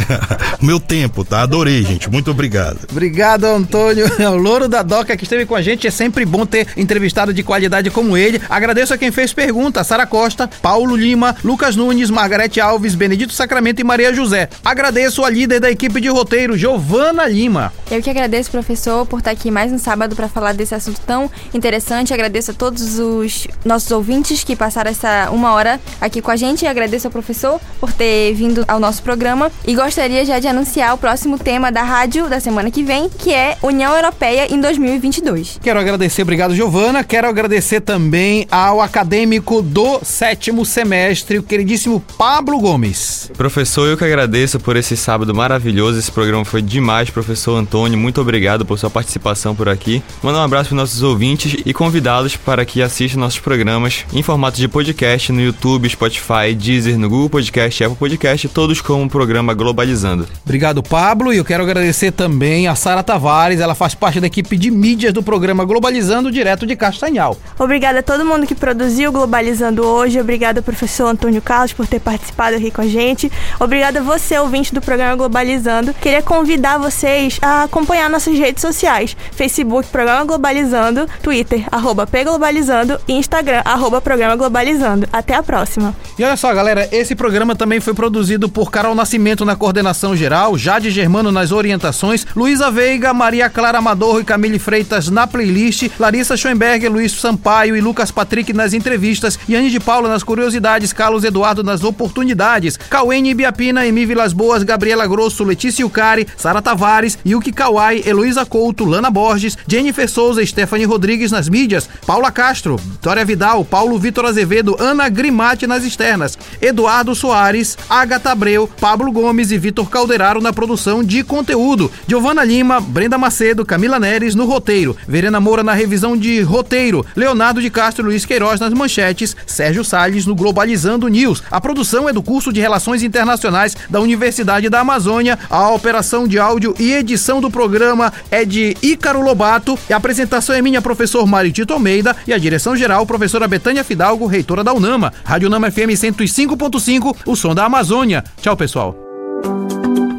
o 0.60 0.64
meu 0.64 0.78
tempo, 0.80 1.24
tá? 1.24 1.46
Adorei, 1.56 1.82
gente. 1.82 2.10
Muito 2.10 2.30
obrigado. 2.30 2.80
Obrigado, 2.90 3.44
Antônio. 3.44 4.04
O 4.26 4.36
Louro 4.36 4.68
da 4.68 4.82
Doca 4.82 5.16
que 5.16 5.22
esteve 5.22 5.46
com 5.46 5.54
a 5.54 5.62
gente. 5.62 5.86
É 5.86 5.90
sempre 5.90 6.26
bom 6.26 6.44
ter 6.44 6.66
entrevistado 6.76 7.32
de 7.32 7.42
qualidade 7.42 7.90
como 7.90 8.16
ele. 8.16 8.42
Agradeço 8.50 8.92
a 8.92 8.98
quem 8.98 9.10
fez 9.10 9.32
pergunta: 9.32 9.82
Sara 9.82 10.04
Costa, 10.04 10.50
Paulo 10.60 10.94
Lima, 10.94 11.34
Lucas 11.42 11.76
Nunes, 11.76 12.10
Margarete 12.10 12.60
Alves, 12.60 12.94
Benedito 12.94 13.32
Sacramento 13.32 13.80
e 13.80 13.84
Maria 13.84 14.12
José. 14.12 14.50
Agradeço 14.62 15.24
a 15.24 15.30
líder 15.30 15.60
da 15.60 15.70
equipe 15.70 15.98
de 15.98 16.08
roteiro, 16.08 16.58
Giovana 16.58 17.26
Lima. 17.26 17.72
Eu 17.90 18.02
que 18.02 18.10
agradeço, 18.10 18.50
professor, 18.50 19.06
por 19.06 19.20
estar 19.20 19.30
aqui 19.30 19.50
mais 19.50 19.72
um 19.72 19.78
sábado 19.78 20.14
para 20.14 20.28
falar 20.28 20.52
desse 20.52 20.74
assunto 20.74 21.00
tão 21.06 21.30
interessante. 21.54 22.12
Agradeço 22.12 22.50
a 22.50 22.54
todos 22.54 22.98
os 22.98 23.46
nossos 23.64 23.90
ouvintes 23.90 24.44
que 24.44 24.56
passaram 24.56 24.90
essa 24.90 25.30
uma 25.30 25.54
hora 25.54 25.80
aqui 26.00 26.20
com 26.20 26.30
a 26.30 26.36
gente. 26.36 26.66
Agradeço 26.66 27.06
ao 27.06 27.12
professor 27.12 27.58
por 27.80 27.92
ter 27.92 28.34
vindo 28.34 28.62
ao 28.68 28.78
nosso 28.78 29.02
programa. 29.02 29.50
E 29.66 29.74
gostaria 29.74 30.24
já 30.24 30.38
de 30.38 30.48
anunciar 30.48 30.94
o 30.94 30.98
próximo 30.98 31.38
tema 31.46 31.70
da 31.70 31.84
rádio 31.84 32.28
da 32.28 32.40
semana 32.40 32.72
que 32.72 32.82
vem, 32.82 33.08
que 33.08 33.32
é 33.32 33.56
União 33.62 33.94
Europeia 33.94 34.52
em 34.52 34.60
2022. 34.60 35.60
Quero 35.62 35.78
agradecer, 35.78 36.22
obrigado, 36.22 36.56
Giovana. 36.56 37.04
Quero 37.04 37.28
agradecer 37.28 37.80
também 37.82 38.48
ao 38.50 38.80
acadêmico 38.80 39.62
do 39.62 40.00
sétimo 40.02 40.64
semestre, 40.66 41.38
o 41.38 41.44
queridíssimo 41.44 42.02
Pablo 42.18 42.58
Gomes. 42.58 43.30
Professor, 43.36 43.86
eu 43.86 43.96
que 43.96 44.02
agradeço 44.02 44.58
por 44.58 44.74
esse 44.74 44.96
sábado 44.96 45.32
maravilhoso. 45.32 46.00
Esse 46.00 46.10
programa 46.10 46.44
foi 46.44 46.60
demais, 46.60 47.10
professor 47.10 47.56
Antônio. 47.56 47.96
Muito 47.96 48.20
obrigado 48.20 48.66
por 48.66 48.76
sua 48.76 48.90
participação 48.90 49.54
por 49.54 49.68
aqui. 49.68 50.02
Manda 50.24 50.40
um 50.40 50.42
abraço 50.42 50.70
para 50.70 50.78
nossos 50.78 51.04
ouvintes 51.04 51.62
e 51.64 51.72
convidá-los 51.72 52.34
para 52.34 52.64
que 52.64 52.82
assistam 52.82 53.20
nossos 53.20 53.38
programas 53.38 54.04
em 54.12 54.20
formato 54.20 54.58
de 54.58 54.66
podcast 54.66 55.30
no 55.30 55.40
YouTube, 55.40 55.88
Spotify, 55.88 56.56
Deezer, 56.58 56.98
no 56.98 57.08
Google 57.08 57.30
Podcast, 57.30 57.84
Apple 57.84 57.96
Podcast, 57.96 58.48
todos 58.48 58.80
como 58.80 59.04
o 59.04 59.08
programa 59.08 59.54
Globalizando. 59.54 60.26
Obrigado, 60.44 60.82
Pablo. 60.82 61.35
E 61.36 61.38
eu 61.38 61.44
quero 61.44 61.64
agradecer 61.64 62.12
também 62.12 62.66
a 62.66 62.74
Sara 62.74 63.02
Tavares. 63.02 63.60
Ela 63.60 63.74
faz 63.74 63.94
parte 63.94 64.18
da 64.18 64.26
equipe 64.26 64.56
de 64.56 64.70
mídias 64.70 65.12
do 65.12 65.22
programa 65.22 65.66
Globalizando, 65.66 66.32
direto 66.32 66.66
de 66.66 66.74
Castanhal. 66.74 67.36
Obrigada 67.58 67.98
a 67.98 68.02
todo 68.02 68.24
mundo 68.24 68.46
que 68.46 68.54
produziu 68.54 69.12
Globalizando 69.12 69.84
hoje. 69.84 70.18
Obrigada, 70.18 70.62
professor 70.62 71.08
Antônio 71.08 71.42
Carlos, 71.42 71.74
por 71.74 71.86
ter 71.86 72.00
participado 72.00 72.56
aqui 72.56 72.70
com 72.70 72.80
a 72.80 72.86
gente. 72.86 73.30
Obrigada 73.60 74.00
a 74.00 74.02
você, 74.02 74.38
ouvinte 74.38 74.72
do 74.72 74.80
programa 74.80 75.14
Globalizando. 75.14 75.92
Queria 75.92 76.22
convidar 76.22 76.78
vocês 76.78 77.38
a 77.42 77.64
acompanhar 77.64 78.08
nossas 78.08 78.38
redes 78.38 78.62
sociais: 78.62 79.14
Facebook, 79.32 79.90
Programa 79.90 80.24
Globalizando, 80.24 81.06
Twitter, 81.22 81.66
arroba 81.70 82.06
Pglobalizando 82.06 82.98
e 83.06 83.12
Instagram, 83.12 83.60
arroba 83.62 84.00
Programa 84.00 84.36
Globalizando. 84.36 85.06
Até 85.12 85.34
a 85.34 85.42
próxima. 85.42 85.94
E 86.18 86.24
olha 86.24 86.38
só, 86.38 86.54
galera, 86.54 86.88
esse 86.90 87.14
programa 87.14 87.54
também 87.54 87.78
foi 87.78 87.92
produzido 87.92 88.48
por 88.48 88.70
Carol 88.70 88.94
Nascimento 88.94 89.44
na 89.44 89.54
coordenação 89.54 90.16
geral, 90.16 90.56
Jade 90.56 90.90
Germano 90.90 91.25
nas 91.30 91.52
orientações, 91.52 92.26
Luísa 92.34 92.70
Veiga, 92.70 93.12
Maria 93.14 93.48
Clara 93.48 93.78
Amador 93.78 94.20
e 94.20 94.24
Camille 94.24 94.58
Freitas 94.58 95.08
na 95.08 95.26
playlist, 95.26 95.90
Larissa 95.98 96.36
Schoenberger, 96.36 96.90
Luiz 96.90 97.12
Sampaio 97.12 97.76
e 97.76 97.80
Lucas 97.80 98.10
Patrick 98.10 98.52
nas 98.52 98.72
entrevistas, 98.72 99.38
Yane 99.48 99.70
de 99.70 99.80
Paula 99.80 100.08
nas 100.08 100.22
curiosidades, 100.22 100.92
Carlos 100.92 101.24
Eduardo 101.24 101.62
nas 101.62 101.84
oportunidades, 101.84 102.76
Cauene 102.76 103.30
Ibiapina, 103.30 103.86
Emi 103.86 104.06
Vilas 104.06 104.32
Boas, 104.32 104.62
Gabriela 104.62 105.06
Grosso, 105.06 105.44
Letícia 105.44 105.86
Ucari, 105.86 106.26
Sara 106.36 106.62
Tavares, 106.62 107.18
Yuki 107.26 107.52
Kawai, 107.52 108.02
Heloísa 108.06 108.44
Couto, 108.44 108.84
Lana 108.84 109.10
Borges, 109.10 109.56
Jennifer 109.66 110.08
Souza, 110.08 110.44
Stephanie 110.44 110.86
Rodrigues 110.86 111.30
nas 111.30 111.48
mídias, 111.48 111.88
Paula 112.06 112.30
Castro, 112.30 112.76
Vitória 112.76 113.24
Vidal, 113.24 113.64
Paulo 113.64 113.98
Vitor 113.98 114.26
Azevedo, 114.26 114.76
Ana 114.78 115.08
Grimati 115.08 115.66
nas 115.66 115.84
externas, 115.84 116.38
Eduardo 116.60 117.14
Soares, 117.14 117.76
Agatha 117.88 118.30
Abreu, 118.30 118.68
Pablo 118.80 119.10
Gomes 119.12 119.50
e 119.50 119.58
Vitor 119.58 119.88
Calderaro 119.88 120.40
na 120.40 120.52
produção 120.52 121.02
de 121.06 121.22
conteúdo, 121.22 121.90
Giovana 122.06 122.44
Lima, 122.44 122.80
Brenda 122.80 123.16
Macedo, 123.16 123.64
Camila 123.64 123.98
Neres 123.98 124.34
no 124.34 124.44
roteiro, 124.44 124.96
Verena 125.06 125.40
Moura 125.40 125.62
na 125.62 125.72
revisão 125.72 126.16
de 126.16 126.40
roteiro, 126.42 127.06
Leonardo 127.14 127.62
de 127.62 127.70
Castro 127.70 128.04
Luiz 128.04 128.26
Queiroz 128.26 128.60
nas 128.60 128.74
manchetes, 128.74 129.36
Sérgio 129.46 129.84
Salles 129.84 130.26
no 130.26 130.34
Globalizando 130.34 131.08
News. 131.08 131.42
A 131.50 131.60
produção 131.60 132.08
é 132.08 132.12
do 132.12 132.22
curso 132.22 132.52
de 132.52 132.60
Relações 132.60 133.02
Internacionais 133.02 133.76
da 133.88 134.00
Universidade 134.00 134.68
da 134.68 134.80
Amazônia, 134.80 135.38
a 135.48 135.70
operação 135.70 136.26
de 136.26 136.38
áudio 136.38 136.74
e 136.78 136.92
edição 136.92 137.40
do 137.40 137.50
programa 137.50 138.12
é 138.30 138.44
de 138.44 138.76
Ícaro 138.82 139.20
Lobato, 139.20 139.78
e 139.88 139.92
a 139.92 139.96
apresentação 139.96 140.54
é 140.54 140.60
minha, 140.60 140.82
professor 140.82 141.26
Mário 141.26 141.52
Tito 141.52 141.72
Almeida, 141.72 142.16
e 142.26 142.32
a 142.32 142.38
direção 142.38 142.76
geral, 142.76 143.06
professora 143.06 143.46
Betânia 143.46 143.84
Fidalgo, 143.84 144.26
reitora 144.26 144.64
da 144.64 144.72
Unama. 144.72 145.12
Rádio 145.24 145.48
Unama 145.48 145.70
FM 145.70 145.94
105.5, 145.94 147.16
o 147.24 147.36
som 147.36 147.54
da 147.54 147.64
Amazônia. 147.64 148.24
Tchau, 148.40 148.56
pessoal. 148.56 149.05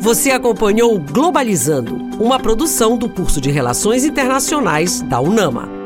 Você 0.08 0.32
acompanhou 0.32 0.98
Globalizando, 0.98 1.98
uma 2.18 2.40
produção 2.40 2.98
do 2.98 3.10
curso 3.10 3.42
de 3.42 3.52
Relações 3.52 4.06
Internacionais 4.06 5.02
da 5.02 5.20
UNAMA. 5.20 5.77